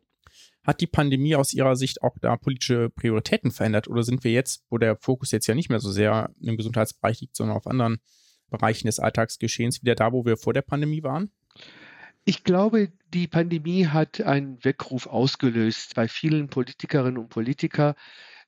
[0.64, 4.64] Hat die Pandemie aus Ihrer Sicht auch da politische Prioritäten verändert oder sind wir jetzt,
[4.70, 7.98] wo der Fokus jetzt ja nicht mehr so sehr im Gesundheitsbereich liegt, sondern auf anderen
[8.48, 11.30] Bereichen des Alltagsgeschehens, wieder da, wo wir vor der Pandemie waren?
[12.24, 17.94] Ich glaube, die Pandemie hat einen Weckruf ausgelöst bei vielen Politikerinnen und Politikern,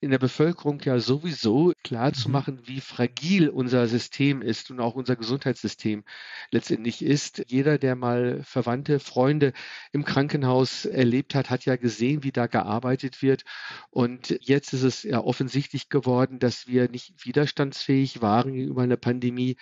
[0.07, 2.33] in der Bevölkerung ja sowieso klar zu mhm.
[2.33, 6.05] machen, wie fragil unser System ist und auch unser Gesundheitssystem
[6.53, 7.43] letztendlich ist.
[7.49, 9.53] Jeder, der mal Verwandte, Freunde
[9.91, 13.43] im Krankenhaus erlebt hat, hat ja gesehen, wie da gearbeitet wird.
[13.91, 19.57] Und jetzt ist es ja offensichtlich geworden, dass wir nicht widerstandsfähig waren gegenüber einer Pandemie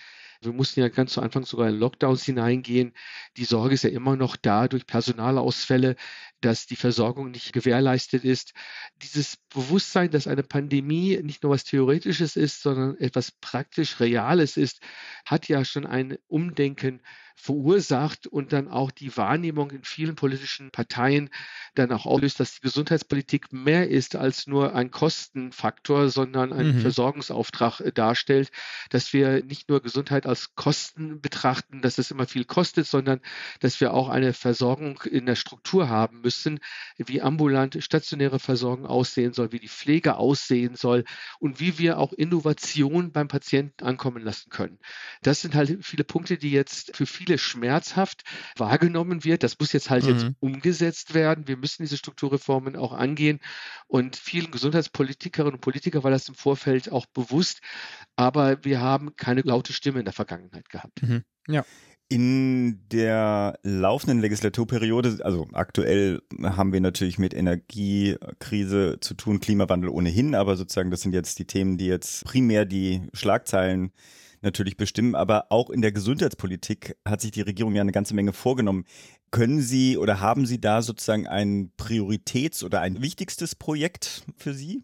[0.44, 2.92] Wir mussten ja ganz zu Anfang sogar in Lockdowns hineingehen.
[3.36, 5.96] Die Sorge ist ja immer noch da durch Personalausfälle,
[6.40, 8.52] dass die Versorgung nicht gewährleistet ist.
[9.02, 14.80] Dieses Bewusstsein, dass eine Pandemie nicht nur was Theoretisches ist, sondern etwas praktisch Reales ist,
[15.24, 17.00] hat ja schon ein Umdenken
[17.36, 21.31] verursacht und dann auch die Wahrnehmung in vielen politischen Parteien
[21.74, 26.81] dann auch auslöst, dass die Gesundheitspolitik mehr ist als nur ein Kostenfaktor, sondern einen mhm.
[26.81, 28.51] Versorgungsauftrag äh, darstellt,
[28.90, 33.20] dass wir nicht nur Gesundheit als Kosten betrachten, dass es immer viel kostet, sondern
[33.61, 36.61] dass wir auch eine Versorgung in der Struktur haben müssen,
[36.97, 41.05] wie ambulant stationäre Versorgung aussehen soll, wie die Pflege aussehen soll
[41.40, 44.78] und wie wir auch Innovation beim Patienten ankommen lassen können.
[45.23, 48.22] Das sind halt viele Punkte, die jetzt für viele schmerzhaft
[48.56, 49.42] wahrgenommen wird.
[49.42, 50.10] Das muss jetzt halt mhm.
[50.10, 51.48] jetzt umgesetzt werden.
[51.48, 53.40] Wir müssen diese Strukturreformen auch angehen.
[53.86, 57.60] Und vielen Gesundheitspolitikerinnen und Politikern war das im Vorfeld auch bewusst.
[58.16, 61.02] Aber wir haben keine laute Stimme in der Vergangenheit gehabt.
[61.02, 61.22] Mhm.
[61.48, 61.64] Ja.
[62.09, 70.34] In der laufenden Legislaturperiode, also aktuell haben wir natürlich mit Energiekrise zu tun, Klimawandel ohnehin,
[70.34, 73.90] aber sozusagen das sind jetzt die Themen, die jetzt primär die Schlagzeilen
[74.44, 78.32] natürlich bestimmen, aber auch in der Gesundheitspolitik hat sich die Regierung ja eine ganze Menge
[78.32, 78.84] vorgenommen.
[79.30, 84.82] Können Sie oder haben Sie da sozusagen ein Prioritäts- oder ein wichtigstes Projekt für Sie?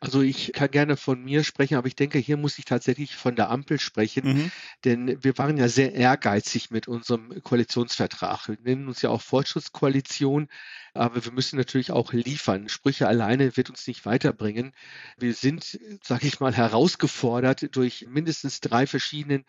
[0.00, 3.34] Also ich kann gerne von mir sprechen, aber ich denke, hier muss ich tatsächlich von
[3.34, 4.50] der Ampel sprechen, mhm.
[4.84, 8.48] denn wir waren ja sehr ehrgeizig mit unserem Koalitionsvertrag.
[8.48, 10.48] Wir nennen uns ja auch Fortschrittskoalition,
[10.96, 12.68] aber wir müssen natürlich auch liefern.
[12.68, 14.72] Sprüche alleine wird uns nicht weiterbringen.
[15.16, 19.44] Wir sind, sage ich mal, herausgefordert durch mindestens drei verschiedenen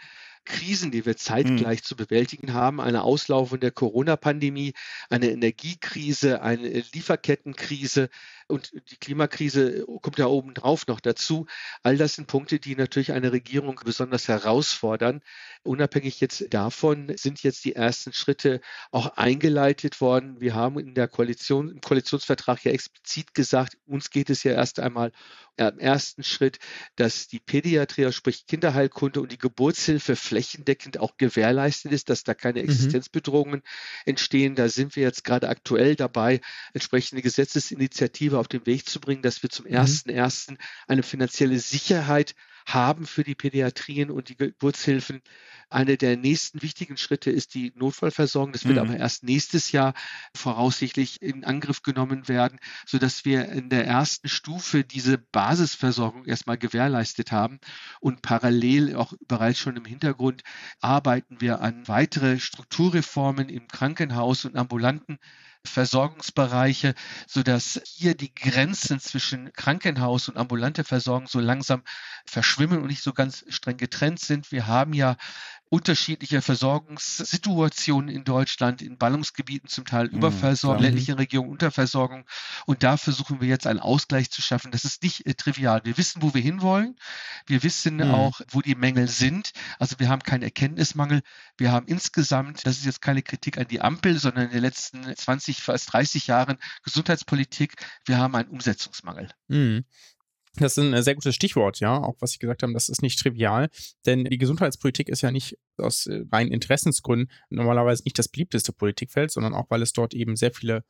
[0.48, 1.19] Krisen, die wir hm.
[1.19, 1.84] zeitgleich mhm.
[1.84, 2.80] zu bewältigen haben.
[2.80, 4.74] Eine Auslaufung der Corona-Pandemie,
[5.10, 8.10] eine Energiekrise, eine Lieferkettenkrise
[8.48, 11.48] und die Klimakrise kommt ja obendrauf noch dazu.
[11.84, 15.22] All das sind Punkte, die natürlich eine Regierung besonders herausfordern.
[15.64, 18.61] Unabhängig jetzt davon sind jetzt die ersten Schritte
[18.91, 20.40] auch eingeleitet worden.
[20.40, 24.80] Wir haben in der Koalition, im Koalitionsvertrag ja explizit gesagt, uns geht es ja erst
[24.80, 25.11] einmal
[25.57, 26.59] im ersten Schritt,
[26.95, 32.61] dass die Pädiatrie, sprich Kinderheilkunde und die Geburtshilfe flächendeckend auch gewährleistet ist, dass da keine
[32.61, 32.69] mhm.
[32.69, 33.64] Existenzbedrohungen
[34.05, 34.55] entstehen.
[34.55, 36.41] Da sind wir jetzt gerade aktuell dabei,
[36.73, 40.18] entsprechende Gesetzesinitiative auf den Weg zu bringen, dass wir zum ersten mhm.
[40.18, 40.57] ersten
[40.88, 42.35] eine finanzielle Sicherheit
[42.68, 45.22] haben für die Pädiatrien und die Geburtshilfen.
[45.69, 48.52] Eine der nächsten wichtigen Schritte ist die Notfallversorgung.
[48.52, 48.81] Das wird mhm.
[48.81, 49.94] aber erst nächstes Jahr
[50.35, 57.31] voraussichtlich in Angriff genommen werden, sodass wir in der ersten Stufe diese Basisversorgung erstmal gewährleistet
[57.31, 57.60] haben.
[58.02, 60.44] Und parallel auch bereits schon im Hintergrund
[60.81, 65.19] arbeiten wir an weitere Strukturreformen im Krankenhaus und ambulanten
[65.68, 66.94] Versorgungsbereiche,
[67.27, 71.84] sodass hier die Grenzen zwischen Krankenhaus und ambulante Versorgung so langsam
[72.26, 74.52] verschwimmen und nicht so ganz streng getrennt sind.
[74.52, 75.18] Wir haben ja
[75.69, 82.26] unterschiedliche Versorgungssituationen in Deutschland, in Ballungsgebieten zum Teil mhm, Überversorgung, ländlichen Regionen Unterversorgung.
[82.65, 84.72] Und da versuchen wir jetzt einen Ausgleich zu schaffen.
[84.72, 85.81] Das ist nicht äh, trivial.
[85.84, 86.95] Wir wissen, wo wir hinwollen.
[87.45, 88.11] Wir wissen mhm.
[88.11, 89.52] auch, wo die Mängel sind.
[89.80, 91.22] Also wir haben keinen Erkenntnismangel.
[91.57, 95.03] Wir haben insgesamt, das ist jetzt keine Kritik an die Ampel, sondern in den letzten
[95.15, 97.76] 20, fast 30 Jahren Gesundheitspolitik,
[98.06, 99.30] wir haben einen Umsetzungsmangel.
[99.48, 99.85] Mhm.
[100.59, 103.19] Das ist ein sehr gutes Stichwort, ja, auch was Sie gesagt haben, das ist nicht
[103.19, 103.69] trivial,
[104.05, 109.31] denn die Gesundheitspolitik ist ja nicht aus äh, reinen Interessensgründen normalerweise nicht das beliebteste Politikfeld,
[109.31, 110.84] sondern auch, weil es dort eben sehr viele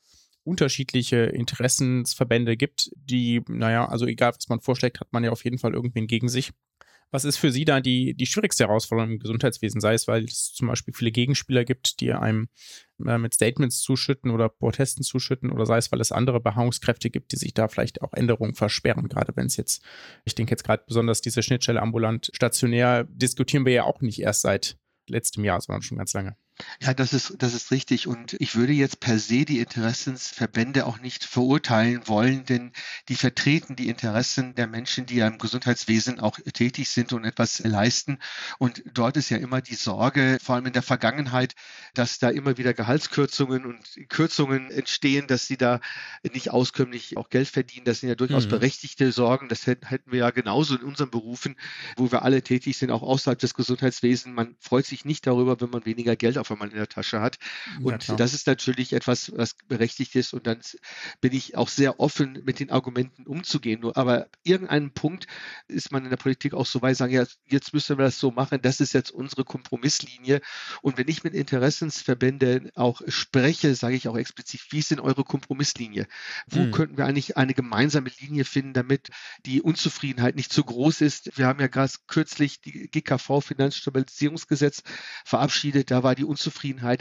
[0.44, 5.57] unterschiedliche Interessensverbände gibt, die, naja, also egal, was man vorschlägt, hat man ja auf jeden
[5.57, 6.52] Fall irgendwen gegen sich.
[7.12, 9.80] Was ist für Sie da die, die schwierigste Herausforderung im Gesundheitswesen?
[9.80, 12.50] Sei es, weil es zum Beispiel viele Gegenspieler gibt, die einem
[13.06, 17.32] äh, mit Statements zuschütten oder Protesten zuschütten, oder sei es, weil es andere Beharrungskräfte gibt,
[17.32, 19.84] die sich da vielleicht auch Änderungen versperren, gerade wenn es jetzt,
[20.26, 24.42] ich denke jetzt gerade besonders diese Schnittstelle ambulant stationär, diskutieren wir ja auch nicht erst
[24.42, 24.78] seit
[25.08, 26.36] letztem Jahr, sondern schon ganz lange.
[26.82, 28.08] Ja, das ist, das ist richtig.
[28.08, 32.72] Und ich würde jetzt per se die Interessensverbände auch nicht verurteilen wollen, denn
[33.10, 37.60] die vertreten die Interessen der Menschen, die ja im Gesundheitswesen auch tätig sind und etwas
[37.60, 38.20] leisten.
[38.58, 41.56] Und dort ist ja immer die Sorge, vor allem in der Vergangenheit,
[41.94, 45.80] dass da immer wieder Gehaltskürzungen und Kürzungen entstehen, dass sie da
[46.24, 47.86] nicht auskömmlich auch Geld verdienen.
[47.86, 48.52] Das sind ja durchaus mhm.
[48.52, 49.48] berechtigte Sorgen.
[49.50, 51.56] Das hätten wir ja genauso in unseren Berufen,
[51.98, 54.34] wo wir alle tätig sind, auch außerhalb des Gesundheitswesens.
[54.36, 57.22] Man freut sich nicht darüber, wenn man weniger Geld auf Impfstoff mal in der Tasche
[57.22, 57.38] hat.
[57.82, 60.34] Und ja, das ist natürlich etwas, was berechtigt ist.
[60.34, 60.60] Und dann
[61.22, 63.84] bin ich auch sehr offen, mit den Argumenten umzugehen.
[63.94, 65.28] Aber irgendeinem Punkt
[65.68, 68.32] ist man in der Politik auch so weit, sagen, ja, jetzt müssen wir das so
[68.32, 68.60] machen.
[68.61, 70.41] Das ist jetzt unsere Kompromisslinie.
[70.82, 75.24] Und wenn ich mit Interessensverbänden auch spreche, sage ich auch explizit, wie ist denn eure
[75.24, 76.07] Kompromisslinie?
[76.48, 76.72] Wo hm.
[76.72, 79.10] könnten wir eigentlich eine gemeinsame Linie finden, damit
[79.45, 81.38] die Unzufriedenheit nicht zu groß ist?
[81.38, 84.84] Wir haben ja gerade kürzlich die GKV Finanzstabilisierungsgesetz
[85.26, 85.91] verabschiedet.
[85.91, 86.37] Da war die Unzufriedenheit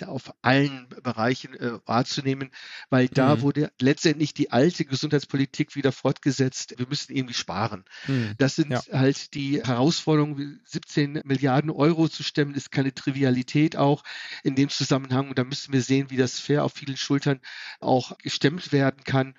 [0.09, 2.51] auf allen Bereichen äh, wahrzunehmen,
[2.91, 3.41] weil da mhm.
[3.43, 6.75] wurde letztendlich die alte Gesundheitspolitik wieder fortgesetzt.
[6.79, 7.85] Wir müssen irgendwie sparen.
[8.07, 8.35] Mhm.
[8.39, 8.83] Das sind ja.
[8.93, 10.61] halt die Herausforderungen.
[10.65, 14.03] 17 Milliarden Euro zu stemmen, ist keine Trivialität auch
[14.43, 15.29] in dem Zusammenhang.
[15.29, 17.41] Und da müssen wir sehen, wie das fair auf vielen Schultern
[17.81, 19.35] auch gestemmt werden kann.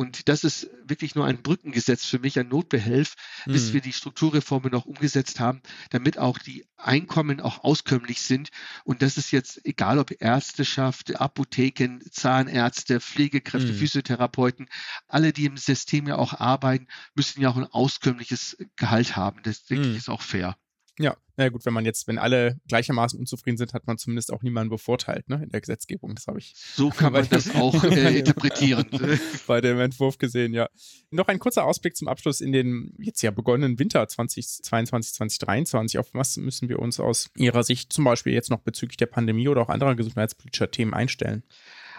[0.00, 4.72] Und das ist wirklich nur ein Brückengesetz für mich, ein Notbehelf, bis wir die Strukturreformen
[4.72, 5.60] noch umgesetzt haben,
[5.90, 8.48] damit auch die Einkommen auch auskömmlich sind.
[8.84, 13.76] Und das ist jetzt egal, ob Ärzteschaft, Apotheken, Zahnärzte, Pflegekräfte, mhm.
[13.76, 14.70] Physiotherapeuten,
[15.06, 19.42] alle, die im System ja auch arbeiten, müssen ja auch ein auskömmliches Gehalt haben.
[19.42, 19.92] Das denke mhm.
[19.92, 20.56] ich ist auch fair.
[21.00, 24.42] Ja, na gut, wenn man jetzt, wenn alle gleichermaßen unzufrieden sind, hat man zumindest auch
[24.42, 26.14] niemanden bevorteilt, ne, in der Gesetzgebung.
[26.14, 26.52] Das habe ich.
[26.74, 28.84] So kann man das auch äh, interpretieren.
[29.46, 30.68] bei dem Entwurf gesehen, ja.
[31.10, 35.98] Noch ein kurzer Ausblick zum Abschluss in den jetzt ja begonnenen Winter 2022, 2023.
[35.98, 39.48] Auf was müssen wir uns aus Ihrer Sicht zum Beispiel jetzt noch bezüglich der Pandemie
[39.48, 41.44] oder auch anderer gesundheitspolitischer Themen einstellen?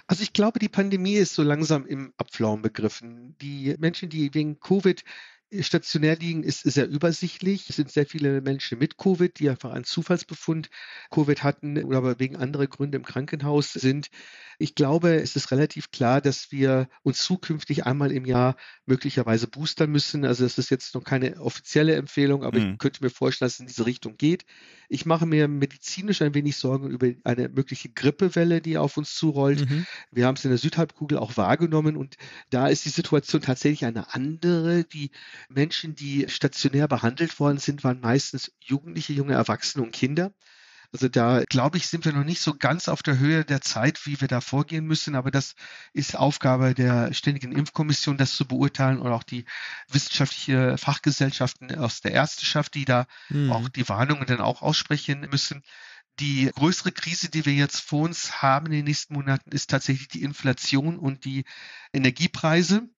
[0.06, 3.36] Also ich glaube, die Pandemie ist so langsam im Abflauen begriffen.
[3.42, 5.04] Die Menschen, die wegen Covid
[5.60, 7.70] stationär liegen, ist sehr übersichtlich.
[7.70, 10.70] Es sind sehr viele Menschen mit Covid, die einfach einen Zufallsbefund
[11.10, 14.10] Covid hatten oder aber wegen anderer Gründe im Krankenhaus sind.
[14.60, 18.56] Ich glaube, es ist relativ klar, dass wir uns zukünftig einmal im Jahr
[18.86, 20.24] möglicherweise boostern müssen.
[20.24, 22.74] Also das ist jetzt noch keine offizielle Empfehlung, aber mhm.
[22.74, 24.46] ich könnte mir vorstellen, dass es in diese Richtung geht.
[24.88, 29.70] Ich mache mir medizinisch ein wenig Sorgen über eine mögliche Grippewelle, die auf uns zurollt.
[29.70, 29.86] Mhm.
[30.12, 32.18] Wir haben es in der Südhalbkugel auch wahrgenommen und
[32.50, 34.84] da ist die Situation tatsächlich eine andere.
[34.84, 35.12] Die
[35.50, 40.34] Menschen, die stationär behandelt worden sind, waren meistens Jugendliche, junge Erwachsene und Kinder.
[40.94, 44.06] Also da glaube ich, sind wir noch nicht so ganz auf der Höhe der Zeit,
[44.06, 45.16] wie wir da vorgehen müssen.
[45.16, 45.56] Aber das
[45.94, 49.46] ist Aufgabe der Ständigen Impfkommission, das zu beurteilen oder auch die
[49.88, 53.52] wissenschaftliche Fachgesellschaften aus der Ärzteschaft, die da mhm.
[53.54, 55.64] auch die Warnungen dann auch aussprechen müssen.
[56.20, 60.10] Die größere Krise, die wir jetzt vor uns haben in den nächsten Monaten, ist tatsächlich
[60.10, 61.46] die Inflation und die
[61.94, 62.90] Energiepreise.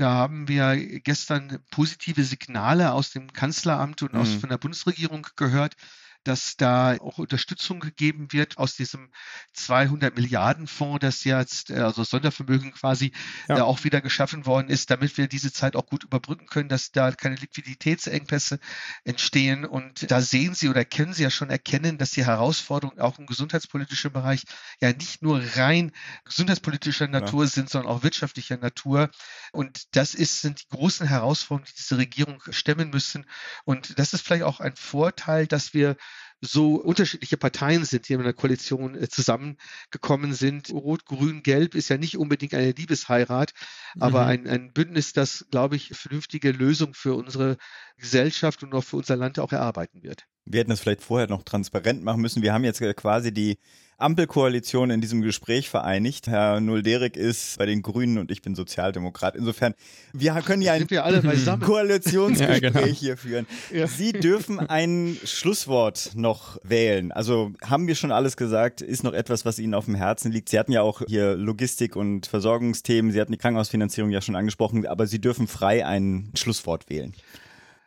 [0.00, 4.20] Da haben wir gestern positive Signale aus dem Kanzleramt und mhm.
[4.20, 5.76] aus von der Bundesregierung gehört,
[6.24, 9.10] dass da auch Unterstützung gegeben wird aus diesem
[9.54, 13.12] 200 Milliarden Fonds, das jetzt, äh, also Sondervermögen quasi,
[13.48, 13.58] ja.
[13.58, 16.92] äh, auch wieder geschaffen worden ist, damit wir diese Zeit auch gut überbrücken können, dass
[16.92, 18.60] da keine Liquiditätsengpässe
[19.04, 19.64] entstehen.
[19.64, 23.26] Und da sehen Sie oder können Sie ja schon erkennen, dass die Herausforderungen auch im
[23.26, 24.44] gesundheitspolitischen Bereich
[24.80, 25.92] ja nicht nur rein
[26.24, 27.50] gesundheitspolitischer Natur ja.
[27.50, 29.10] sind, sondern auch wirtschaftlicher Natur.
[29.52, 33.26] Und das ist, sind die großen Herausforderungen, die diese Regierung stemmen müssen.
[33.64, 35.96] Und das ist vielleicht auch ein Vorteil, dass wir
[36.40, 40.70] so unterschiedliche Parteien sind, die in einer Koalition äh, zusammengekommen sind.
[40.70, 43.52] Rot, Grün, Gelb ist ja nicht unbedingt eine Liebesheirat,
[43.98, 44.28] aber mhm.
[44.28, 47.58] ein, ein Bündnis, das, glaube ich, vernünftige Lösungen für unsere
[47.98, 50.26] Gesellschaft und auch für unser Land auch erarbeiten wird.
[50.46, 52.42] Wir hätten das vielleicht vorher noch transparent machen müssen.
[52.42, 53.58] Wir haben jetzt quasi die
[54.00, 56.26] Ampelkoalition in diesem Gespräch vereinigt.
[56.26, 59.36] Herr Nulderik ist bei den Grünen und ich bin Sozialdemokrat.
[59.36, 59.74] Insofern,
[60.12, 60.86] wir können ja ein
[61.60, 62.86] Koalitionsgespräch ja, genau.
[62.86, 63.46] hier führen.
[63.72, 63.86] Ja.
[63.86, 67.12] Sie dürfen ein Schlusswort noch wählen.
[67.12, 68.80] Also haben wir schon alles gesagt?
[68.80, 70.48] Ist noch etwas, was Ihnen auf dem Herzen liegt?
[70.48, 73.12] Sie hatten ja auch hier Logistik und Versorgungsthemen.
[73.12, 77.14] Sie hatten die Krankenhausfinanzierung ja schon angesprochen, aber Sie dürfen frei ein Schlusswort wählen.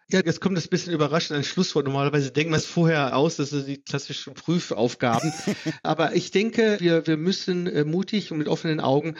[0.09, 1.85] Ja, jetzt kommt das bisschen überraschend ein Schlusswort.
[1.85, 5.31] Normalerweise denken wir es vorher aus, das sind die klassischen Prüfaufgaben.
[5.83, 9.15] Aber ich denke, wir, wir müssen äh, mutig und mit offenen Augen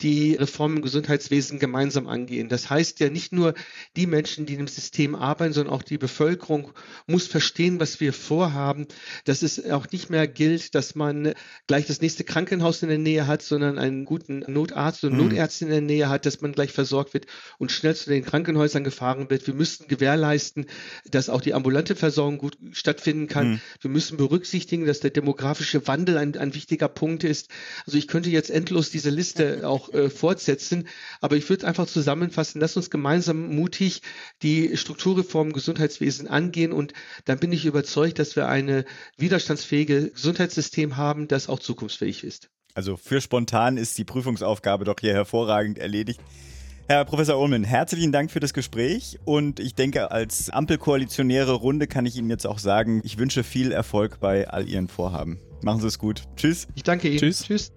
[0.00, 2.48] die Reform im Gesundheitswesen gemeinsam angehen.
[2.48, 3.54] Das heißt ja nicht nur
[3.96, 6.72] die Menschen, die im System arbeiten, sondern auch die Bevölkerung
[7.06, 8.86] muss verstehen, was wir vorhaben,
[9.24, 11.34] dass es auch nicht mehr gilt, dass man
[11.66, 15.24] gleich das nächste Krankenhaus in der Nähe hat, sondern einen guten Notarzt und mhm.
[15.24, 17.26] Notärztin in der Nähe hat, dass man gleich versorgt wird
[17.58, 19.46] und schnell zu den Krankenhäusern gefahren wird.
[19.48, 20.28] Wir müssen gewährleisten,
[21.10, 23.50] dass auch die ambulante Versorgung gut stattfinden kann.
[23.50, 23.60] Mhm.
[23.80, 27.48] Wir müssen berücksichtigen, dass der demografische Wandel ein, ein wichtiger Punkt ist.
[27.86, 30.88] Also ich könnte jetzt endlos diese Liste auch äh, fortsetzen.
[31.20, 34.02] Aber ich würde einfach zusammenfassen, lass uns gemeinsam mutig
[34.42, 36.92] die Strukturreform im Gesundheitswesen angehen und
[37.24, 38.84] dann bin ich überzeugt, dass wir eine
[39.16, 42.50] widerstandsfähige Gesundheitssystem haben, das auch zukunftsfähig ist.
[42.74, 46.20] Also für spontan ist die Prüfungsaufgabe doch hier hervorragend erledigt.
[46.90, 52.06] Herr Professor Ullmann, herzlichen Dank für das Gespräch und ich denke, als Ampelkoalitionäre Runde kann
[52.06, 55.38] ich Ihnen jetzt auch sagen, ich wünsche viel Erfolg bei all Ihren Vorhaben.
[55.60, 56.22] Machen Sie es gut.
[56.36, 56.66] Tschüss.
[56.76, 57.18] Ich danke Ihnen.
[57.18, 57.42] Tschüss.
[57.42, 57.72] Tschüss.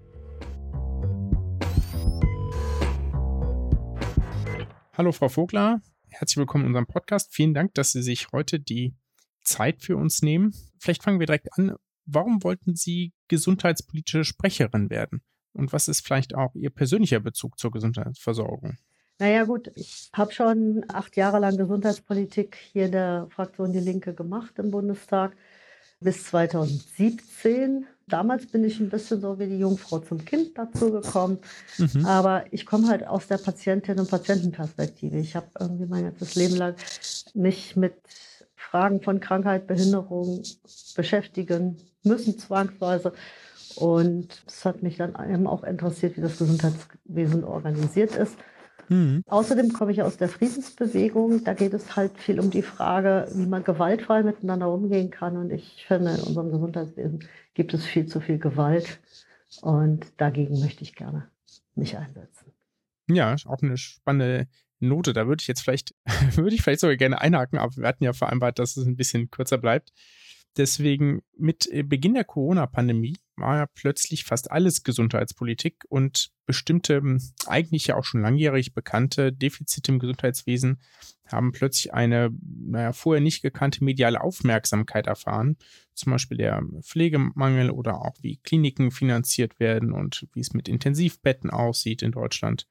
[4.94, 7.36] Hallo Frau Vogler, herzlich willkommen in unserem Podcast.
[7.36, 8.96] Vielen Dank, dass Sie sich heute die
[9.44, 10.56] Zeit für uns nehmen.
[10.80, 11.76] Vielleicht fangen wir direkt an.
[12.06, 15.22] Warum wollten Sie gesundheitspolitische Sprecherin werden?
[15.52, 18.78] Und was ist vielleicht auch Ihr persönlicher Bezug zur Gesundheitsversorgung?
[19.22, 24.16] Naja gut, ich habe schon acht Jahre lang Gesundheitspolitik hier in der Fraktion Die Linke
[24.16, 25.34] gemacht im Bundestag
[26.00, 27.86] bis 2017.
[28.08, 31.38] Damals bin ich ein bisschen so wie die Jungfrau zum Kind dazu gekommen.
[31.78, 32.04] Mhm.
[32.04, 35.20] Aber ich komme halt aus der Patientin- und Patientenperspektive.
[35.20, 36.74] Ich habe irgendwie mein ganzes Leben lang
[37.36, 37.94] mich mit
[38.56, 40.42] Fragen von Krankheit, Behinderung
[40.96, 43.14] beschäftigen müssen, zwangsweise.
[43.76, 48.36] Und es hat mich dann eben auch interessiert, wie das Gesundheitswesen organisiert ist.
[48.92, 49.24] Mhm.
[49.28, 51.46] Außerdem komme ich aus der Friedensbewegung.
[51.46, 55.38] Da geht es halt viel um die Frage, wie man gewaltfrei miteinander umgehen kann.
[55.38, 57.24] Und ich finde, in unserem Gesundheitswesen
[57.54, 59.00] gibt es viel zu viel Gewalt.
[59.62, 61.30] Und dagegen möchte ich gerne
[61.74, 62.52] mich einsetzen.
[63.10, 64.50] Ja, auch eine spannende
[64.82, 65.14] Note.
[65.14, 65.96] Da würde ich jetzt vielleicht,
[66.36, 69.32] würde ich vielleicht sogar gerne einhaken, aber wir hatten ja vereinbart, dass es ein bisschen
[69.32, 69.94] kürzer bleibt.
[70.58, 77.88] Deswegen mit Beginn der Corona-Pandemie war ja plötzlich fast alles Gesundheitspolitik und bestimmte, hm, eigentlich
[77.88, 80.82] ja auch schon langjährig bekannte Defizite im Gesundheitswesen
[81.32, 85.56] haben plötzlich eine, naja, vorher nicht gekannte mediale Aufmerksamkeit erfahren.
[85.94, 91.50] Zum Beispiel der Pflegemangel oder auch wie Kliniken finanziert werden und wie es mit Intensivbetten
[91.50, 92.68] aussieht in Deutschland.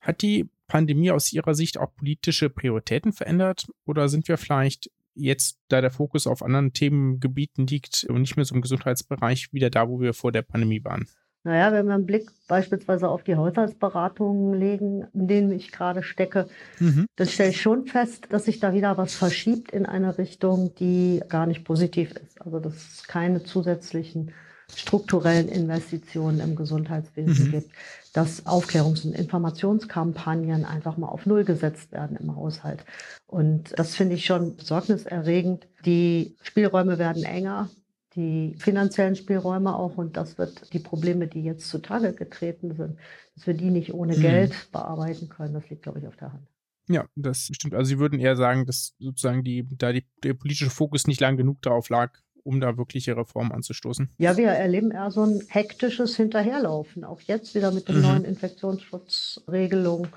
[0.00, 5.60] Hat die Pandemie aus Ihrer Sicht auch politische Prioritäten verändert oder sind wir vielleicht jetzt,
[5.68, 9.88] da der Fokus auf anderen Themengebieten liegt und nicht mehr so im Gesundheitsbereich, wieder da,
[9.88, 11.06] wo wir vor der Pandemie waren?
[11.44, 16.48] Naja, wenn wir einen Blick beispielsweise auf die Haushaltsberatungen legen, in denen ich gerade stecke,
[16.78, 17.06] mhm.
[17.16, 21.20] dann stelle ich schon fest, dass sich da wieder was verschiebt in eine Richtung, die
[21.28, 22.40] gar nicht positiv ist.
[22.40, 24.32] Also dass es keine zusätzlichen
[24.74, 27.50] strukturellen Investitionen im Gesundheitswesen mhm.
[27.50, 27.70] gibt,
[28.12, 32.84] dass Aufklärungs- und Informationskampagnen einfach mal auf Null gesetzt werden im Haushalt.
[33.26, 35.66] Und das finde ich schon besorgniserregend.
[35.84, 37.68] Die Spielräume werden enger,
[38.14, 39.96] die finanziellen Spielräume auch.
[39.96, 42.98] Und das wird die Probleme, die jetzt zutage getreten sind,
[43.34, 44.20] dass wir die nicht ohne mhm.
[44.20, 46.46] Geld bearbeiten können, das liegt, glaube ich, auf der Hand.
[46.88, 47.74] Ja, das stimmt.
[47.74, 51.36] Also Sie würden eher sagen, dass sozusagen die, da die, der politische Fokus nicht lang
[51.36, 52.12] genug darauf lag,
[52.44, 54.10] um da wirkliche Reformen anzustoßen?
[54.18, 57.04] Ja, wir erleben eher so ein hektisches Hinterherlaufen.
[57.04, 58.02] Auch jetzt wieder mit den mhm.
[58.02, 60.08] neuen Infektionsschutzregelungen.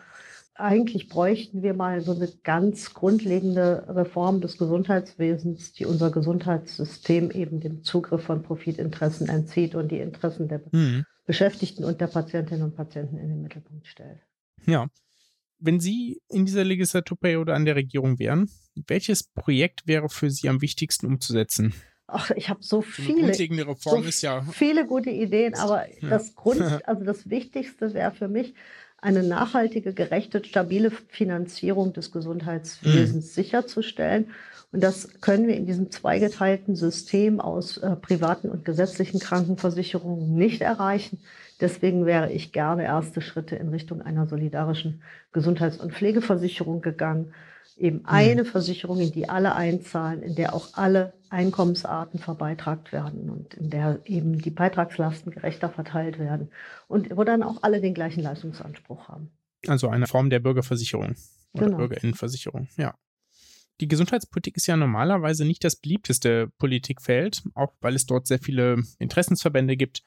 [0.57, 7.60] Eigentlich bräuchten wir mal so eine ganz grundlegende Reform des Gesundheitswesens, die unser Gesundheitssystem eben
[7.60, 11.06] dem Zugriff von Profitinteressen entzieht und die Interessen der mhm.
[11.26, 14.22] Beschäftigten und der Patientinnen und Patienten in den Mittelpunkt stellt.
[14.65, 14.88] Ja.
[15.60, 18.49] Wenn Sie in dieser Legislaturperiode an der Regierung wären,
[18.88, 21.73] welches Projekt wäre für Sie am wichtigsten umzusetzen?
[22.07, 26.10] Ach, ich habe so viele, so ja viele gute Ideen, aber ja.
[26.10, 28.53] das Grund, also das Wichtigste wäre für mich
[29.06, 33.30] eine nachhaltige, gerechte, stabile Finanzierung des Gesundheitswesens mhm.
[33.30, 34.32] sicherzustellen.
[34.72, 40.61] Und das können wir in diesem zweigeteilten System aus äh, privaten und gesetzlichen Krankenversicherungen nicht
[40.61, 41.19] erreichen.
[41.61, 45.02] Deswegen wäre ich gerne erste Schritte in Richtung einer solidarischen
[45.32, 47.34] Gesundheits- und Pflegeversicherung gegangen
[47.77, 48.06] eben hm.
[48.06, 53.69] eine Versicherung, in die alle einzahlen, in der auch alle Einkommensarten verbeitragt werden und in
[53.69, 56.49] der eben die Beitragslasten gerechter verteilt werden
[56.88, 59.31] und wo dann auch alle den gleichen Leistungsanspruch haben.
[59.68, 61.15] Also eine Form der Bürgerversicherung
[61.53, 61.77] oder genau.
[61.77, 62.95] Bürgerinnenversicherung, ja.
[63.81, 68.81] Die Gesundheitspolitik ist ja normalerweise nicht das beliebteste Politikfeld, auch weil es dort sehr viele
[68.99, 70.03] Interessensverbände gibt.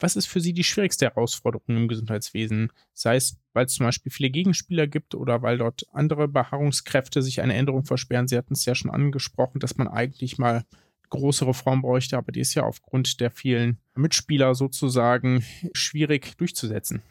[0.00, 2.72] Was ist für Sie die schwierigste Herausforderung im Gesundheitswesen?
[2.94, 7.40] Sei es, weil es zum Beispiel viele Gegenspieler gibt oder weil dort andere Beharrungskräfte sich
[7.40, 8.26] eine Änderung versperren.
[8.26, 10.64] Sie hatten es ja schon angesprochen, dass man eigentlich mal
[11.10, 17.02] große Reform bräuchte, aber die ist ja aufgrund der vielen Mitspieler sozusagen schwierig durchzusetzen.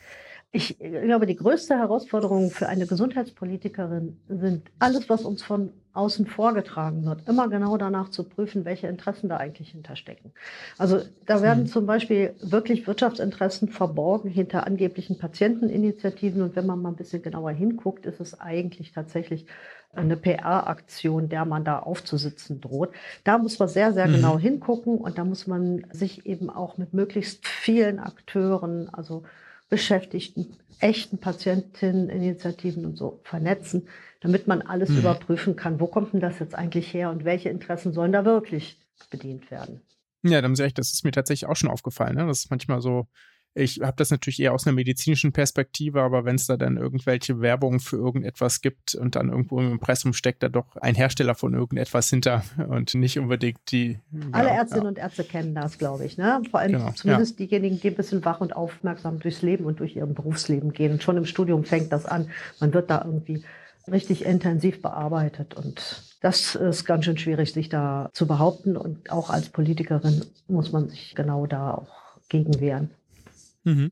[0.52, 7.06] Ich glaube, die größte Herausforderung für eine Gesundheitspolitikerin sind alles, was uns von außen vorgetragen
[7.06, 10.32] wird, immer genau danach zu prüfen, welche Interessen da eigentlich hinterstecken.
[10.78, 11.68] Also da werden mhm.
[11.68, 16.42] zum Beispiel wirklich Wirtschaftsinteressen verborgen hinter angeblichen Patienteninitiativen.
[16.42, 19.46] Und wenn man mal ein bisschen genauer hinguckt, ist es eigentlich tatsächlich
[19.94, 22.92] eine PR-Aktion, der man da aufzusitzen droht.
[23.24, 24.14] Da muss man sehr, sehr mhm.
[24.14, 29.24] genau hingucken und da muss man sich eben auch mit möglichst vielen Akteuren, also
[29.68, 33.88] Beschäftigten, echten Patienteninitiativen und so vernetzen,
[34.22, 35.00] damit man alles mhm.
[35.00, 38.78] überprüfen kann, wo kommt denn das jetzt eigentlich her und welche Interessen sollen da wirklich
[39.10, 39.82] bedient werden.
[40.24, 42.26] Ja, da haben Sie recht, das ist mir tatsächlich auch schon aufgefallen, ne?
[42.26, 43.08] dass es manchmal so
[43.54, 47.40] Ich habe das natürlich eher aus einer medizinischen Perspektive, aber wenn es da dann irgendwelche
[47.40, 51.54] Werbung für irgendetwas gibt und dann irgendwo im Impressum steckt da doch ein Hersteller von
[51.54, 54.00] irgendetwas hinter und nicht unbedingt die.
[54.34, 54.90] Alle ja, Ärztinnen ja.
[54.90, 56.18] und Ärzte kennen das, glaube ich.
[56.18, 56.42] Ne?
[56.52, 59.96] Vor allem Genau, zumindest diejenigen, die ein bisschen wach und aufmerksam durchs Leben und durch
[59.96, 60.92] ihr Berufsleben gehen.
[60.92, 62.30] Und schon im Studium fängt das an.
[62.60, 63.44] Man wird da irgendwie
[63.92, 65.54] richtig intensiv bearbeitet.
[65.54, 68.78] Und das ist ganz schön schwierig, sich da zu behaupten.
[68.78, 72.92] Und auch als Politikerin muss man sich genau da auch gegen wehren.
[73.64, 73.92] Mhm.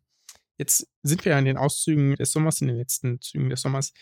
[0.57, 3.94] Jetzt sind wir ja in den Auszügen des Sommers, in den letzten Zügen des Sommers.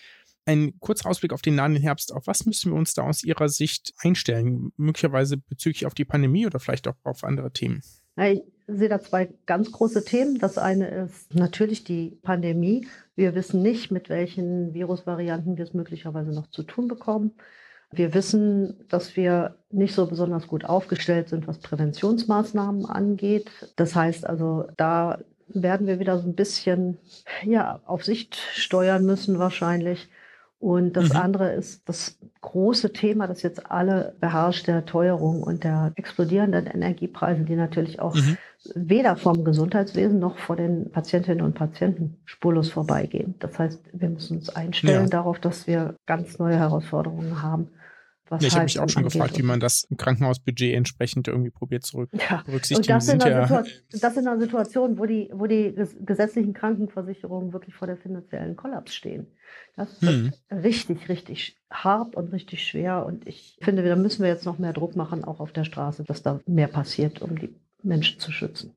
[0.46, 2.14] Ein kurzer Ausblick auf den nahen Herbst.
[2.14, 4.72] Auf was müssen wir uns da aus Ihrer Sicht einstellen?
[4.78, 7.82] Möglicherweise bezüglich auf die Pandemie oder vielleicht auch auf andere Themen?
[8.68, 10.40] Sehe da zwei ganz große Themen.
[10.40, 12.88] Das eine ist natürlich die Pandemie.
[13.16, 17.36] Wir wissen nicht, mit welchen Virusvarianten wir es möglicherweise noch zu tun bekommen.
[17.92, 23.52] Wir wissen, dass wir nicht so besonders gut aufgestellt sind, was Präventionsmaßnahmen angeht.
[23.76, 26.98] Das heißt also, da werden wir wieder so ein bisschen
[27.44, 30.10] ja, auf Sicht steuern müssen wahrscheinlich.
[30.60, 31.15] Und das Mhm.
[31.19, 37.44] andere ist das große Thema, das jetzt alle beherrscht, der Teuerung und der explodierenden Energiepreise,
[37.44, 38.38] die natürlich auch Mhm.
[38.73, 43.36] weder vom Gesundheitswesen noch vor den Patientinnen und Patienten spurlos vorbeigehen.
[43.40, 45.10] Das heißt, wir müssen uns einstellen Ja.
[45.10, 47.68] darauf, dass wir ganz neue Herausforderungen haben.
[48.30, 51.52] Was Ja, ich habe mich Heizung auch schon gefragt, wie man das Krankenhausbudget entsprechend irgendwie
[51.52, 52.94] probiert zurück Ja, berücksichtigen.
[52.94, 53.68] und das sind einer ja, Situa-
[54.02, 58.56] das in einer Situation, wo die, wo die ges gesetzlichen Krankenversicherungen wirklich vor der finanziellen
[58.56, 59.28] Kollaps stehen.
[59.76, 60.32] Das Hm.
[60.52, 63.06] wird richtig, richtig hart und richtig schwer.
[63.06, 66.04] Und ich finde, da müssen wir jetzt noch mehr Druck machen, auch auf der Straße,
[66.04, 67.54] dass da mehr passiert, um die
[67.84, 68.74] Menschen zu schützen.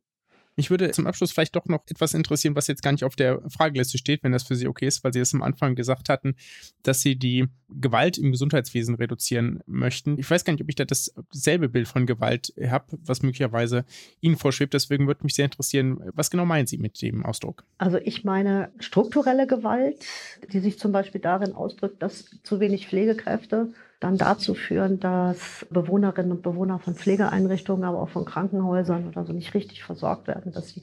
[0.58, 3.40] Mich würde zum Abschluss vielleicht doch noch etwas interessieren, was jetzt gar nicht auf der
[3.48, 6.34] Frageliste steht, wenn das für Sie okay ist, weil Sie es am Anfang gesagt hatten,
[6.82, 10.18] dass Sie die Gewalt im Gesundheitswesen reduzieren möchten.
[10.18, 13.84] Ich weiß gar nicht, ob ich da dasselbe Bild von Gewalt habe, was möglicherweise
[14.20, 14.74] Ihnen vorschwebt.
[14.74, 17.62] Deswegen würde mich sehr interessieren, was genau meinen Sie mit dem Ausdruck?
[17.78, 20.04] Also ich meine strukturelle Gewalt,
[20.52, 26.32] die sich zum Beispiel darin ausdrückt, dass zu wenig Pflegekräfte dann dazu führen, dass Bewohnerinnen
[26.32, 30.68] und Bewohner von Pflegeeinrichtungen, aber auch von Krankenhäusern oder so nicht richtig versorgt werden, dass
[30.70, 30.82] sie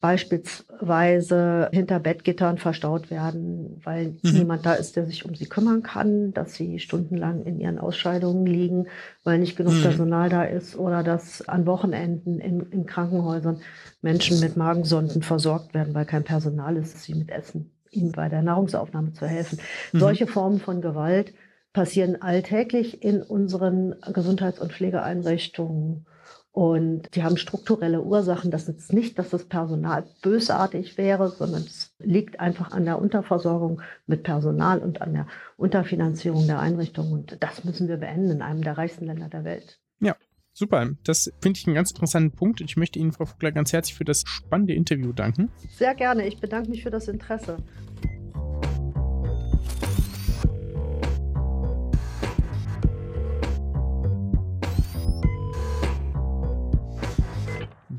[0.00, 4.20] beispielsweise hinter Bettgittern verstaut werden, weil Mhm.
[4.22, 8.44] niemand da ist, der sich um sie kümmern kann, dass sie stundenlang in ihren Ausscheidungen
[8.46, 8.86] liegen,
[9.24, 9.80] weil nicht genug Mhm.
[9.80, 13.60] Personal da ist oder dass an Wochenenden in, in Krankenhäusern
[14.02, 18.42] Menschen mit Magensonden versorgt werden, weil kein Personal ist, sie mit Essen ihnen bei der
[18.42, 19.58] Nahrungsaufnahme zu helfen.
[19.92, 19.98] Mhm.
[20.00, 21.32] Solche Formen von Gewalt
[21.74, 26.06] passieren alltäglich in unseren Gesundheits- und Pflegeeinrichtungen.
[26.52, 28.52] Und die haben strukturelle Ursachen.
[28.52, 33.82] Das ist nicht, dass das Personal bösartig wäre, sondern es liegt einfach an der Unterversorgung
[34.06, 35.26] mit Personal und an der
[35.56, 37.12] Unterfinanzierung der Einrichtungen.
[37.12, 39.80] Und das müssen wir beenden in einem der reichsten Länder der Welt.
[39.98, 40.14] Ja,
[40.52, 40.90] super.
[41.02, 42.60] Das finde ich einen ganz interessanten Punkt.
[42.60, 45.50] Und ich möchte Ihnen, Frau Vogler, ganz herzlich für das spannende Interview danken.
[45.76, 46.24] Sehr gerne.
[46.28, 47.56] Ich bedanke mich für das Interesse.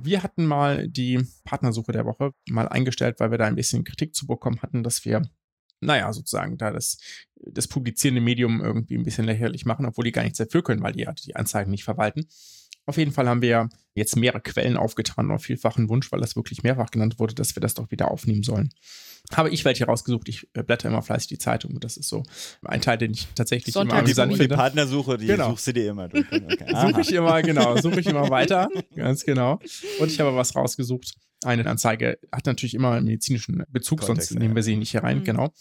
[0.05, 4.13] Wir hatten mal die Partnersuche der Woche mal eingestellt, weil wir da ein bisschen Kritik
[4.13, 5.27] zu bekommen hatten, dass wir,
[5.81, 6.99] naja, sozusagen da das,
[7.35, 10.93] das publizierende Medium irgendwie ein bisschen lächerlich machen, obwohl die gar nichts dafür können, weil
[10.93, 12.27] die ja die Anzeigen nicht verwalten.
[12.85, 16.61] Auf jeden Fall haben wir jetzt mehrere Quellen aufgetan, auf vielfachen Wunsch, weil das wirklich
[16.61, 18.69] mehrfach genannt wurde, dass wir das doch wieder aufnehmen sollen.
[19.33, 20.29] Habe ich welche rausgesucht.
[20.29, 22.23] Ich äh, blätter immer fleißig die Zeitung und das ist so
[22.63, 24.55] ein Teil, den ich tatsächlich immer die, amüsant die finde.
[24.55, 25.49] Partnersuche, die Genau.
[25.51, 26.25] suchst du dir immer durch.
[26.31, 26.65] Okay.
[26.87, 28.69] Suche ich immer, genau, suche ich immer weiter.
[28.95, 29.59] Ganz genau.
[29.99, 31.15] Und ich habe was rausgesucht.
[31.43, 35.03] Eine Anzeige hat natürlich immer einen medizinischen Bezug, Kontext, sonst nehmen wir sie nicht hier
[35.03, 35.23] rein, Mhm.
[35.23, 35.53] genau.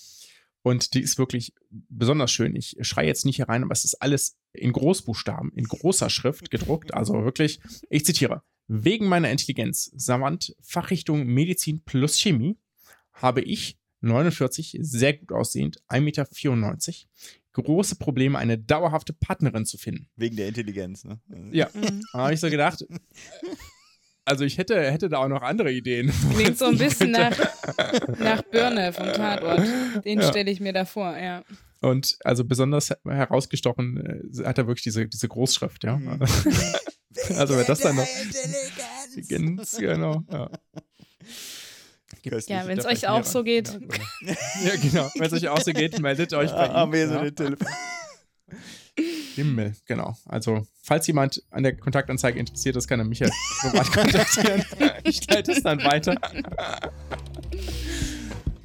[0.63, 2.57] Und die ist wirklich besonders schön.
[2.57, 6.51] Ich schreie jetzt nicht hier rein, aber es ist alles in Großbuchstaben, in großer Schrift
[6.51, 6.95] gedruckt.
[6.95, 7.61] Also wirklich,
[7.91, 8.43] ich zitiere.
[8.67, 12.57] Wegen meiner Intelligenz, Savant, Fachrichtung Medizin plus Chemie,
[13.15, 16.27] habe ich 49, sehr gut aussehend, 1,94 Meter,
[17.53, 20.09] große Probleme, eine dauerhafte Partnerin zu finden.
[20.17, 21.21] Wegen der Intelligenz, ne?
[21.53, 21.71] Ja,
[22.13, 22.85] da habe ich so gedacht.
[24.27, 26.13] Also ich hätte, hätte da auch noch andere Ideen.
[26.35, 27.37] Klingt so ein bisschen nach,
[28.19, 29.63] nach Birne vom Tatort.
[30.05, 30.29] Den Ja.
[30.29, 31.45] stelle ich mir da vor, ja.
[31.81, 35.99] Und also besonders herausgestochen äh, hat er wirklich diese, diese Großschrift, ja.
[35.99, 36.21] Mhm.
[37.37, 38.09] also wer das dann noch.
[39.29, 40.51] Ganz genau, ja.
[42.25, 43.79] Ja, wenn es da euch vielleicht auch so geht.
[44.23, 45.11] Ja, genau.
[45.15, 46.93] Wenn es euch auch so geht, meldet euch bei Ah, ihm.
[46.93, 47.31] wir so ja.
[47.31, 47.67] Telefon-
[49.35, 50.17] Himmel, genau.
[50.27, 53.29] Also, falls jemand an der Kontaktanzeige interessiert ist, kann er mich ja
[53.61, 54.65] privat kontaktieren.
[55.03, 56.15] Ich leite es dann weiter.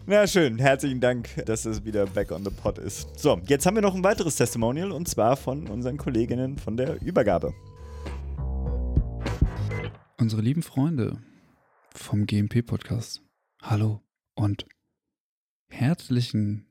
[0.06, 3.20] Na schön, herzlichen Dank, dass es wieder back on the pot ist.
[3.20, 7.02] So, jetzt haben wir noch ein weiteres Testimonial und zwar von unseren Kolleginnen von der
[7.02, 7.54] Übergabe.
[10.18, 11.18] Unsere lieben Freunde
[11.94, 13.22] vom GMP-Podcast.
[13.62, 14.02] Hallo
[14.36, 14.66] und
[15.68, 16.66] herzlichen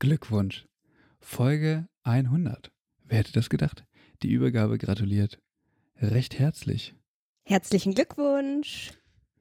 [0.00, 0.66] Glückwunsch.
[1.20, 2.72] Folge 100.
[3.04, 3.86] Wer hätte das gedacht?
[4.22, 5.40] Die Übergabe gratuliert.
[5.96, 6.96] Recht herzlich.
[7.44, 8.90] Herzlichen Glückwunsch.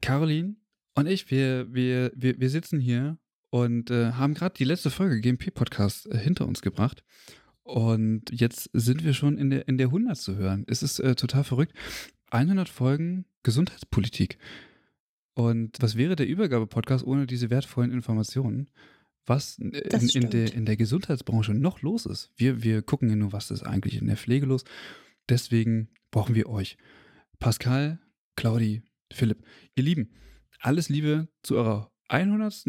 [0.02, 0.56] Caroline
[0.94, 3.18] und ich, wir, wir, wir, wir sitzen hier
[3.50, 7.04] und äh, haben gerade die letzte Folge GMP-Podcast äh, hinter uns gebracht.
[7.64, 10.64] Und jetzt sind wir schon in der, in der 100 zu hören.
[10.68, 11.74] Es ist äh, total verrückt.
[12.30, 14.38] 100 Folgen Gesundheitspolitik.
[15.38, 18.72] Und was wäre der Übergabe-Podcast ohne diese wertvollen Informationen?
[19.28, 22.32] Was in, in, der, in der Gesundheitsbranche noch los ist.
[22.38, 24.64] Wir, wir gucken ja nur, was ist eigentlich in der Pflege los.
[25.30, 26.76] Deswegen brauchen wir euch.
[27.38, 28.00] Pascal,
[28.36, 28.82] Claudi,
[29.14, 29.46] Philipp,
[29.76, 30.10] ihr Lieben,
[30.60, 32.66] alles Liebe zu eurer 100.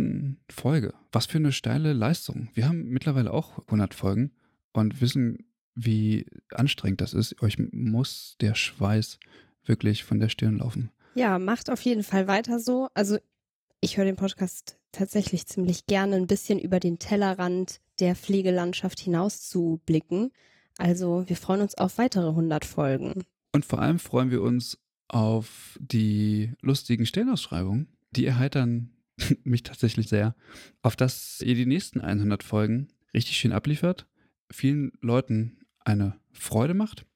[0.51, 0.93] Folge.
[1.11, 2.51] Was für eine steile Leistung.
[2.53, 4.32] Wir haben mittlerweile auch 100 Folgen
[4.74, 5.39] und wissen,
[5.74, 7.43] wie anstrengend das ist.
[7.43, 9.19] Euch muss der Schweiß
[9.65, 10.90] wirklich von der Stirn laufen.
[11.19, 12.86] Ja, macht auf jeden Fall weiter so.
[12.95, 13.19] Also
[13.81, 19.49] ich höre den Podcast tatsächlich ziemlich gerne, ein bisschen über den Tellerrand der Pflegelandschaft hinaus
[19.49, 20.31] zu blicken.
[20.77, 23.24] Also wir freuen uns auf weitere 100 Folgen.
[23.51, 24.78] Und vor allem freuen wir uns
[25.09, 27.89] auf die lustigen Stellenausschreibungen.
[28.12, 28.93] Die erheitern
[29.43, 30.36] mich tatsächlich sehr,
[30.82, 34.07] auf dass ihr die nächsten 100 Folgen richtig schön abliefert,
[34.53, 37.07] vielen Leuten eine Freude macht.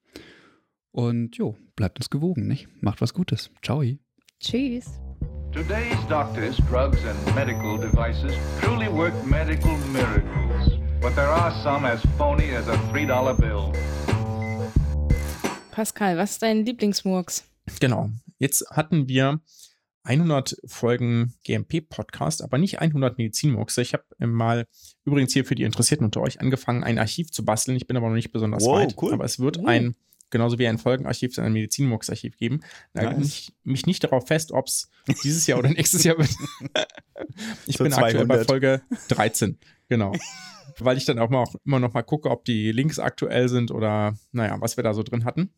[0.95, 2.67] Und jo, bleibt uns gewogen, nicht?
[2.81, 3.49] Macht was Gutes.
[3.63, 3.81] Ciao.
[4.39, 4.99] Tschüss.
[5.51, 10.79] Today's doctors, drugs, and medical devices truly work medical miracles.
[11.01, 13.71] But there are some as phony as a $3 bill.
[15.71, 17.43] Pascal, was ist dein Lieblingsmurks?
[17.79, 18.11] Genau.
[18.37, 19.41] Jetzt hatten wir
[20.03, 23.79] 100 Folgen GMP-Podcast, aber nicht 100 Medizinmurks.
[23.79, 24.67] Ich habe mal
[25.05, 27.77] übrigens hier für die Interessierten unter euch angefangen, ein Archiv zu basteln.
[27.77, 28.95] Ich bin aber noch nicht besonders Wow, weit.
[29.01, 29.13] cool.
[29.13, 29.65] Aber es wird Uh.
[29.65, 29.95] ein,
[30.33, 32.59] genauso wie ein Folgenarchiv, ein Medizinmurks-Archiv geben.
[32.93, 33.17] Da Nice.
[33.17, 34.89] mich, mich nicht darauf fest, ob es
[35.23, 36.29] dieses Jahr oder nächstes Jahr wird.
[37.65, 38.47] ich Zur bin aktuell bei 200.
[38.47, 39.57] Folge 13.
[39.87, 40.13] Genau.
[40.79, 43.71] Weil ich dann auch, mal, auch immer noch mal gucke, ob die Links aktuell sind
[43.71, 45.53] oder, naja, was wir da so drin hatten.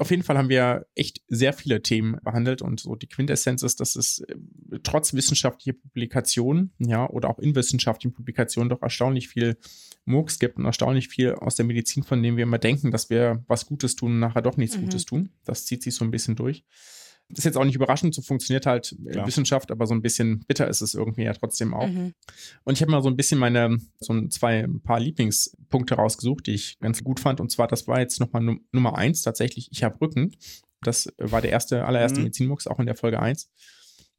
[0.00, 3.80] Auf jeden Fall haben wir echt sehr viele Themen behandelt und so die Quintessenz ist,
[3.80, 9.58] dass es äh, trotz wissenschaftlicher Publikationen, ja, oder auch in wissenschaftlichen Publikationen doch erstaunlich viel
[10.06, 13.44] Murks gibt und erstaunlich viel aus der Medizin, von dem wir immer denken, dass wir
[13.46, 14.82] was Gutes tun und nachher doch nichts Mhm.
[14.82, 15.30] Gutes tun.
[15.44, 16.64] Das zieht sich so ein bisschen durch.
[17.30, 19.26] Das ist jetzt auch nicht überraschend, so funktioniert halt äh, Klar.
[19.26, 21.86] Wissenschaft, aber so ein bisschen bitter ist es irgendwie ja trotzdem auch.
[21.88, 22.12] Mhm.
[22.64, 26.46] Und ich habe mal so ein bisschen meine, so ein, zwei, ein paar Lieblingspunkte rausgesucht,
[26.46, 27.40] die ich ganz gut fand.
[27.40, 29.68] Und zwar, das war jetzt nochmal Num Nummer eins tatsächlich.
[29.72, 30.34] Ich habe Rücken.
[30.82, 32.24] Das war der erste, allererste Mhm.
[32.24, 33.50] Medizinmux, auch in der Folge eins.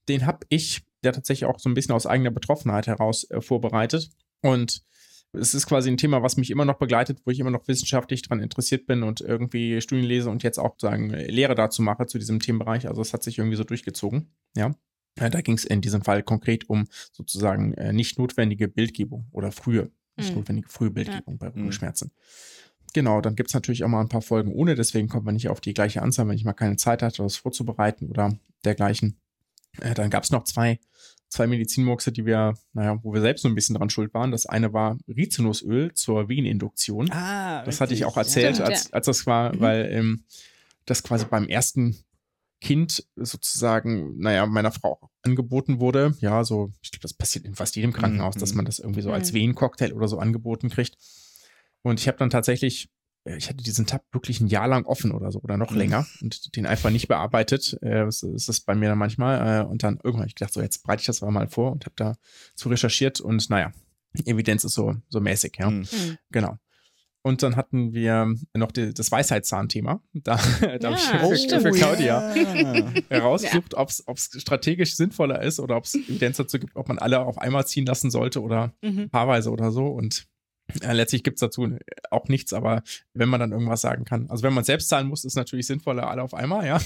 [0.07, 4.09] Den habe ich ja tatsächlich auch so ein bisschen aus eigener Betroffenheit heraus äh, vorbereitet.
[4.41, 4.83] Und
[5.33, 8.21] es ist quasi ein Thema, was mich immer noch begleitet, wo ich immer noch wissenschaftlich
[8.21, 12.05] daran interessiert bin und irgendwie Studien lese und jetzt auch sagen äh, Lehre dazu mache
[12.07, 12.87] zu diesem Themenbereich.
[12.87, 14.33] Also es hat sich irgendwie so durchgezogen.
[14.55, 14.75] Ja.
[15.15, 19.51] Äh, Da ging es in diesem Fall konkret um sozusagen äh, nicht notwendige Bildgebung oder
[19.51, 20.37] frühe, nicht Mhm.
[20.39, 22.11] notwendige frühe Bildgebung bei Rückenschmerzen.
[22.93, 25.47] Genau, dann gibt es natürlich auch mal ein paar Folgen ohne, deswegen kommt man nicht
[25.47, 29.17] auf die gleiche Anzahl, wenn ich mal keine Zeit hatte, das vorzubereiten oder dergleichen.
[29.95, 30.77] Dann gab es noch zwei,
[31.31, 34.31] zwei Medizinmurkse, die wir, naja, wo wir selbst so ein bisschen dran schuld waren.
[34.31, 37.09] Das eine war Rizinusöl zur Veneninduktion.
[37.11, 39.59] Ah, das hatte ich richtig, auch erzählt, Stimmt, als, als das war, Mhm.
[39.61, 40.23] weil ähm,
[40.85, 41.95] das quasi beim ersten
[42.59, 46.15] Kind sozusagen, naja, meiner Frau angeboten wurde.
[46.19, 48.57] Ja, so, ich glaube, das passiert in fast jedem Krankenhaus, dass Mhm.
[48.57, 49.37] man das irgendwie so als Mhm.
[49.37, 50.95] Venencocktail oder so angeboten kriegt.
[51.81, 52.89] Und ich habe dann tatsächlich,
[53.25, 55.77] ich hatte diesen Tab wirklich ein Jahr lang offen oder so oder noch Mhm.
[55.77, 57.77] länger und den einfach nicht bearbeitet.
[57.81, 59.61] Äh, das ist das bei mir dann manchmal.
[59.61, 61.71] Äh, und dann irgendwann habe ich gedacht, so jetzt bereite ich das aber mal vor
[61.71, 62.15] und habe da
[62.55, 63.71] zu recherchiert und naja,
[64.25, 65.69] Evidenz ist so, so mäßig, ja.
[65.69, 65.79] Mhm.
[65.81, 66.17] Mhm.
[66.31, 66.57] Genau.
[67.23, 70.01] Und dann hatten wir noch die, das Weisheitszahnthema.
[70.13, 70.39] Da,
[70.79, 72.91] da habe ich Ja, für, für Claudia Ja.
[73.09, 74.03] herausgesucht, ob es
[74.39, 77.85] strategisch sinnvoller ist oder ob es Evidenz dazu gibt, ob man alle auf einmal ziehen
[77.85, 79.09] lassen sollte oder Mhm.
[79.11, 79.85] paarweise oder so.
[79.85, 80.30] Und äh,
[80.81, 81.67] letztlich gibt es dazu
[82.09, 82.83] auch nichts, aber
[83.13, 84.29] wenn man dann irgendwas sagen kann.
[84.29, 86.79] Also wenn man selbst zahlen muss, ist natürlich sinnvoller, alle auf einmal, ja.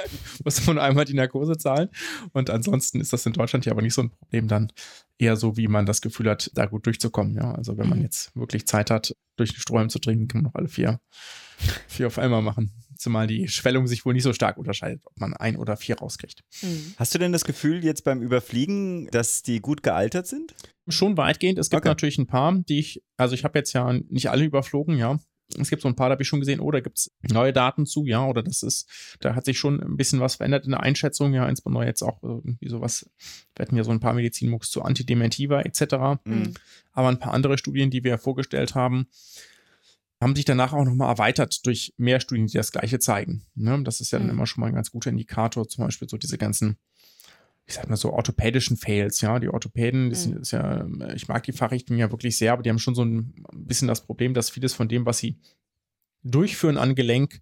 [0.44, 1.88] muss man einmal die Narkose zahlen.
[2.32, 4.72] Und ansonsten ist das in Deutschland ja aber nicht so ein Problem dann
[5.18, 7.52] eher so, wie man das Gefühl hat, da gut durchzukommen, ja.
[7.54, 8.04] Also wenn man Mhm.
[8.04, 11.00] jetzt wirklich Zeit hat, durch den Strohhalm zu trinken, kann man noch alle vier,
[11.88, 12.72] vier auf einmal machen.
[12.96, 16.42] Zumal die Schwellung sich wohl nicht so stark unterscheidet, ob man ein oder vier rauskriegt.
[16.60, 16.94] Mhm.
[16.98, 20.54] Hast du denn das Gefühl jetzt beim Überfliegen, dass die gut gealtert sind?
[20.90, 21.58] Schon weitgehend.
[21.58, 21.88] Es gibt Okay.
[21.88, 25.18] natürlich ein paar, die ich, also ich habe jetzt ja nicht alle überflogen, ja.
[25.58, 27.52] Es gibt so ein paar, da habe ich schon gesehen, oh, da gibt es neue
[27.52, 28.88] Daten zu, ja, oder das ist,
[29.18, 32.22] da hat sich schon ein bisschen was verändert in der Einschätzung, ja, insbesondere jetzt auch
[32.22, 33.10] irgendwie sowas,
[33.56, 36.20] wir hatten ja so ein paar Medizinmux zu Antidementiva etc.
[36.24, 36.54] Mhm.
[36.92, 39.08] Aber ein paar andere Studien, die wir vorgestellt haben,
[40.20, 43.46] haben sich danach auch nochmal erweitert durch mehr Studien, die das Gleiche zeigen.
[43.54, 43.82] Ne?
[43.84, 44.34] Das ist ja dann Mhm.
[44.34, 46.76] immer schon mal ein ganz guter Indikator, zum Beispiel so diese ganzen
[47.70, 49.38] ich sag mal so, orthopädischen Fails, ja.
[49.38, 50.38] Die Orthopäden, das Mhm.
[50.38, 53.32] ist ja, ich mag die Fachrichtung ja wirklich sehr, aber die haben schon so ein
[53.54, 55.38] bisschen das Problem, dass vieles von dem, was sie
[56.24, 57.40] durchführen an Gelenk,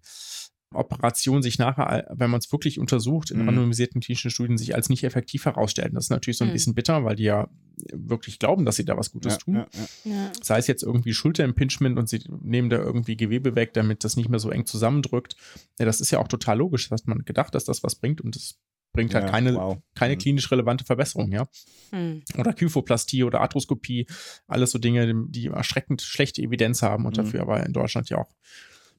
[0.71, 3.47] Operationen sich nachher, wenn man es wirklich untersucht, in Mhm.
[3.47, 5.95] randomisierten klinischen Studien, sich als nicht effektiv herausstellen.
[5.95, 6.53] Das ist natürlich so ein Mhm.
[6.53, 7.49] bisschen bitter, weil die ja
[7.91, 9.55] wirklich glauben, dass sie da was Gutes Ja, tun.
[9.55, 9.87] ja, ja.
[10.03, 10.31] Ja.
[10.43, 14.29] Sei es jetzt irgendwie Schulterimpingement und sie nehmen da irgendwie Gewebe weg, damit das nicht
[14.29, 15.35] mehr so eng zusammendrückt.
[15.79, 16.87] Ja, das ist ja auch total logisch.
[16.89, 18.59] Das hat man gedacht, dass das was bringt und es
[18.93, 19.77] bringt halt Ja, keine, wow.
[19.95, 20.19] keine Mhm.
[20.19, 21.47] klinisch relevante Verbesserung, ja.
[21.91, 22.23] Hm.
[22.37, 24.07] Oder Kyphoplastie oder Arthroskopie,
[24.47, 27.23] alles so Dinge, die erschreckend schlechte Evidenz haben und Mhm.
[27.23, 28.31] dafür aber in Deutschland ja auch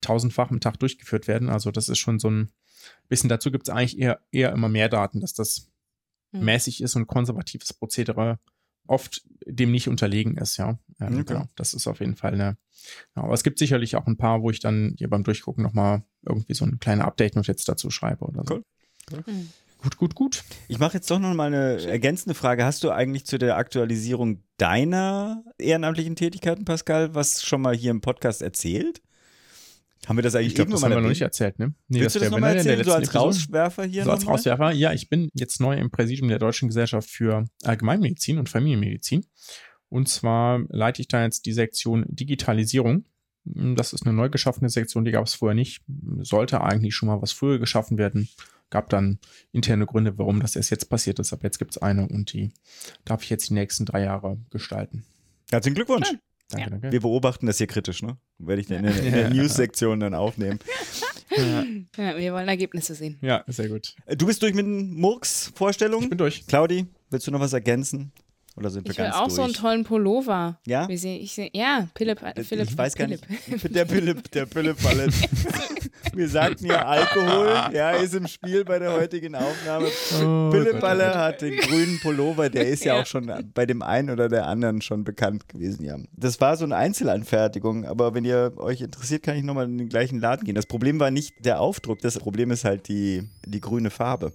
[0.01, 1.49] tausendfach am Tag durchgeführt werden.
[1.51, 2.51] Also das ist schon so ein
[3.09, 5.69] bisschen, dazu gibt es eigentlich eher, eher immer mehr Daten, dass das
[6.33, 6.45] Hm.
[6.45, 8.39] mäßig ist und konservatives Prozedere
[8.87, 10.79] oft dem nicht unterlegen ist, ja.
[11.01, 11.25] Ähm, Okay.
[11.35, 12.57] Genau, das ist auf jeden Fall eine.
[13.15, 16.03] Ja, aber es gibt sicherlich auch ein paar, wo ich dann hier beim Durchgucken nochmal
[16.23, 18.62] irgendwie so eine kleine Update-Notiz dazu schreibe oder so.
[19.12, 19.23] Cool.
[19.27, 19.51] Hm.
[19.82, 20.44] Gut, gut, gut.
[20.69, 22.65] Ich mache jetzt doch noch mal eine ergänzende Frage.
[22.65, 28.02] Hast du eigentlich zu der Aktualisierung deiner ehrenamtlichen Tätigkeiten, Pascal, was schon mal hier im
[28.02, 29.01] Podcast erzählt?
[30.07, 31.74] Haben wir das eigentlich Ich irgendwann das haben wir noch nicht erzählt, ne?
[31.89, 33.15] Willst du das nochmal erzählen, so als.
[33.15, 34.27] Rauswerfer hier So als?
[34.27, 39.27] Rauswerfer, ja, ich bin jetzt neu im Präsidium der Deutschen Gesellschaft für Allgemeinmedizin und Familienmedizin.
[39.89, 43.05] Und zwar leite ich da jetzt die Sektion Digitalisierung.
[43.44, 45.82] Das ist eine neu geschaffene Sektion, die gab es vorher nicht.
[46.19, 48.28] Sollte eigentlich schon mal was früher geschaffen werden.
[48.71, 49.19] Gab dann
[49.53, 51.33] interne Gründe, warum das erst jetzt passiert ist.
[51.33, 52.53] Aber jetzt gibt es eine und die
[53.05, 55.05] darf ich jetzt die nächsten drei Jahre gestalten.
[55.51, 56.09] Herzlichen Glückwunsch.
[56.51, 56.93] Danke, danke.
[56.93, 58.17] Wir beobachten das hier kritisch, ne?
[58.39, 59.31] Werde ich dann in, der- in der Ja.
[59.31, 60.59] News-Sektion dann aufnehmen.
[61.37, 61.65] Ja.
[61.97, 63.17] Ja, wir wollen Ergebnisse sehen.
[63.21, 63.95] Ja, sehr gut.
[64.17, 66.05] Du bist durch mit den Murks-Vorstellungen?
[66.05, 66.45] Ich bin durch.
[66.47, 68.11] Claudi, willst du noch was ergänzen?
[68.61, 69.35] Oder sind wir Ich will ganz auch durch?
[69.35, 70.59] so einen tollen Pullover.
[70.66, 70.87] Ja?
[70.87, 72.69] Wie seh, ich ja, Philipp, äh, Philipp.
[72.69, 73.23] ich weiß gar Philipp.
[73.28, 73.74] nicht.
[73.74, 75.12] Der Philipp, der Philipp Wallet.
[76.12, 79.87] Wir sagten ja Alkohol, ja, ist im Spiel bei der heutigen Aufnahme.
[80.23, 83.03] Oh Philipp Waller oh hat den grünen Pullover, der ist ja, Ja.
[83.03, 85.97] auch schon bei dem einen oder der anderen schon bekannt gewesen, ja.
[86.12, 89.89] Das war so eine Einzelanfertigung, aber wenn ihr euch interessiert, kann ich nochmal in den
[89.89, 90.55] gleichen Laden gehen.
[90.57, 94.32] Das Problem war nicht der Aufdruck, das Problem ist halt die, die grüne Farbe.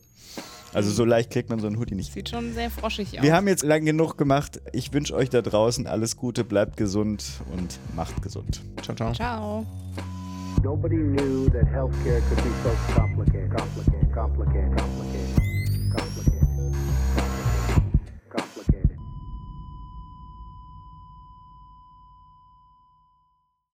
[0.75, 2.11] Also so leicht kriegt man so einen Hoodie nicht.
[2.11, 3.23] Sieht schon sehr froschig aus.
[3.23, 4.61] Wir haben jetzt lang genug gemacht.
[4.73, 7.23] Ich wünsche euch da draußen alles Gute, bleibt gesund
[7.55, 8.61] und macht gesund.
[8.81, 9.13] Ciao, ciao.
[9.13, 9.65] Ciao.
[10.61, 15.14] Nobody knew that healthcare could be so complicated, complicated, complicated, complicated.